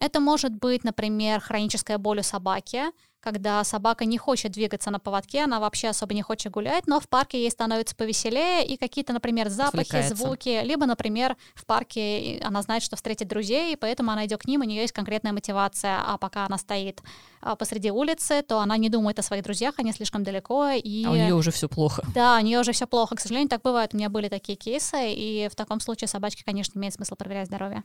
[0.00, 2.84] Это может быть, например, хроническая боль у собаки,
[3.20, 7.08] когда собака не хочет двигаться на поводке, она вообще особо не хочет гулять, но в
[7.08, 12.82] парке ей становится повеселее, и какие-то, например, запахи, звуки, либо, например, в парке она знает,
[12.82, 16.16] что встретит друзей, и поэтому она идет к ним, у нее есть конкретная мотивация, а
[16.18, 17.02] пока она стоит
[17.40, 21.04] а, посреди улицы, то она не думает о своих друзьях, они слишком далеко, и...
[21.04, 22.04] А у нее уже все плохо.
[22.14, 25.12] Да, у нее уже все плохо, к сожалению, так бывает, у меня были такие кейсы,
[25.12, 27.82] и в таком случае собачке, конечно, имеет смысл проверять здоровье.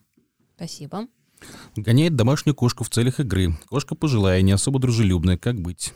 [0.55, 1.07] Спасибо.
[1.75, 3.57] Гоняет домашнюю кошку в целях игры.
[3.67, 5.37] Кошка пожилая, не особо дружелюбная.
[5.37, 5.93] Как быть?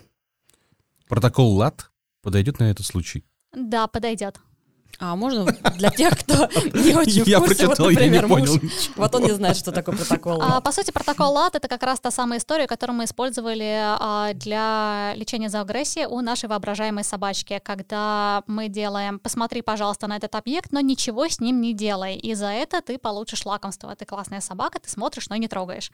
[1.07, 1.91] Протокол ЛАТ
[2.22, 3.24] подойдет на этот случай?
[3.53, 4.40] Да, подойдет.
[4.99, 5.45] А можно
[5.76, 6.34] для тех, кто
[6.74, 8.60] не очень в Я прочитал, я не понял
[8.95, 11.99] Вот он не знает, что такое протокол а, По сути, протокол ЛАТ— это как раз
[11.99, 17.61] та самая история, которую мы использовали а, для лечения за агрессией у нашей воображаемой собачки,
[17.64, 22.34] когда мы делаем «посмотри, пожалуйста, на этот объект, но ничего с ним не делай, и
[22.34, 23.95] за это ты получишь лакомство.
[23.95, 25.91] Ты классная собака, ты смотришь, но не трогаешь».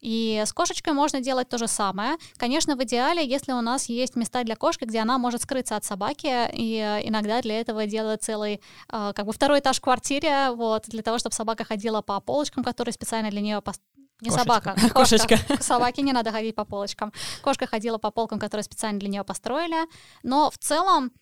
[0.00, 2.16] И с кошечкой можно делать то же самое.
[2.38, 5.84] Конечно, в идеале, если у нас есть места для кошки, где она может скрыться от
[5.84, 10.50] собаки, и иногда для этого делают целые целый, а, как бы второй этаж в квартире,
[10.50, 13.80] вот, для того, чтобы собака ходила по полочкам, которые специально для нее пост...
[14.22, 14.48] Не Кошечка.
[14.48, 14.94] собака, кошка.
[14.94, 15.62] Кошечка.
[15.62, 17.12] Собаке не надо ходить по полочкам.
[17.42, 19.76] Кошка ходила по полкам, которые специально для нее построили.
[20.22, 21.12] Но в целом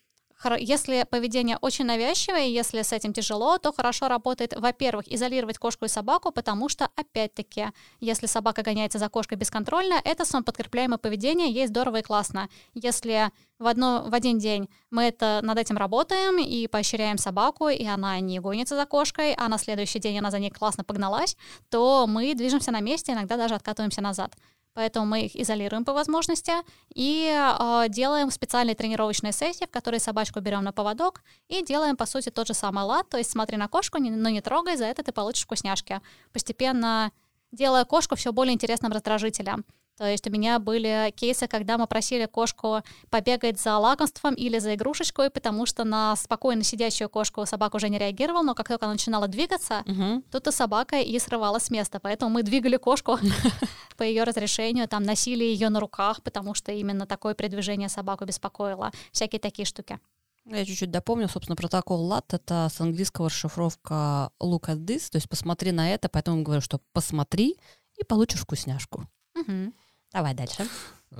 [0.58, 5.88] если поведение очень навязчивое, если с этим тяжело, то хорошо работает, во-первых, изолировать кошку и
[5.88, 7.66] собаку, потому что, опять-таки,
[8.00, 12.48] если собака гоняется за кошкой бесконтрольно, это самоподкрепляемое поведение, ей здорово и классно.
[12.74, 17.86] Если в, одно, в один день мы это, над этим работаем и поощряем собаку, и
[17.86, 21.36] она не гонится за кошкой, а на следующий день она за ней классно погналась,
[21.70, 24.36] то мы движемся на месте, иногда даже откатываемся назад.
[24.74, 26.52] Поэтому мы их изолируем по возможности
[26.94, 32.06] и э, делаем специальные тренировочные сессии, в которые собачку берем на поводок и делаем, по
[32.06, 35.02] сути, тот же самый лад, то есть смотри на кошку, но не трогай, за это
[35.02, 36.00] ты получишь вкусняшки.
[36.32, 37.12] Постепенно
[37.52, 39.64] делая кошку все более интересным раздражителем.
[39.96, 44.74] То есть у меня были кейсы, когда мы просили кошку побегать за лакомством или за
[44.74, 48.94] игрушечкой, потому что на спокойно сидящую кошку собака уже не реагировала, но как только она
[48.94, 50.22] начинала двигаться, угу.
[50.32, 52.00] тут и собака и срывала с места.
[52.00, 53.18] Поэтому мы двигали кошку
[53.96, 58.90] по ее разрешению, там носили ее на руках, потому что именно такое передвижение собаку беспокоило.
[59.12, 60.00] Всякие такие штуки.
[60.46, 65.28] Я чуть-чуть допомню, собственно, протокол LAT— это с английского расшифровка look at this, то есть
[65.28, 67.56] посмотри на это, поэтому говорю, что посмотри
[67.96, 69.08] и получишь вкусняшку.
[69.36, 69.72] Угу.
[70.14, 70.66] Давай дальше.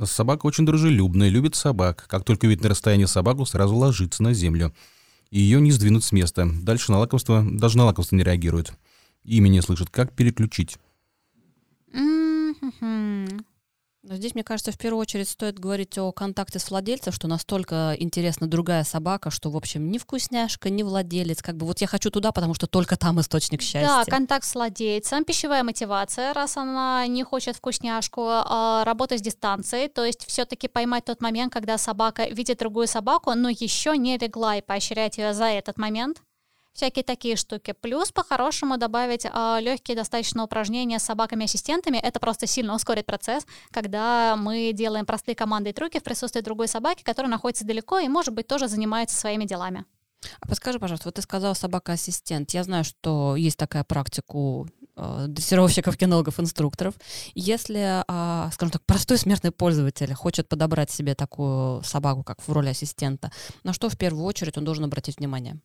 [0.05, 2.07] Собака очень дружелюбная, любит собак.
[2.09, 4.73] Как только видит на расстоянии собаку, сразу ложится на землю.
[5.31, 6.49] И ее не сдвинуть с места.
[6.62, 8.73] Дальше на лакомство, даже на лакомство не реагирует.
[9.25, 9.91] Имя не слышит.
[9.91, 10.79] Как переключить?
[11.93, 13.45] Mm-hmm.
[14.07, 17.97] Но здесь, мне кажется, в первую очередь стоит говорить о контакте с владельцем, что настолько
[17.99, 21.41] интересна другая собака, что, в общем, ни вкусняшка, ни владелец.
[21.41, 23.87] Как бы вот я хочу туда, потому что только там источник счастья.
[23.87, 29.89] Да, контакт с владельцем, пищевая мотивация, раз она не хочет вкусняшку, а, работа с дистанцией,
[29.89, 34.57] то есть все-таки поймать тот момент, когда собака видит другую собаку, но еще не легла
[34.57, 36.21] и поощрять ее за этот момент
[36.75, 37.73] всякие такие штуки.
[37.81, 41.97] Плюс по-хорошему добавить э, легкие достаточно упражнения с собаками-ассистентами.
[41.97, 46.69] Это просто сильно ускорит процесс, когда мы делаем простые команды и трюки в присутствии другой
[46.69, 49.85] собаки, которая находится далеко и, может быть, тоже занимается своими делами.
[50.41, 52.51] А подскажи, пожалуйста, вот ты сказала собака-ассистент.
[52.53, 56.95] Я знаю, что есть такая практика у э, дрессировщиков, кинологов, инструкторов.
[57.35, 62.69] Если, э, скажем так, простой смертный пользователь хочет подобрать себе такую собаку, как в роли
[62.69, 63.31] ассистента,
[63.63, 65.61] на что в первую очередь он должен обратить внимание?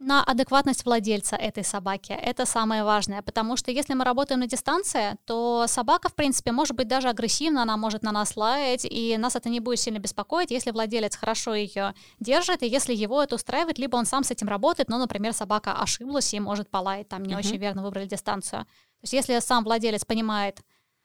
[0.00, 2.12] На адекватность владельца этой собаки.
[2.12, 6.74] Это самое важное, потому что если мы работаем на дистанции, то собака, в принципе, может
[6.74, 10.50] быть даже агрессивна, она может на нас лаять, и нас это не будет сильно беспокоить,
[10.50, 14.48] если владелец хорошо ее держит, и если его это устраивает, либо он сам с этим
[14.48, 17.38] работает, но, например, собака ошиблась и может полаять, там не uh-huh.
[17.38, 18.64] очень верно выбрали дистанцию.
[18.64, 20.62] То есть если сам владелец понимает,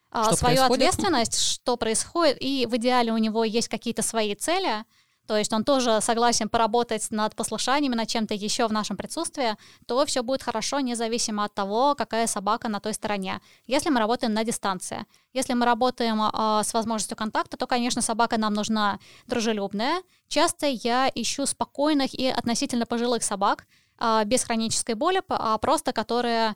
[0.10, 0.88] а, что свою происходит?
[0.88, 4.86] ответственность, что происходит, и в идеале у него есть какие-то свои цели,
[5.28, 10.06] то есть он тоже согласен поработать над послушаниями, над чем-то еще в нашем присутствии, то
[10.06, 13.42] все будет хорошо, независимо от того, какая собака на той стороне.
[13.68, 15.06] Если мы работаем на дистанции.
[15.34, 20.02] Если мы работаем э, с возможностью контакта, то, конечно, собака нам нужна дружелюбная.
[20.30, 23.66] Часто я ищу спокойных и относительно пожилых собак,
[24.00, 26.56] э, без хронической боли, а просто которые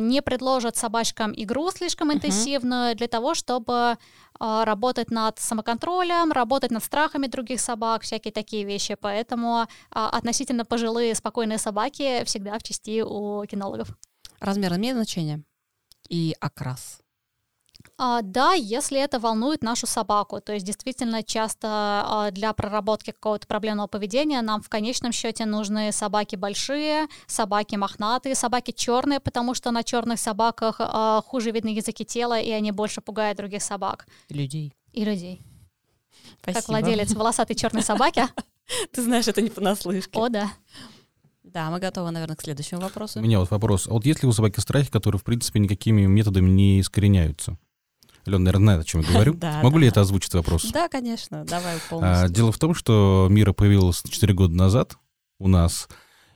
[0.00, 2.96] не предложат собачкам игру слишком интенсивную uh-huh.
[2.96, 3.96] для того, чтобы
[4.38, 8.96] а, работать над самоконтролем, работать над страхами других собак, всякие такие вещи.
[9.00, 13.88] Поэтому а, относительно пожилые спокойные собаки всегда в части у кинологов.
[14.40, 15.42] Размер имеет значение?
[16.08, 17.03] И окрас?
[17.96, 20.40] А, да, если это волнует нашу собаку.
[20.40, 25.92] То есть действительно часто а, для проработки какого-то проблемного поведения нам в конечном счете нужны
[25.92, 32.04] собаки большие, собаки мохнатые, собаки черные, потому что на черных собаках а, хуже видны языки
[32.04, 34.06] тела, и они больше пугают других собак.
[34.28, 34.74] И людей.
[34.92, 35.40] И людей.
[36.42, 36.60] Спасибо.
[36.60, 38.24] Как владелец волосатой черной собаки.
[38.92, 40.18] Ты знаешь, это не понаслышке.
[40.18, 40.52] О, да.
[41.44, 43.20] Да, мы готовы, наверное, к следующему вопросу.
[43.20, 43.86] У меня вот вопрос.
[43.86, 47.56] А вот есть ли у собаки страхи, которые, в принципе, никакими методами не искореняются?
[48.26, 49.34] Алена, наверное, знает, о чем я говорю.
[49.40, 49.80] да, Могу да.
[49.82, 50.70] ли это озвучить вопрос?
[50.72, 52.26] Да, конечно, давай полностью.
[52.26, 54.96] А, дело в том, что Мира появилась 4 года назад
[55.38, 55.88] у нас,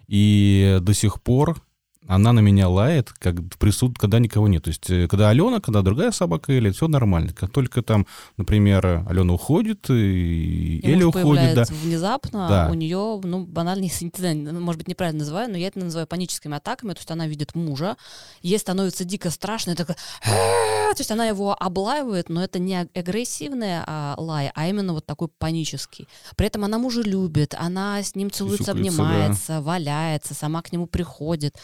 [0.06, 1.62] и до сих пор
[2.08, 4.64] она на меня лает, как присуд, когда никого нет.
[4.64, 7.34] То есть, э, когда Алена, когда другая собака Эля, все нормально.
[7.34, 8.06] Как только там,
[8.38, 11.64] например, Алена уходит, и, и Эля уходит, да.
[11.68, 12.68] внезапно, да.
[12.70, 13.92] у нее, ну, банальный,
[14.52, 16.94] может быть, неправильно называю, но я это называю паническими атаками.
[16.94, 17.98] То есть она видит мужа,
[18.40, 23.84] ей становится дико страшно, и такая, то есть она его облаивает, но это не агрессивная
[23.86, 26.08] а, лай, а именно вот такой панический.
[26.36, 29.60] При этом она мужа любит, она с ним целуется, обнимается, да.
[29.60, 31.56] валяется, сама к нему приходит.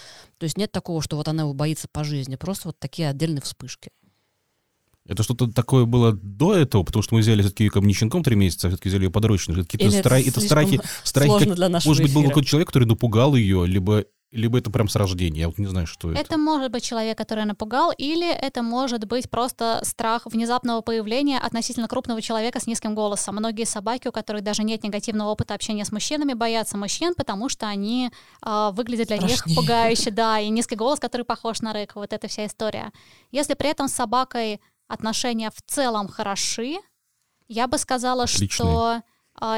[0.45, 3.41] То есть нет такого, что вот она его боится по жизни, просто вот такие отдельные
[3.41, 3.89] вспышки.
[5.09, 8.37] Это что-то такое было до этого, потому что мы взяли все-таки ее не щенком три
[8.37, 9.55] месяца, а все-таки взяли ее подручно.
[9.55, 11.51] Какие-то страхи, это страхи, страхи.
[11.51, 12.21] Для может быть, эфира.
[12.21, 14.05] был какой-то человек, который напугал ее, либо
[14.35, 16.21] либо это прям с рождения, я вот не знаю, что это.
[16.21, 21.89] Это может быть человек, который напугал, или это может быть просто страх внезапного появления относительно
[21.89, 23.37] крупного человека с низким голосом.
[23.37, 27.67] Многие собаки, у которых даже нет негативного опыта общения с мужчинами, боятся мужчин, потому что
[27.67, 28.11] они
[28.45, 29.43] э, выглядят для Страшнее.
[29.47, 32.93] них пугающе, да, и низкий голос, который похож на рык, вот эта вся история.
[33.31, 36.77] Если при этом с собакой отношения в целом хороши,
[37.49, 38.49] я бы сказала, Отличные.
[38.49, 39.03] что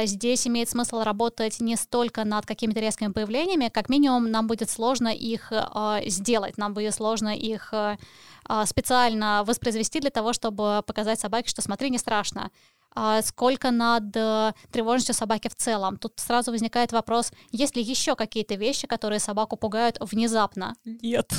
[0.05, 5.09] здесь имеет смысл работать не столько над какими-то резкими появлениями, как минимум нам будет сложно
[5.09, 7.97] их а, сделать, нам будет сложно их а,
[8.67, 12.51] специально воспроизвести для того, чтобы показать собаке, что смотри, не страшно.
[13.23, 15.99] Сколько над э, тревожностью собаки в целом.
[15.99, 20.77] Тут сразу возникает вопрос, есть ли еще какие-то вещи, которые собаку пугают внезапно?
[20.87, 21.31] Нет.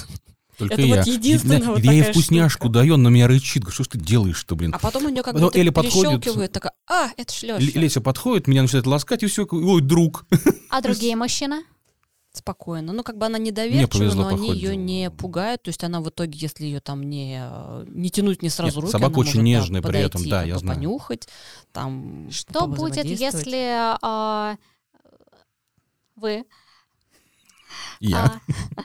[0.57, 0.95] Только Это я.
[0.97, 2.73] вот единственная я, вот я ей вкусняшку штука.
[2.79, 3.61] даю, он на меня рычит.
[3.63, 4.73] Говорю, Что ж ты делаешь-то, блин?
[4.73, 6.51] А потом у нее как Потом будто Эля подходит.
[6.51, 7.79] такая, а, это ж Л- Лёша.
[7.79, 10.25] Леся подходит, меня начинает ласкать, и все, ой, друг.
[10.69, 11.63] А другие мужчины?
[12.33, 12.93] Спокойно.
[12.93, 14.53] Ну, как бы она недоверчива, повезло, но они походу.
[14.59, 15.63] ее не пугают.
[15.63, 17.41] То есть она в итоге, если ее там не,
[17.87, 20.43] не тянуть не сразу Нет, руки, собака она очень может, да, нежная при этом, да,
[20.43, 20.75] я знаю.
[20.77, 21.27] понюхать,
[21.71, 24.55] там Что будет, если а,
[26.15, 26.43] вы
[27.99, 28.39] Я.
[28.75, 28.83] а,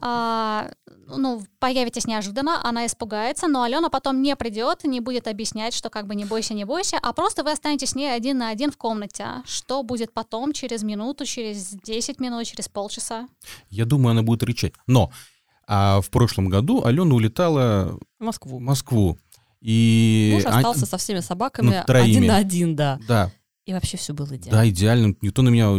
[0.00, 0.70] а,
[1.06, 6.06] ну, появитесь неожиданно, она испугается, но Алена потом не придет, не будет объяснять, что как
[6.06, 8.76] бы не бойся, не бойся, а просто вы останетесь с ней один на один в
[8.76, 9.26] комнате.
[9.44, 13.28] Что будет потом, через минуту, через 10 минут, через полчаса?
[13.70, 14.72] Я думаю, она будет рычать.
[14.86, 15.10] Но
[15.66, 18.58] а в прошлом году Алена улетала В Москву.
[18.58, 19.18] в Москву.
[19.60, 20.30] И...
[20.34, 22.10] Муж а- остался со всеми собаками ну, троими.
[22.10, 22.98] один на один, да.
[23.06, 23.30] Да,
[23.66, 24.50] И вообще все было идеально.
[24.50, 25.14] да, идеально.
[25.20, 25.76] Никто на меня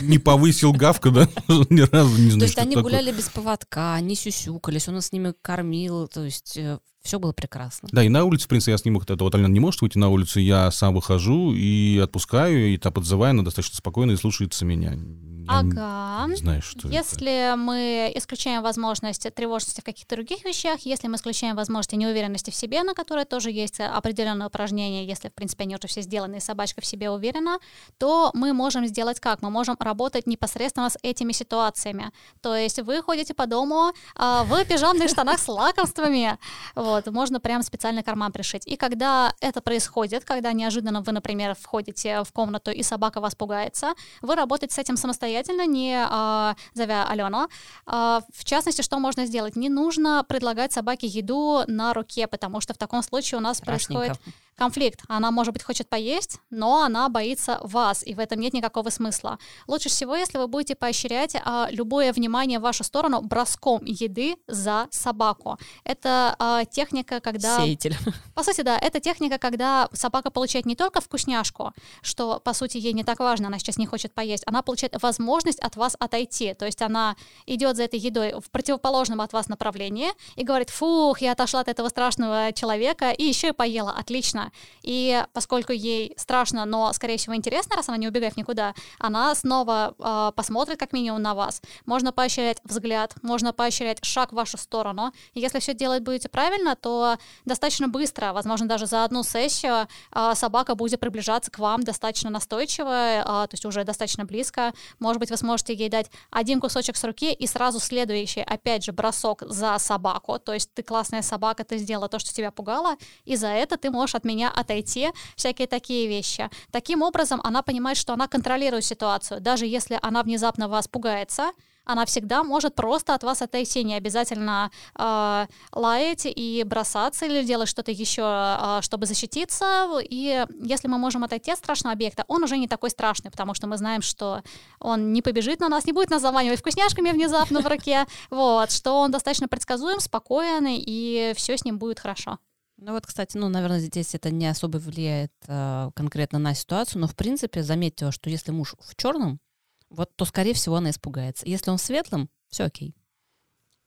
[0.00, 1.28] не повысил гавка, да?
[1.48, 2.82] Ни разу не знаю, То есть они такое.
[2.82, 6.58] гуляли без поводка, они сюсюкались, он с ними кормил, то есть
[7.02, 7.88] все было прекрасно.
[7.92, 9.96] Да, и на улице, в принципе, я с ним, это вот Алена не может выйти
[9.96, 14.64] на улицу, я сам выхожу и отпускаю, и та подзываю, она достаточно спокойно и слушается
[14.64, 14.92] меня.
[14.92, 16.26] Я Ага.
[16.28, 16.88] Не знаю, что это.
[16.88, 22.54] Если мы исключаем возможность тревожности в каких-то других вещах, если мы исключаем возможность неуверенности в
[22.54, 26.40] себе, на которой тоже есть определенное упражнение, если, в принципе, они уже все сделаны, и
[26.40, 27.58] собачка в себе уверена,
[27.98, 29.42] то мы можем сделать как?
[29.42, 32.10] Мы можем работать непосредственно с этими ситуациями.
[32.42, 36.38] То есть вы ходите по дому а, в пижамных штанах с лакомствами,
[36.74, 38.66] вот, можно прям специальный карман пришить.
[38.66, 43.94] И когда это происходит, когда неожиданно вы, например, входите в комнату, и собака вас пугается,
[44.22, 47.48] вы работаете с этим самостоятельно, не а, зовя Алену.
[47.86, 49.56] А, в частности, что можно сделать?
[49.56, 54.20] Не нужно предлагать собаке еду на руке, потому что в таком случае у нас происходит.
[54.56, 55.00] Конфликт.
[55.08, 59.38] Она, может быть, хочет поесть, но она боится вас, и в этом нет никакого смысла.
[59.66, 64.88] Лучше всего, если вы будете поощрять а, любое внимание в вашу сторону броском еды за
[64.90, 65.58] собаку.
[65.84, 67.58] Это а, техника, когда...
[67.58, 67.96] Сеятель.
[68.34, 71.72] По сути, да, это техника, когда собака получает не только вкусняшку,
[72.02, 75.58] что, по сути, ей не так важно, она сейчас не хочет поесть, она получает возможность
[75.60, 76.54] от вас отойти.
[76.54, 77.16] То есть она
[77.46, 81.68] идет за этой едой в противоположном от вас направлении и говорит, фух, я отошла от
[81.68, 84.45] этого страшного человека и еще и поела, отлично.
[84.82, 89.94] И поскольку ей страшно, но, скорее всего, интересно, раз она не убегает никуда, она снова
[89.98, 91.60] э, посмотрит как минимум на вас.
[91.84, 95.12] Можно поощрять взгляд, можно поощрять шаг в вашу сторону.
[95.34, 100.34] И если все делать будете правильно, то достаточно быстро, возможно, даже за одну сессию а,
[100.34, 104.72] собака будет приближаться к вам достаточно настойчиво, а, то есть уже достаточно близко.
[104.98, 108.92] Может быть, вы сможете ей дать один кусочек с руки и сразу следующий, опять же,
[108.92, 110.38] бросок за собаку.
[110.38, 113.90] То есть ты классная собака, ты сделала то, что тебя пугало, и за это ты
[113.90, 116.50] можешь от меня отойти, всякие такие вещи.
[116.70, 119.40] Таким образом, она понимает, что она контролирует ситуацию.
[119.40, 121.52] Даже если она внезапно вас пугается,
[121.86, 127.68] она всегда может просто от вас отойти, не обязательно э, лаять и бросаться или делать
[127.68, 129.88] что-то еще, э, чтобы защититься.
[130.02, 133.68] И если мы можем отойти от страшного объекта, он уже не такой страшный, потому что
[133.68, 134.42] мы знаем, что
[134.80, 139.00] он не побежит на нас, не будет нас заманивать вкусняшками внезапно в руке, вот, что
[139.00, 142.38] он достаточно предсказуем, спокоен, и все с ним будет хорошо.
[142.78, 147.06] Ну вот, кстати, ну, наверное, здесь это не особо влияет э, конкретно на ситуацию, но,
[147.06, 149.40] в принципе, заметьте, что если муж в черном,
[149.88, 151.46] вот, то, скорее всего, она испугается.
[151.46, 152.94] Если он в светлом, все окей.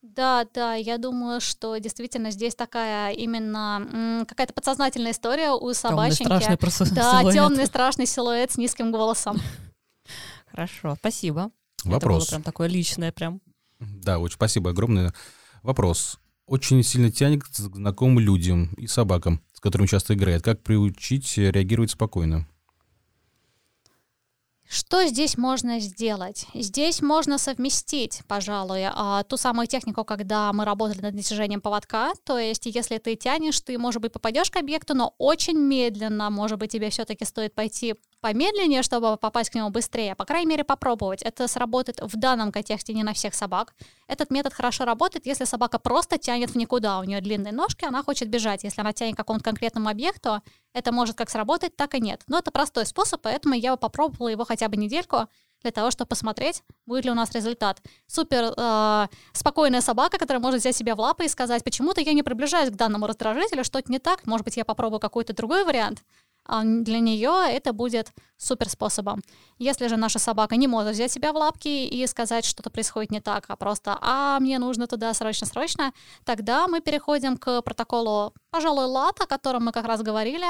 [0.02, 6.24] Да, да, я думаю, что действительно здесь такая именно какая-то подсознательная история у Темный, собаченьки.
[6.24, 7.34] страшный просто Да, силуэт.
[7.34, 9.36] темный страшный силуэт с низким голосом.
[10.46, 11.50] Хорошо, спасибо.
[11.80, 12.28] Это было Вопрос.
[12.28, 13.40] прям такое личное прям.
[13.78, 15.12] Да, очень спасибо огромное.
[15.62, 16.18] Вопрос.
[16.50, 20.42] Очень сильно тянет к знакомым людям и собакам, с которыми часто играет.
[20.42, 22.44] Как приучить реагировать спокойно?
[24.68, 26.46] Что здесь можно сделать?
[26.52, 32.14] Здесь можно совместить, пожалуй, а, ту самую технику, когда мы работали над достижением поводка.
[32.24, 36.30] То есть, если ты тянешь, ты, может быть, попадешь к объекту, но очень медленно.
[36.30, 40.14] Может быть, тебе все-таки стоит пойти помедленнее, чтобы попасть к нему быстрее.
[40.14, 41.22] По крайней мере, попробовать.
[41.22, 43.74] Это сработает в данном контексте не на всех собак.
[44.06, 46.98] Этот метод хорошо работает, если собака просто тянет в никуда.
[46.98, 48.64] У нее длинные ножки, она хочет бежать.
[48.64, 50.42] Если она тянет к какому-то конкретному объекту,
[50.72, 52.22] это может как сработать, так и нет.
[52.26, 55.28] Но это простой способ, поэтому я попробовала его хотя бы недельку
[55.62, 57.82] для того, чтобы посмотреть, будет ли у нас результат.
[58.06, 62.22] Супер э, спокойная собака, которая может взять себя в лапы и сказать, почему-то я не
[62.22, 66.02] приближаюсь к данному раздражителю, что-то не так, может быть, я попробую какой-то другой вариант.
[66.44, 69.22] А для нее это будет супер способом.
[69.58, 73.20] Если же наша собака не может взять себя в лапки и сказать, что-то происходит не
[73.20, 75.92] так, а просто «а, мне нужно туда срочно-срочно»,
[76.24, 80.46] тогда мы переходим к протоколу, пожалуй, лат, о котором мы как раз говорили,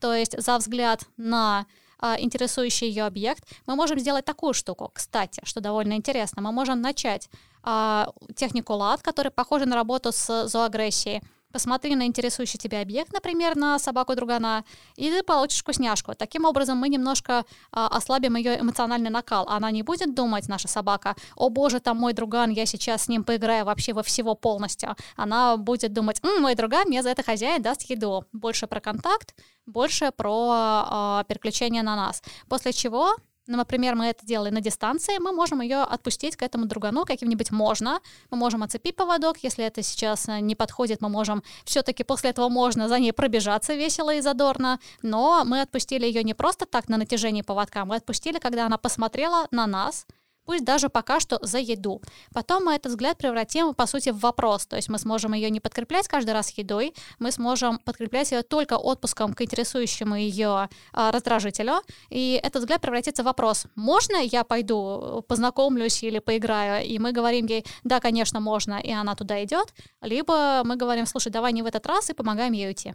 [0.00, 1.66] то есть за взгляд на
[1.98, 4.90] а, интересующий ее объект, мы можем сделать такую штуку.
[4.92, 7.28] Кстати, что довольно интересно, мы можем начать
[7.62, 11.22] а, технику лад, которая похожа на работу с зооагрессией
[11.54, 14.64] посмотри на интересующий тебя объект, например, на собаку другана,
[14.96, 16.14] и ты получишь вкусняшку.
[16.14, 19.46] Таким образом, мы немножко а, ослабим ее эмоциональный накал.
[19.48, 23.22] Она не будет думать, наша собака, о боже, там мой друган, я сейчас с ним
[23.22, 24.96] поиграю вообще во всего полностью.
[25.16, 28.24] Она будет думать, М, мой друган мне за это хозяин даст еду.
[28.32, 30.50] Больше про контакт, больше про
[30.90, 32.22] а, переключение на нас.
[32.48, 33.14] После чего
[33.46, 37.50] ну, например, мы это делали на дистанции, мы можем ее отпустить к этому другану каким-нибудь
[37.50, 38.00] можно.
[38.30, 42.48] Мы можем оцепить поводок, если это сейчас э, не подходит, мы можем все-таки после этого
[42.48, 46.96] можно за ней пробежаться весело и задорно, но мы отпустили ее не просто так на
[46.96, 50.06] натяжении поводка, мы отпустили, когда она посмотрела на нас,
[50.44, 52.02] пусть даже пока что за еду.
[52.32, 54.66] Потом мы этот взгляд превратим, по сути, в вопрос.
[54.66, 58.74] То есть мы сможем ее не подкреплять каждый раз едой, мы сможем подкреплять ее только
[58.76, 63.66] отпуском к интересующему ее а, раздражителю, и этот взгляд превратится в вопрос.
[63.74, 66.84] Можно я пойду, познакомлюсь или поиграю?
[66.86, 69.74] И мы говорим ей, да, конечно, можно, и она туда идет.
[70.02, 72.94] Либо мы говорим, слушай, давай не в этот раз, и помогаем ей уйти.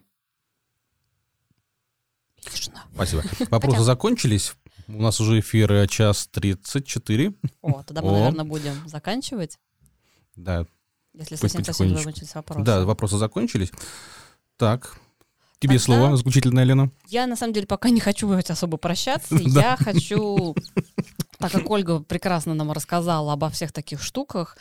[2.93, 3.23] Спасибо.
[3.49, 4.53] Вопросы закончились.
[4.91, 7.33] У нас уже эфир час 34.
[7.61, 8.11] О, тогда мы, О.
[8.13, 9.59] наверное, будем заканчивать,
[10.35, 10.65] Да,
[11.13, 12.63] если совсем совсем закончились вопросы.
[12.63, 13.71] да, вопросы закончились.
[14.57, 14.97] Так,
[15.59, 16.91] тебе Тогда- слово, заключительное, Лена.
[17.07, 19.35] Я, на самом деле, пока не хочу особо прощаться.
[19.39, 20.55] Я хочу,
[21.37, 24.57] так как Ольга прекрасно нам рассказала обо всех таких штуках,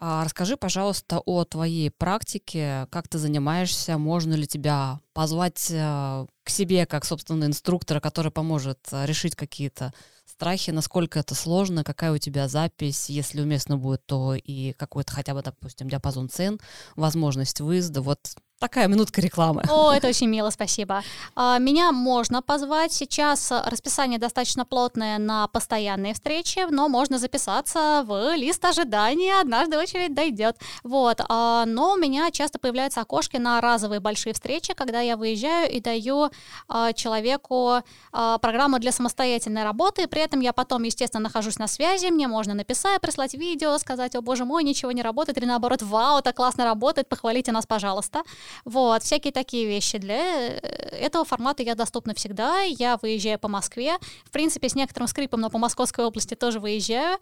[0.00, 6.50] а, расскажи, пожалуйста, о твоей практике, как ты занимаешься, можно ли тебя позвать э, к
[6.50, 9.92] себе как, собственно, инструктора, который поможет э, решить какие-то
[10.24, 15.34] страхи, насколько это сложно, какая у тебя запись, если уместно будет, то и какой-то хотя
[15.34, 16.60] бы, допустим, диапазон цен,
[16.94, 18.00] возможность выезда.
[18.00, 19.62] Вот такая минутка рекламы.
[19.68, 21.02] О, это очень мило, спасибо.
[21.34, 22.92] А, Меня можно позвать.
[22.92, 29.40] Сейчас расписание достаточно плотное на постоянные встречи, но можно записаться в лист ожидания.
[29.40, 30.56] Однажды очередь дойдет.
[30.82, 31.20] Вот.
[31.28, 35.80] а, Но у меня часто появляются окошки на разовые большие встречи, когда я выезжаю и
[35.80, 36.30] даю
[36.68, 40.06] а, человеку программу для самостоятельной работы.
[40.08, 42.06] При этом я потом, естественно, нахожусь на связи.
[42.06, 46.22] Мне можно написать, прислать видео, сказать, о боже мой, ничего не работает, или наоборот, вау,
[46.22, 48.22] так классно работает, похвалите нас, пожалуйста.
[48.64, 49.98] Вот, всякие такие вещи.
[49.98, 50.58] Для э,
[51.00, 52.60] этого формата я доступна всегда.
[52.62, 53.96] Я выезжаю по Москве.
[54.24, 57.18] В принципе, с некоторым скрипом, но по Московской области тоже выезжаю.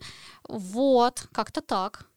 [0.47, 2.07] Вот, как-то так.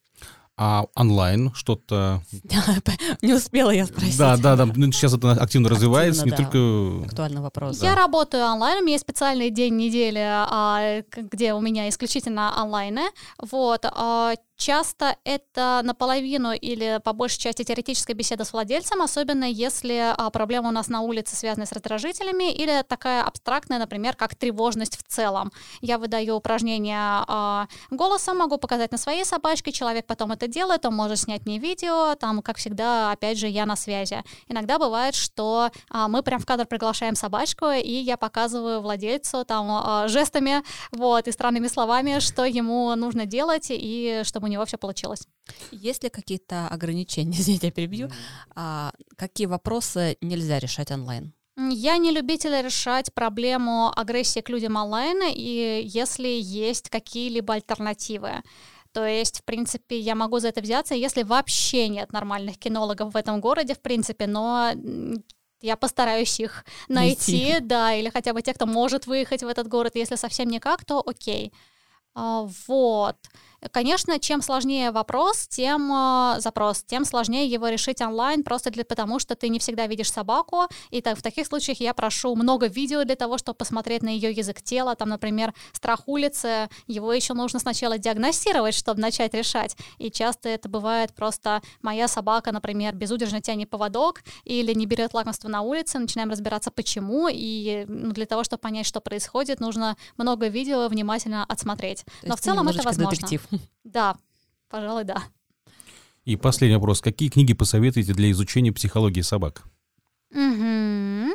[0.62, 2.20] А онлайн что-то...
[3.22, 4.18] Не успела я спросить.
[4.18, 4.66] Да, да, да.
[4.66, 6.36] ну, Сейчас это активно развивается, не да.
[6.36, 7.06] только...
[7.06, 7.82] Актуальный вопрос.
[7.82, 13.08] Я работаю онлайн, у меня есть специальный день недели, а, где у меня исключительно онлайны.
[13.38, 13.86] Вот.
[14.60, 20.68] Часто это наполовину или по большей части теоретическая беседа с владельцем, особенно если а, проблема
[20.68, 25.50] у нас на улице связана с раздражителями или такая абстрактная, например, как тревожность в целом.
[25.80, 30.94] Я выдаю упражнения а, голосом, могу показать на своей собачке, человек потом это делает, он
[30.94, 34.22] может снять мне видео, там, как всегда, опять же, я на связи.
[34.46, 40.06] Иногда бывает, что а, мы прям в кадр приглашаем собачку, и я показываю владельцу там
[40.06, 40.62] жестами,
[40.92, 45.26] вот, и странными словами, что ему нужно делать, и чтобы него все получилось.
[45.70, 48.10] Есть ли какие-то ограничения, извините, я перебью,
[48.54, 51.32] а, какие вопросы нельзя решать онлайн?
[51.56, 58.42] Я не любитель решать проблему агрессии к людям онлайн, и если есть какие-либо альтернативы.
[58.92, 63.16] То есть, в принципе, я могу за это взяться, если вообще нет нормальных кинологов в
[63.16, 64.72] этом городе, в принципе, но
[65.60, 67.60] я постараюсь их найти, Найти.
[67.60, 69.92] да, или хотя бы тех, кто может выехать в этот город.
[69.96, 71.52] Если совсем никак, то окей.
[72.14, 73.16] А, Вот.
[73.72, 79.18] Конечно, чем сложнее вопрос, тем э, запрос, тем сложнее его решить онлайн, просто для, потому
[79.18, 80.62] что ты не всегда видишь собаку.
[80.90, 84.30] И так, в таких случаях я прошу много видео для того, чтобы посмотреть на ее
[84.30, 84.94] язык тела.
[84.94, 89.76] Там, например, страх улицы, его еще нужно сначала диагностировать, чтобы начать решать.
[89.98, 95.48] И часто это бывает просто моя собака, например, безудержно тянет поводок или не берет лакомство
[95.48, 97.28] на улице, начинаем разбираться, почему.
[97.30, 102.04] И ну, для того, чтобы понять, что происходит, нужно много видео внимательно отсмотреть.
[102.22, 103.10] То Но в целом это возможно.
[103.10, 103.49] детектив.
[103.84, 104.16] Да,
[104.68, 105.22] пожалуй, да.
[106.24, 107.00] И последний вопрос.
[107.00, 109.64] Какие книги посоветуете для изучения психологии собак?
[110.30, 111.32] Мгм.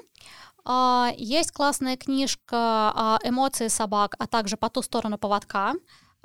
[0.63, 2.55] А, Есть классная книжка
[2.95, 5.73] а, «Эмоции собак», а также «По ту сторону поводка».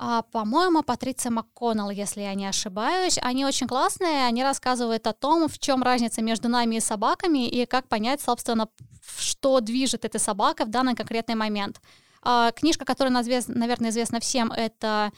[0.03, 3.19] а, по-моему, Патриция МакКоннелл, если я не ошибаюсь.
[3.21, 7.67] Они очень классные, они рассказывают о том, в чем разница между нами и собаками, и
[7.67, 8.67] как понять, собственно,
[9.19, 11.81] что движет эта собака в данный конкретный момент.
[12.23, 15.11] А, книжка, которая, наверное, известна всем, это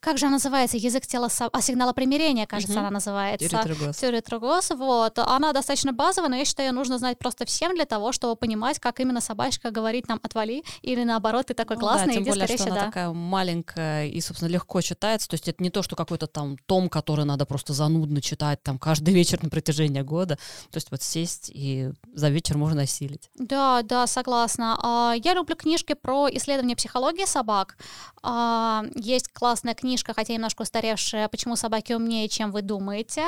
[0.00, 2.80] как же она называется, язык тела, а, сигнала примирения, кажется, угу.
[2.80, 3.48] она называется.
[3.48, 4.70] Теория Трогос.
[4.70, 5.18] вот.
[5.18, 8.78] Она достаточно базовая, но я считаю, ее нужно знать просто всем для того, чтобы понимать,
[8.78, 12.30] как именно собачка говорит нам «отвали», или наоборот, ты такой ну, классный, да, тем иди
[12.30, 12.76] более, скорее что сюда.
[12.76, 16.56] она такая маленькая и, собственно, легко читается, то есть это не то, что какой-то там
[16.66, 20.36] том, который надо просто занудно читать там каждый вечер на протяжении года,
[20.70, 23.30] то есть вот сесть и за вечер можно осилить.
[23.36, 24.78] Да, да, согласна.
[24.82, 27.76] А, я люблю книжки про исследование психологии собак.
[28.22, 33.24] А, есть классная книга книжка, хотя немножко устаревшая «Почему собаки умнее, чем вы думаете».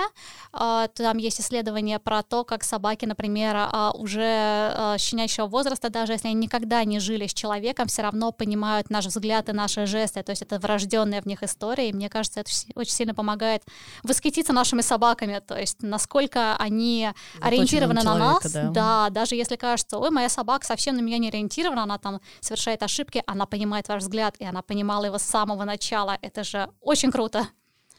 [0.53, 6.13] А, там есть исследование про то, как собаки, например, а, уже а, щенячьего возраста, даже
[6.13, 10.23] если они никогда не жили с человеком, все равно понимают наш взгляд и наши жесты.
[10.23, 13.63] То есть это врожденная в них история, и мне кажется, это очень сильно помогает
[14.03, 18.53] восхититься нашими собаками, то есть насколько они Заточены ориентированы на, на нас.
[18.53, 18.71] Да.
[18.71, 22.83] да, даже если кажется, ой, моя собака совсем на меня не ориентирована, она там совершает
[22.83, 26.19] ошибки, она понимает ваш взгляд, и она понимала его с самого начала.
[26.21, 26.50] Это же
[26.81, 27.49] очень круто.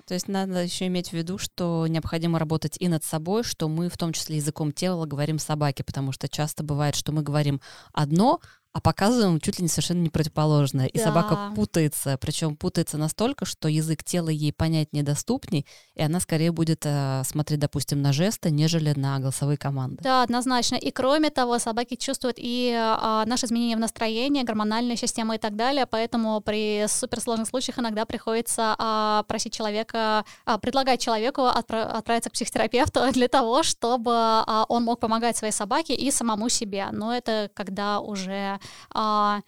[0.06, 3.90] То есть надо еще иметь в виду, что необходимо работать и над собой, что мы
[3.90, 7.61] в том числе языком тела говорим собаке, потому что часто бывает, что мы говорим
[7.94, 8.41] одно,
[8.73, 10.88] а показываем чуть ли не совершенно не противоположное.
[10.88, 15.65] И собака путается, причем путается настолько, что язык тела ей понять недоступней,
[15.95, 19.98] и она скорее будет э, смотреть, допустим, на жесты, нежели на голосовые команды.
[20.02, 20.76] Да, однозначно.
[20.76, 25.56] И кроме того, собаки чувствуют и э, наши изменения в настроении, гормональная система и так
[25.57, 32.30] далее, поэтому при суперсложных случаях иногда приходится э, просить человека, э, предлагать человеку отпра- отправиться
[32.30, 36.88] к психотерапевту для того, чтобы э, он мог помогать своей собаке и самому себе.
[36.91, 38.60] Но это когда уже
[38.93, 39.41] а,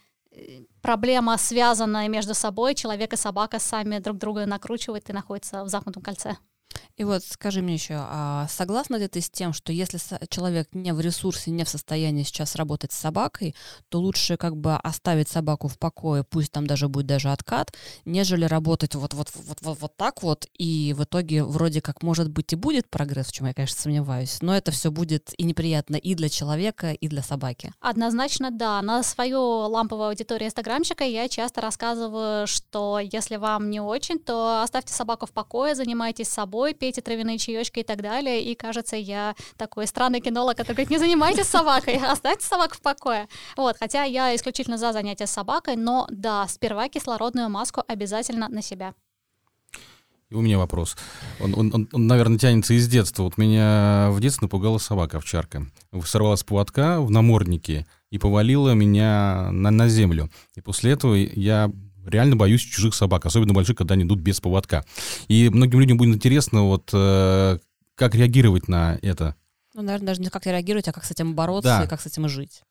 [0.82, 6.04] проблема, связанная между собой, человек и собака сами друг друга накручивают и находятся в замкнутом
[6.04, 6.38] кольце.
[6.98, 10.94] И вот скажи мне еще, а согласна ли ты с тем, что если человек не
[10.94, 13.56] в ресурсе, не в состоянии сейчас работать с собакой,
[13.90, 17.74] то лучше как бы оставить собаку в покое, пусть там даже будет даже откат,
[18.06, 22.30] нежели работать вот, вот, вот, вот, вот так вот, и в итоге вроде как может
[22.30, 25.96] быть и будет прогресс, в чем я, конечно, сомневаюсь, но это все будет и неприятно
[25.96, 27.74] и для человека, и для собаки.
[27.80, 28.82] Однозначно, да.
[28.82, 34.94] На свою ламповую аудиторию инстаграмщика я часто рассказываю, что если вам не очень, то оставьте
[34.94, 38.42] собаку в покое, занимайтесь собой, пейте травяные чаечки и так далее.
[38.42, 43.28] И кажется, я такой странный кинолог, который говорит, не занимайтесь собакой, оставьте собаку в покое.
[43.58, 48.62] Вот, хотя я исключительно за занятия с собакой, но да, сперва кислородную маску обязательно на
[48.62, 48.94] себя.
[50.34, 50.98] У меня вопрос.
[51.40, 53.24] Он, он, он, он, наверное, тянется из детства.
[53.24, 55.68] Вот меня в детстве напугала собака овчарка.
[56.06, 60.32] Сорвалась с поводка в наморднике и повалила меня на, на землю.
[60.56, 61.72] И после этого я
[62.06, 64.86] реально боюсь чужих собак, особенно больших, когда они идут без поводка.
[65.28, 67.60] И многим людям будет интересно, вот э,
[67.96, 69.36] как реагировать на это.
[69.74, 71.84] Ну, наверное, даже не как реагировать, а как с этим бороться да.
[71.84, 72.62] и как с этим жить.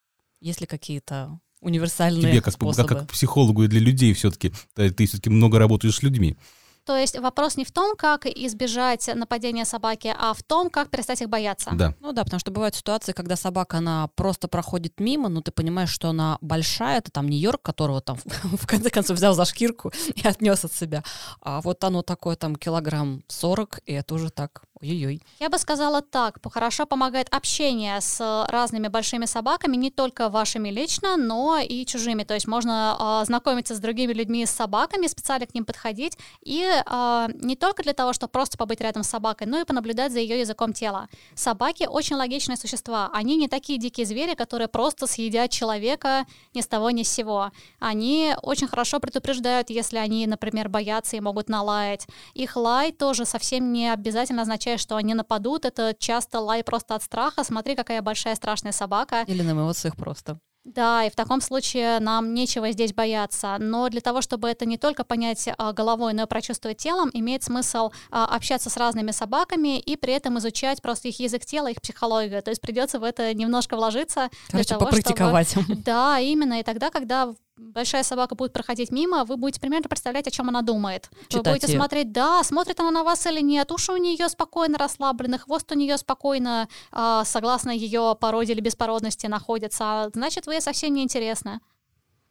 [0.40, 2.88] Есть ли какие-то универсальные Тебе как, способы?
[2.88, 4.52] Как, как психологу и для людей все-таки.
[4.74, 6.36] Ты, ты все-таки много работаешь с людьми.
[6.84, 11.22] То есть вопрос не в том, как избежать нападения собаки, а в том, как перестать
[11.22, 11.70] их бояться.
[11.74, 11.94] Да.
[12.00, 15.90] Ну да, потому что бывают ситуации, когда собака, она просто проходит мимо, но ты понимаешь,
[15.90, 20.26] что она большая, это там Нью-Йорк, которого там в конце концов взял за шкирку и
[20.26, 21.04] отнес от себя.
[21.40, 25.22] А вот оно такое там килограмм 40, и это уже так Ой-ой.
[25.38, 31.16] Я бы сказала так, хорошо помогает общение с разными большими собаками, не только вашими лично,
[31.16, 32.24] но и чужими.
[32.24, 36.64] То есть можно э, знакомиться с другими людьми, с собаками, специально к ним подходить, и
[36.64, 40.18] э, не только для того, чтобы просто побыть рядом с собакой, но и понаблюдать за
[40.18, 41.08] ее языком тела.
[41.36, 43.08] Собаки очень логичные существа.
[43.12, 47.52] Они не такие дикие звери, которые просто съедят человека ни с того ни с сего.
[47.78, 52.08] Они очень хорошо предупреждают, если они, например, боятся и могут налаять.
[52.34, 55.64] Их лай тоже совсем не обязательно означает означает, что они нападут.
[55.64, 57.44] Это часто лай просто от страха.
[57.44, 59.24] Смотри, какая большая страшная собака.
[59.28, 60.38] Или на эмоциях просто.
[60.64, 63.56] Да, и в таком случае нам нечего здесь бояться.
[63.58, 67.42] Но для того, чтобы это не только понять а, головой, но и прочувствовать телом, имеет
[67.42, 71.80] смысл а, общаться с разными собаками и при этом изучать просто их язык тела, их
[71.80, 72.42] психологию.
[72.42, 74.30] То есть придется в это немножко вложиться.
[74.50, 75.50] Короче, для того, попрактиковать.
[75.50, 75.74] Чтобы...
[75.82, 76.60] Да, именно.
[76.60, 80.62] И тогда, когда большая собака будет проходить мимо, вы будете примерно представлять, о чем она
[80.62, 81.10] думает.
[81.28, 81.78] Читать вы будете ее.
[81.78, 85.74] смотреть, да, смотрит она на вас или нет, уши у нее спокойно расслаблены, хвост у
[85.74, 91.60] нее спокойно, э, согласно ее породе или беспородности находится, значит, вы совсем не интересны.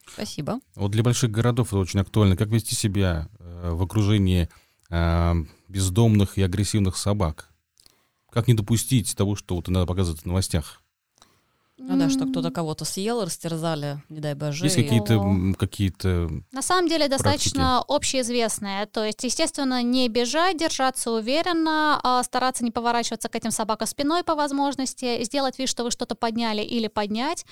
[0.08, 0.60] Спасибо.
[0.76, 2.36] Вот для больших городов это очень актуально.
[2.36, 4.50] Как вести себя э, в окружении
[4.90, 5.34] э,
[5.68, 7.50] бездомных и агрессивных собак?
[8.32, 10.81] Как не допустить того, что вот иногда показывают в новостях?
[11.88, 14.66] Ну да, что кто-то кого-то съел, растерзали, не дай боже.
[14.66, 15.24] Есть и- какие-то, О.
[15.24, 16.30] м, какие-то...
[16.52, 18.86] На самом деле достаточно общеизвестное.
[18.86, 24.24] То есть, естественно, не бежать, держаться уверенно, а стараться не поворачиваться к этим собакам спиной
[24.24, 27.46] по возможности, сделать вид, что вы что-то подняли или поднять.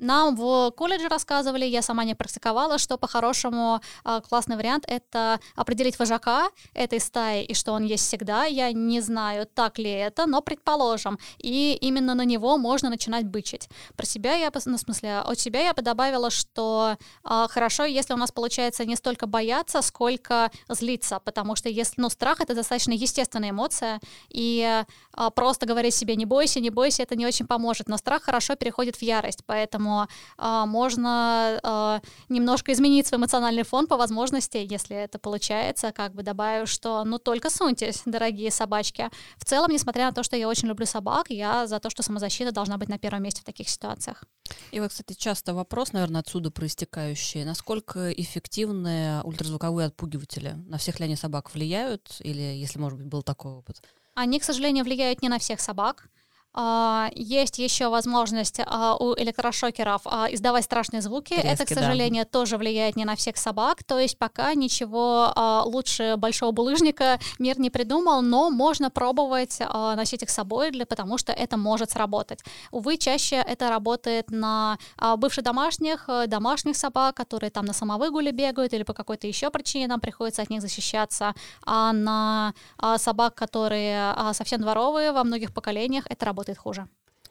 [0.00, 5.98] Нам в колледже рассказывали, я сама не практиковала, что по-хорошему а, классный вариант— это определить
[5.98, 8.44] вожака этой стаи и что он есть всегда.
[8.44, 11.18] Я не знаю, так ли это, но предположим.
[11.38, 13.68] И именно на него можно начинать бычить.
[13.96, 18.14] Про себя я, ну, в смысле, от себя я бы добавила, что а, хорошо, если
[18.14, 22.92] у нас получается не столько бояться, сколько злиться, потому что если, ну, страх— это достаточно
[22.92, 27.88] естественная эмоция, и а, просто говорить себе «не бойся, не бойся»— это не очень поможет,
[27.88, 29.87] но страх хорошо переходит в ярость, поэтому
[30.36, 36.22] а, можно а, немножко изменить свой эмоциональный фон по возможности, если это получается, как бы
[36.22, 39.10] добавив, что ну только суньтесь, дорогие собачки.
[39.36, 42.52] В целом, несмотря на то, что я очень люблю собак, я за то, что самозащита
[42.52, 44.24] должна быть на первом месте в таких ситуациях.
[44.70, 47.44] И вот, кстати, часто вопрос, наверное, отсюда проистекающий.
[47.44, 50.54] Насколько эффективны ультразвуковые отпугиватели?
[50.66, 52.16] На всех ли они собак влияют?
[52.20, 53.82] Или, если, может быть, был такой опыт?
[54.14, 56.08] Они, к сожалению, влияют не на всех собак.
[56.54, 61.34] А, Есть еще возможность а, у электрошокеров а, издавать страшные звуки.
[61.34, 61.82] Это, к Резкие, да.
[61.82, 63.84] сожалению, тоже влияет не на всех собак.
[63.84, 65.32] То есть пока ничего
[65.66, 71.18] лучше большого булыжника мир не придумал, но можно пробовать носить их с собой, для, потому
[71.18, 72.40] что это может сработать.
[72.70, 74.78] Увы, чаще это работает на
[75.16, 79.86] бывших домашних, э, домашних собак, которые там на самовыгуле бегают или по какой-то еще причине
[79.86, 81.34] нам приходится от них защищаться,
[81.64, 82.54] а на
[82.96, 86.88] собак, которые совсем дворовые во многих поколениях, это работает хуже.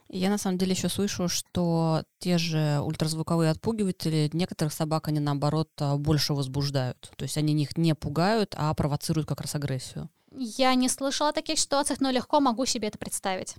[0.09, 5.69] Я на самом деле еще слышу, что те же ультразвуковые отпугиватели некоторых собак они наоборот
[5.79, 7.11] а, больше возбуждают.
[7.17, 10.09] То есть они их не пугают, а провоцируют как раз агрессию.
[10.31, 13.55] Я не слышала о таких ситуациях, но легко могу себе это представить.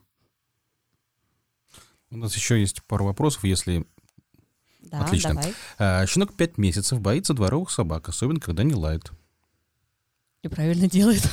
[2.11, 3.87] У нас еще есть пару вопросов, если...
[4.81, 5.35] Да, Отлично.
[5.35, 5.55] давай.
[5.79, 9.13] А, щенок 5 месяцев боится дворовых собак, особенно когда не лают.
[10.43, 11.29] И правильно делает.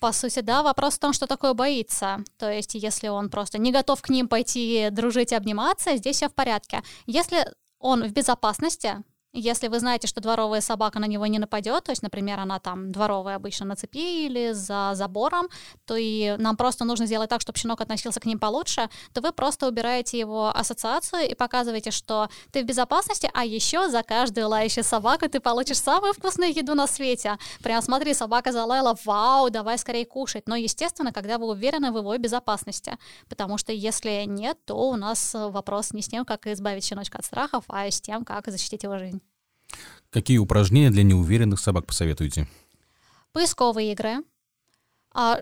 [0.00, 2.24] По сути, да, вопрос в том, что такое боится.
[2.38, 6.28] То есть, если он просто не готов к ним пойти дружить и обниматься, здесь все
[6.28, 6.82] в порядке.
[7.06, 7.46] Если
[7.78, 12.02] он в безопасности, если вы знаете, что дворовая собака на него не нападет, то есть,
[12.02, 15.48] например, она там дворовая обычно на цепи или за забором,
[15.84, 19.32] то и нам просто нужно сделать так, чтобы щенок относился к ним получше, то вы
[19.32, 24.84] просто убираете его ассоциацию и показываете, что ты в безопасности, а еще за каждую лающую
[24.84, 27.38] собаку ты получишь самую вкусную еду на свете.
[27.62, 30.48] Прям смотри, собака залаяла, вау, давай скорее кушать.
[30.48, 32.96] Но, естественно, когда вы уверены в его безопасности,
[33.28, 37.24] потому что если нет, то у нас вопрос не с тем, как избавить щеночка от
[37.24, 39.18] страхов, а с тем, как защитить его жизнь.
[40.10, 42.48] Какие упражнения для неуверенных собак посоветуете?
[43.32, 44.16] Поисковые игры,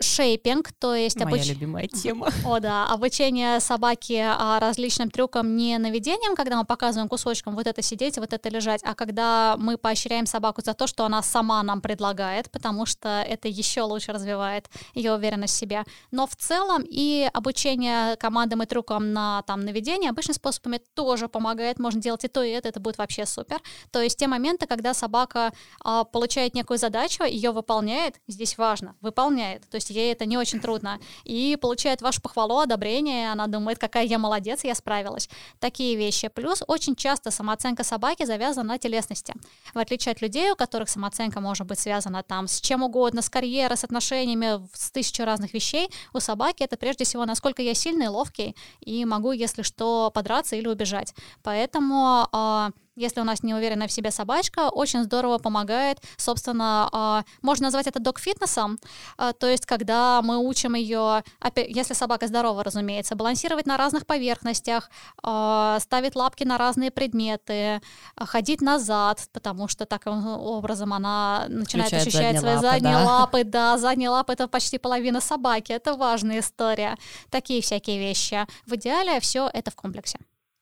[0.00, 2.28] шейпинг, то есть Моя обуч- любимая тема.
[2.44, 7.82] О, да, обучение собаки а, различным трюкам не наведением, когда мы показываем кусочком вот это
[7.82, 11.80] сидеть, вот это лежать, а когда мы поощряем собаку за то, что она сама нам
[11.80, 15.84] предлагает, потому что это еще лучше развивает ее уверенность в себе.
[16.10, 21.78] Но в целом и обучение командам и трюкам на там наведение обычными способами тоже помогает.
[21.78, 23.60] Можно делать и то, и это, это будет вообще супер.
[23.90, 25.52] То есть те моменты, когда собака
[25.84, 29.65] а, получает некую задачу, ее выполняет, здесь важно, выполняет.
[29.70, 30.98] То есть ей это не очень трудно.
[31.24, 35.28] И получает вашу похвалу, одобрение, она думает, какая я молодец, я справилась.
[35.60, 36.28] Такие вещи.
[36.28, 39.34] Плюс очень часто самооценка собаки завязана на телесности.
[39.74, 43.30] В отличие от людей, у которых самооценка может быть связана там с чем угодно, с
[43.30, 48.08] карьерой, с отношениями, с тысячей разных вещей, у собаки это прежде всего, насколько я сильный,
[48.08, 51.14] ловкий и могу, если что, подраться или убежать.
[51.42, 57.24] Поэтому а, если у нас не уверенная в себе собачка, очень здорово помогает, собственно, а,
[57.42, 58.78] можно назвать это док-фитнесом,
[59.18, 61.22] а, то есть когда мы учим ее,
[61.54, 64.90] если собака здорова, разумеется, балансировать на разных поверхностях,
[65.22, 67.80] а, ставить лапки на разные предметы,
[68.18, 73.04] ходить назад, потому что таким образом она начинает Включает ощущать задние свои лапы, задние да.
[73.04, 76.96] лапы, да, задние лапы это почти половина собаки, это важная история,
[77.30, 78.46] такие всякие вещи.
[78.66, 80.18] В идеале все это в комплексе.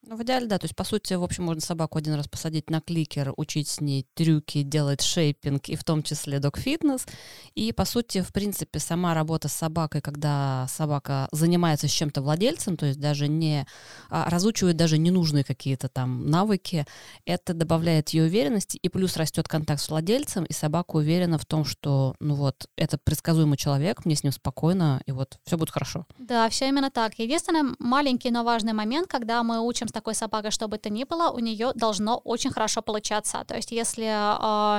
[0.06, 0.58] Ну, в идеале, да.
[0.58, 3.80] То есть, по сути, в общем, можно собаку один раз посадить на кликер, учить с
[3.80, 7.06] ней трюки, делать шейпинг, и в том числе док-фитнес.
[7.54, 12.76] И, по сути, в принципе, сама работа с собакой, когда собака занимается с чем-то владельцем,
[12.76, 13.66] то есть даже не
[14.10, 16.84] а, разучивает даже ненужные какие-то там навыки,
[17.24, 21.64] это добавляет ее уверенности, и плюс растет контакт с владельцем, и собака уверена в том,
[21.64, 26.06] что, ну вот, это предсказуемый человек, мне с ним спокойно, и вот все будет хорошо.
[26.18, 27.18] Да, все именно так.
[27.18, 31.30] Единственный маленький, но важный момент, когда мы учим такой собакой, что бы то ни было,
[31.30, 33.44] у нее должно очень хорошо получаться.
[33.46, 34.06] То есть если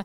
[0.00, 0.04] э,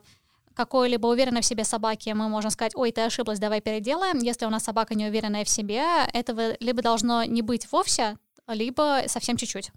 [0.54, 4.18] какой-либо уверенной в себе собаки мы можем сказать, ой, ты ошиблась, давай переделаем.
[4.18, 8.16] Если у нас собака не уверенная в себе, этого либо должно не быть вовсе,
[8.48, 9.70] либо совсем чуть-чуть.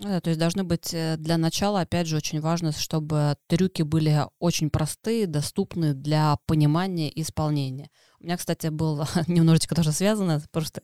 [0.00, 4.24] Да, то есть должны быть э, для начала, опять же, очень важно, чтобы трюки были
[4.38, 7.90] очень простые, доступны для понимания и исполнения.
[8.20, 10.82] У меня, кстати, был немножечко тоже связано, просто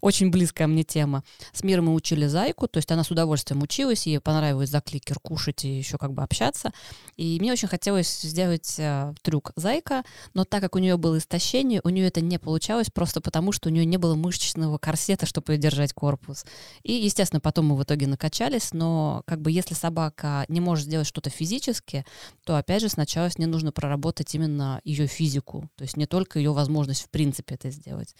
[0.00, 1.22] очень близкая мне тема.
[1.52, 5.20] С миром мы учили зайку, то есть она с удовольствием училась, ей понравилось за кликер
[5.20, 6.72] кушать и еще как бы общаться.
[7.16, 10.02] И мне очень хотелось сделать э, трюк зайка,
[10.34, 13.68] но так как у нее было истощение, у нее это не получалось просто потому, что
[13.68, 16.44] у нее не было мышечного корсета, чтобы держать корпус.
[16.82, 21.06] И, естественно, потом мы в итоге накачались, но как бы если собака не может сделать
[21.06, 22.04] что-то физически,
[22.44, 26.40] то, опять же, сначала с ней нужно проработать именно ее физику, то есть не только
[26.40, 28.16] ее возможность возможность в принципе это сделать.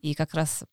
[0.00, 0.64] И как раз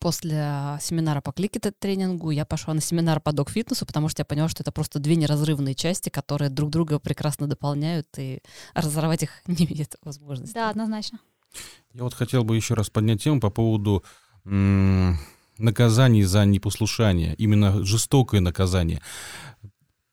[0.00, 4.62] после семинара по кликет-тренингу я пошла на семинар по док-фитнесу, потому что я поняла, что
[4.62, 8.40] это просто две неразрывные части, которые друг друга прекрасно дополняют, и
[8.74, 10.54] разорвать их не имеет возможности.
[10.54, 11.18] Да, однозначно.
[11.94, 14.04] Я вот хотел бы еще раз поднять тему по поводу
[15.58, 19.00] наказаний за непослушание, именно жестокое наказание.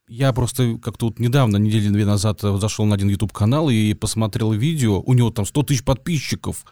[0.07, 4.51] Я просто как-то вот недавно, недели две назад, э, зашел на один YouTube-канал и посмотрел
[4.51, 5.01] видео.
[5.01, 6.65] У него там 100 тысяч подписчиков.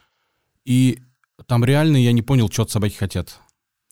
[0.66, 1.00] И
[1.48, 3.40] там реально я не понял, что от собаки хотят.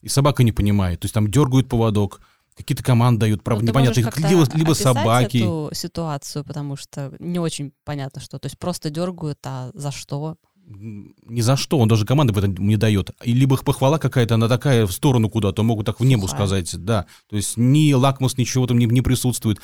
[0.01, 0.99] И собака не понимает.
[0.99, 2.21] То есть там дергают поводок,
[2.55, 3.99] какие-то команды дают, правда, ну, непонятно,
[4.29, 5.37] либо, либо собаки.
[5.37, 8.39] эту ситуацию, потому что не очень понятно, что.
[8.39, 10.37] То есть просто дергают, а за что?
[10.67, 13.11] Ни за что, он даже команды в этом не дает.
[13.23, 16.37] И либо их похвала какая-то, она такая в сторону куда-то, могут так в небо Сухая.
[16.37, 17.05] сказать, да.
[17.29, 19.59] То есть ни лакмус, ничего там не, не присутствует.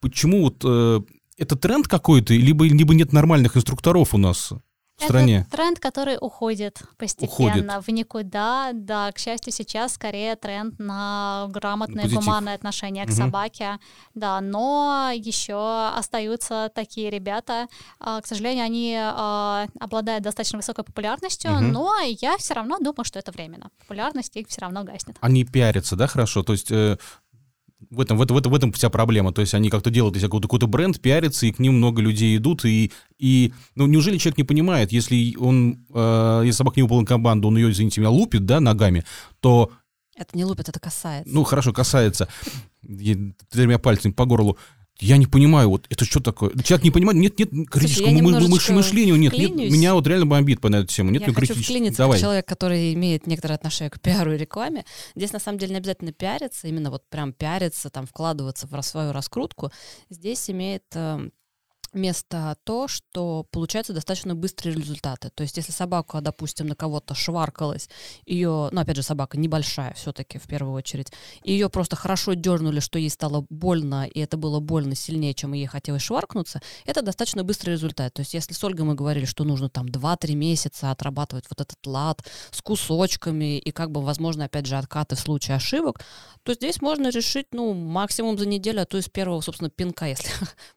[0.00, 1.00] Почему вот э,
[1.38, 4.52] это тренд какой-то, либо, либо нет нормальных инструкторов у нас?
[5.02, 5.40] В стране.
[5.40, 7.86] Это тренд, который уходит постепенно уходит.
[7.86, 8.70] в никуда.
[8.72, 12.24] Да, к счастью, сейчас скорее тренд на грамотное, Позитив.
[12.24, 13.16] гуманное отношение к угу.
[13.16, 13.78] собаке.
[14.14, 17.68] Да, но еще остаются такие ребята.
[18.00, 21.60] А, к сожалению, они а, обладают достаточно высокой популярностью, угу.
[21.60, 23.70] но я все равно думаю, что это временно.
[23.80, 25.16] Популярность их все равно гаснет.
[25.20, 26.42] Они пиарятся, да, хорошо?
[26.42, 26.96] То есть э,
[27.92, 29.32] в этом, в, этом, в, этом, в этом вся проблема.
[29.32, 32.36] То есть они как-то делают из какой-то, какой-то бренд, пиарятся, и к ним много людей
[32.36, 32.64] идут.
[32.64, 37.48] И, и ну, неужели человек не понимает, если он, э, если собака не выполнила команду,
[37.48, 39.04] он ее, извините меня, лупит, да, ногами,
[39.40, 39.70] то...
[40.16, 41.32] Это не лупит, это касается.
[41.32, 42.28] Ну, хорошо, касается.
[43.50, 44.56] Тремя пальцами по горлу.
[45.02, 46.50] Я не понимаю, вот это что такое?
[46.62, 48.12] Человек не понимает, нет, нет критического
[48.46, 51.98] Слушай, мышления, нет, нет, меня вот реально бомбит по эту тему, нет я хочу вклиниться
[51.98, 52.18] Давай.
[52.18, 54.84] как человек, который имеет некоторое отношение к пиару и рекламе.
[55.16, 59.12] Здесь на самом деле не обязательно пиариться, именно вот прям пиариться, там вкладываться в свою
[59.12, 59.72] раскрутку.
[60.08, 61.32] Здесь имеет эм,
[61.94, 65.30] место то, что получаются достаточно быстрые результаты.
[65.34, 67.88] То есть, если собака, допустим, на кого-то шваркалась,
[68.26, 71.12] ее, ну, опять же, собака небольшая все-таки в первую очередь,
[71.44, 75.66] ее просто хорошо дернули, что ей стало больно, и это было больно сильнее, чем ей
[75.66, 78.14] хотелось шваркнуться, это достаточно быстрый результат.
[78.14, 81.86] То есть, если с Ольгой мы говорили, что нужно там 2-3 месяца отрабатывать вот этот
[81.86, 86.00] лад с кусочками и как бы, возможно, опять же, откаты в случае ошибок,
[86.42, 90.06] то здесь можно решить, ну, максимум за неделю, а то и с первого, собственно, пинка,
[90.06, 90.30] если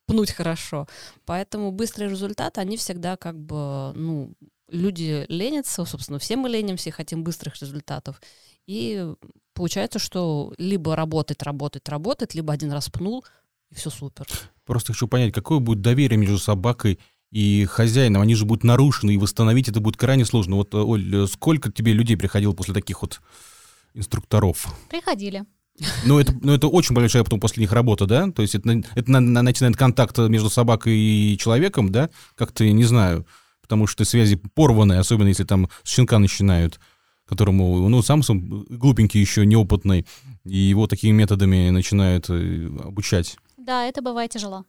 [0.06, 0.88] пнуть хорошо.
[1.26, 4.34] Поэтому быстрые результаты, они всегда как бы, ну,
[4.70, 8.22] люди ленятся, собственно, все мы ленимся и хотим быстрых результатов.
[8.68, 9.14] И
[9.54, 13.24] получается, что либо работать, работать, работать, либо один раз пнул,
[13.70, 14.26] и все супер.
[14.66, 17.00] Просто хочу понять, какое будет доверие между собакой
[17.32, 20.56] и хозяином, они же будут нарушены, и восстановить это будет крайне сложно.
[20.56, 23.22] Вот, Оль, сколько тебе людей приходило после таких вот
[23.94, 24.74] инструкторов?
[24.90, 25.46] Приходили.
[26.06, 28.32] Ну, это, ну, это очень большая потом после них работа, да?
[28.32, 32.10] То есть это, это на, на, начинает контакт между собакой и человеком, да?
[32.36, 33.26] Как-то, не знаю,
[33.62, 36.80] потому что связи порваны, особенно если там с щенка начинают,
[37.26, 38.22] которому, ну, сам
[38.70, 40.06] глупенький еще, неопытный,
[40.46, 43.38] и его такими методами начинают э, обучать.
[43.58, 44.64] Да, это бывает тяжело.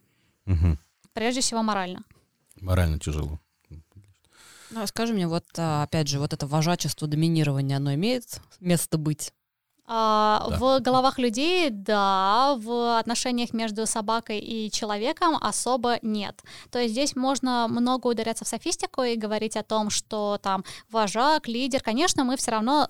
[0.46, 0.78] Угу.
[1.12, 2.02] Прежде всего морально.
[2.60, 3.38] Морально тяжело.
[4.70, 8.98] Ну, а скажи мне, вот а, опять же, вот это вожачество, доминирование, оно имеет место
[8.98, 9.32] быть?
[9.88, 10.56] А, да.
[10.56, 16.42] В головах людей, да, в отношениях между собакой и человеком особо нет.
[16.70, 21.46] То есть здесь можно много ударяться в софистику и говорить о том, что там вожак,
[21.46, 22.86] лидер, конечно, мы все равно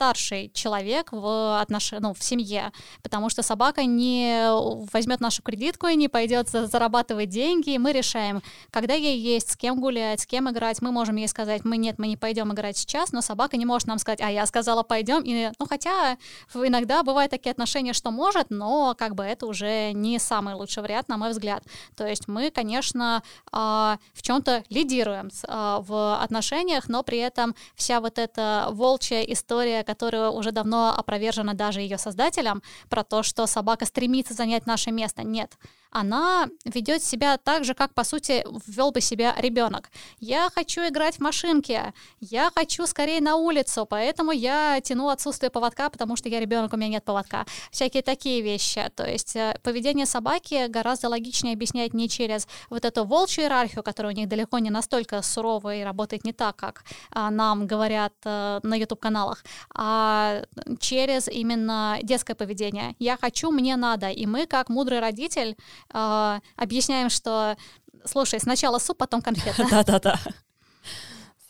[0.00, 1.92] старший человек в, отнош...
[2.00, 2.72] ну, в семье,
[3.02, 4.48] потому что собака не
[4.94, 8.40] возьмет нашу кредитку и не пойдет зарабатывать деньги, и мы решаем,
[8.70, 11.98] когда ей есть, с кем гулять, с кем играть, мы можем ей сказать, мы нет,
[11.98, 15.20] мы не пойдем играть сейчас, но собака не может нам сказать, а я сказала, пойдем,
[15.22, 16.16] и, ну, хотя
[16.54, 21.10] иногда бывают такие отношения, что может, но как бы это уже не самый лучший вариант,
[21.10, 21.62] на мой взгляд.
[21.94, 23.22] То есть мы, конечно,
[23.52, 29.84] а, в чем-то лидируем а, в отношениях, но при этом вся вот эта волчья история,
[29.90, 35.24] которая уже давно опровержена даже ее создателям, про то, что собака стремится занять наше место.
[35.24, 35.58] Нет.
[35.90, 39.90] Она ведет себя так же, как, по сути, ввел бы себя ребенок.
[40.18, 45.90] Я хочу играть в машинки, я хочу скорее на улицу, поэтому я тяну отсутствие поводка,
[45.90, 47.46] потому что я ребенок, у меня нет поводка.
[47.70, 48.90] Всякие такие вещи.
[48.94, 54.12] То есть э, поведение собаки гораздо логичнее объяснять не через вот эту волчью иерархию, которая
[54.12, 58.60] у них далеко не настолько суровая и работает не так, как а, нам говорят а,
[58.62, 59.44] на YouTube-каналах,
[59.74, 60.42] а
[60.78, 62.94] через именно детское поведение.
[62.98, 64.10] Я хочу, мне надо.
[64.10, 65.56] И мы, как мудрый родитель,
[65.92, 67.56] а, объясняем, что
[68.04, 69.66] слушай, сначала суп, потом конфеты.
[69.70, 70.18] Да-да-да.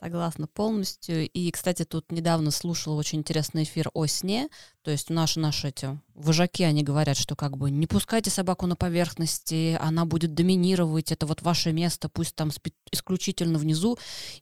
[0.01, 1.29] Согласна полностью.
[1.29, 4.49] И, кстати, тут недавно слушала очень интересный эфир о сне.
[4.83, 8.77] То есть наши, наши эти вожаки, они говорят, что как бы не пускайте собаку на
[8.77, 13.99] поверхности, она будет доминировать, это вот ваше место, пусть там спит исключительно внизу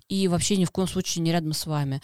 [0.08, 2.00] и вообще ни в коем случае не рядом с вами.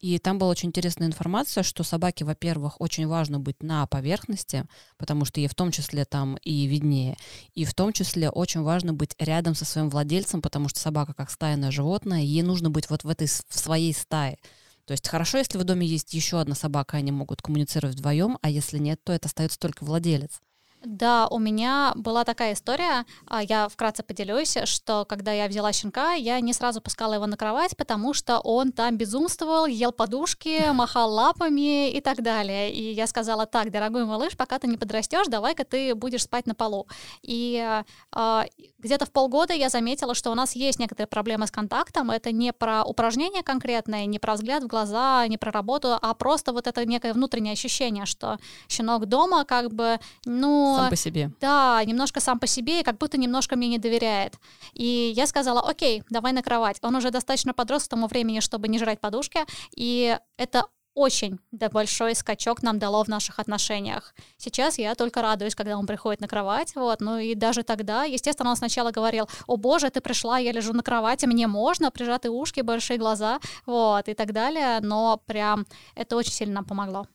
[0.00, 4.66] И там была очень интересная информация, что собаке, во-первых, очень важно быть на поверхности,
[4.98, 7.16] потому что ей в том числе там и виднее.
[7.54, 11.30] И в том числе очень важно быть рядом со своим владельцем, потому что собака как
[11.30, 14.38] стайное животное, ей нужно быть вот в этой в своей стае.
[14.84, 18.50] То есть хорошо, если в доме есть еще одна собака, они могут коммуницировать вдвоем, а
[18.50, 20.40] если нет, то это остается только владелец.
[20.84, 26.12] Да, у меня была такая история, а, я вкратце поделюсь, что когда я взяла щенка,
[26.12, 31.10] я не сразу пускала его на кровать, потому что он там безумствовал, ел подушки, махал
[31.10, 32.70] лапами и так далее.
[32.70, 36.54] И я сказала, так, дорогой малыш, пока ты не подрастешь, давай-ка ты будешь спать на
[36.54, 36.86] полу.
[37.22, 37.82] И
[38.12, 38.42] э,
[38.78, 42.10] где-то в полгода я заметила, что у нас есть некоторые проблемы с контактом.
[42.10, 46.52] Это не про упражнение конкретное, не про взгляд в глаза, не про работу, а просто
[46.52, 48.38] вот это некое внутреннее ощущение, что
[48.68, 51.30] щенок дома как бы, ну, сам по себе.
[51.40, 54.34] Да, немножко сам по себе, и как будто немножко мне не доверяет.
[54.72, 56.78] И я сказала, окей, давай на кровать.
[56.82, 59.40] Он уже достаточно подрос к тому времени, чтобы не жрать подушки,
[59.76, 60.64] и это
[60.94, 64.14] очень да, большой скачок нам дало в наших отношениях.
[64.36, 68.50] Сейчас я только радуюсь, когда он приходит на кровать, вот, ну и даже тогда, естественно,
[68.50, 72.60] он сначала говорил, о боже, ты пришла, я лежу на кровати, мне можно, прижатые ушки,
[72.60, 77.06] большие глаза, вот, и так далее, но прям это очень сильно нам помогло.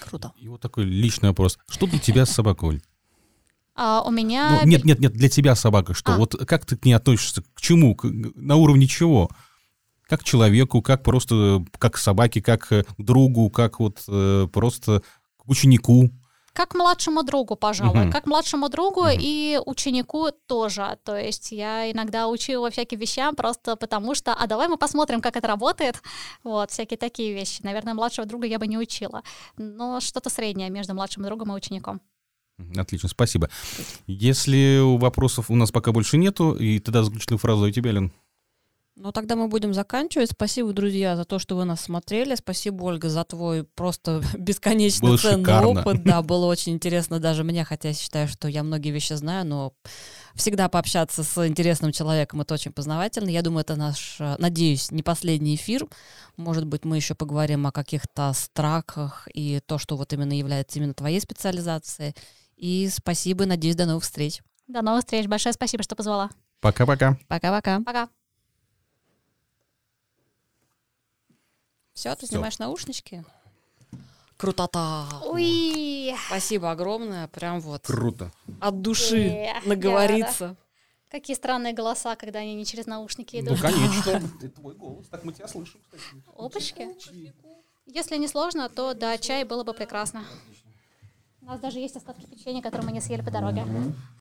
[0.00, 0.32] Круто.
[0.38, 1.58] И вот такой личный вопрос.
[1.68, 2.82] Что для тебя с собакой?
[3.74, 4.60] А, у меня...
[4.62, 6.14] Ну, нет, нет, нет, для тебя собака что?
[6.14, 6.16] А.
[6.16, 7.42] Вот как ты к ней относишься?
[7.54, 7.94] К чему?
[7.94, 9.30] К, на уровне чего?
[10.08, 15.02] Как к человеку, как просто как собаке, как к другу, как вот э, просто
[15.36, 16.10] к ученику?
[16.52, 18.04] Как младшему другу, пожалуй.
[18.04, 18.12] Угу.
[18.12, 19.10] Как младшему другу угу.
[19.12, 20.98] и ученику тоже.
[21.04, 25.20] То есть я иногда учу его всяким вещам просто потому что, а давай мы посмотрим,
[25.20, 26.02] как это работает.
[26.44, 27.60] Вот, всякие такие вещи.
[27.62, 29.22] Наверное, младшего друга я бы не учила.
[29.56, 32.00] Но что-то среднее между младшим другом и учеником.
[32.76, 33.48] Отлично, спасибо.
[34.06, 38.12] Если вопросов у нас пока больше нету, и тогда заключительную фразу у тебя, Лен.
[39.00, 40.32] Ну, тогда мы будем заканчивать.
[40.32, 42.34] Спасибо, друзья, за то, что вы нас смотрели.
[42.34, 45.68] Спасибо, Ольга, за твой просто бесконечно было ценный шикарно.
[45.68, 46.02] опыт.
[46.02, 49.72] Да, было очень интересно даже мне, хотя я считаю, что я многие вещи знаю, но
[50.34, 53.28] всегда пообщаться с интересным человеком это очень познавательно.
[53.28, 55.86] Я думаю, это наш, надеюсь, не последний эфир.
[56.36, 60.94] Может быть, мы еще поговорим о каких-то страхах и то, что вот именно является именно
[60.94, 62.16] твоей специализацией.
[62.56, 64.42] И спасибо, надеюсь, до новых встреч.
[64.66, 65.28] До новых встреч.
[65.28, 66.30] Большое спасибо, что позвала.
[66.60, 67.16] Пока-пока.
[67.28, 67.80] Пока-пока.
[67.86, 68.08] Пока.
[71.98, 72.36] Все, ты Всё.
[72.36, 73.24] снимаешь наушнички?
[74.36, 75.08] Крутота!
[75.24, 76.14] Ой!
[76.28, 77.86] Спасибо огромное, прям вот.
[77.86, 78.30] Круто.
[78.60, 80.54] От души yeah, наговориться.
[81.10, 83.56] Какие странные голоса, когда они не через наушники идут.
[83.56, 84.10] Ну, конечно.
[84.40, 85.08] Это твой голос.
[85.08, 86.04] Так мы тебя слышим, кстати.
[86.36, 86.94] Опачки.
[87.86, 90.24] Если не сложно, то да, чай было бы прекрасно.
[91.42, 93.64] У нас даже есть остатки печенья, которые мы не съели по дороге.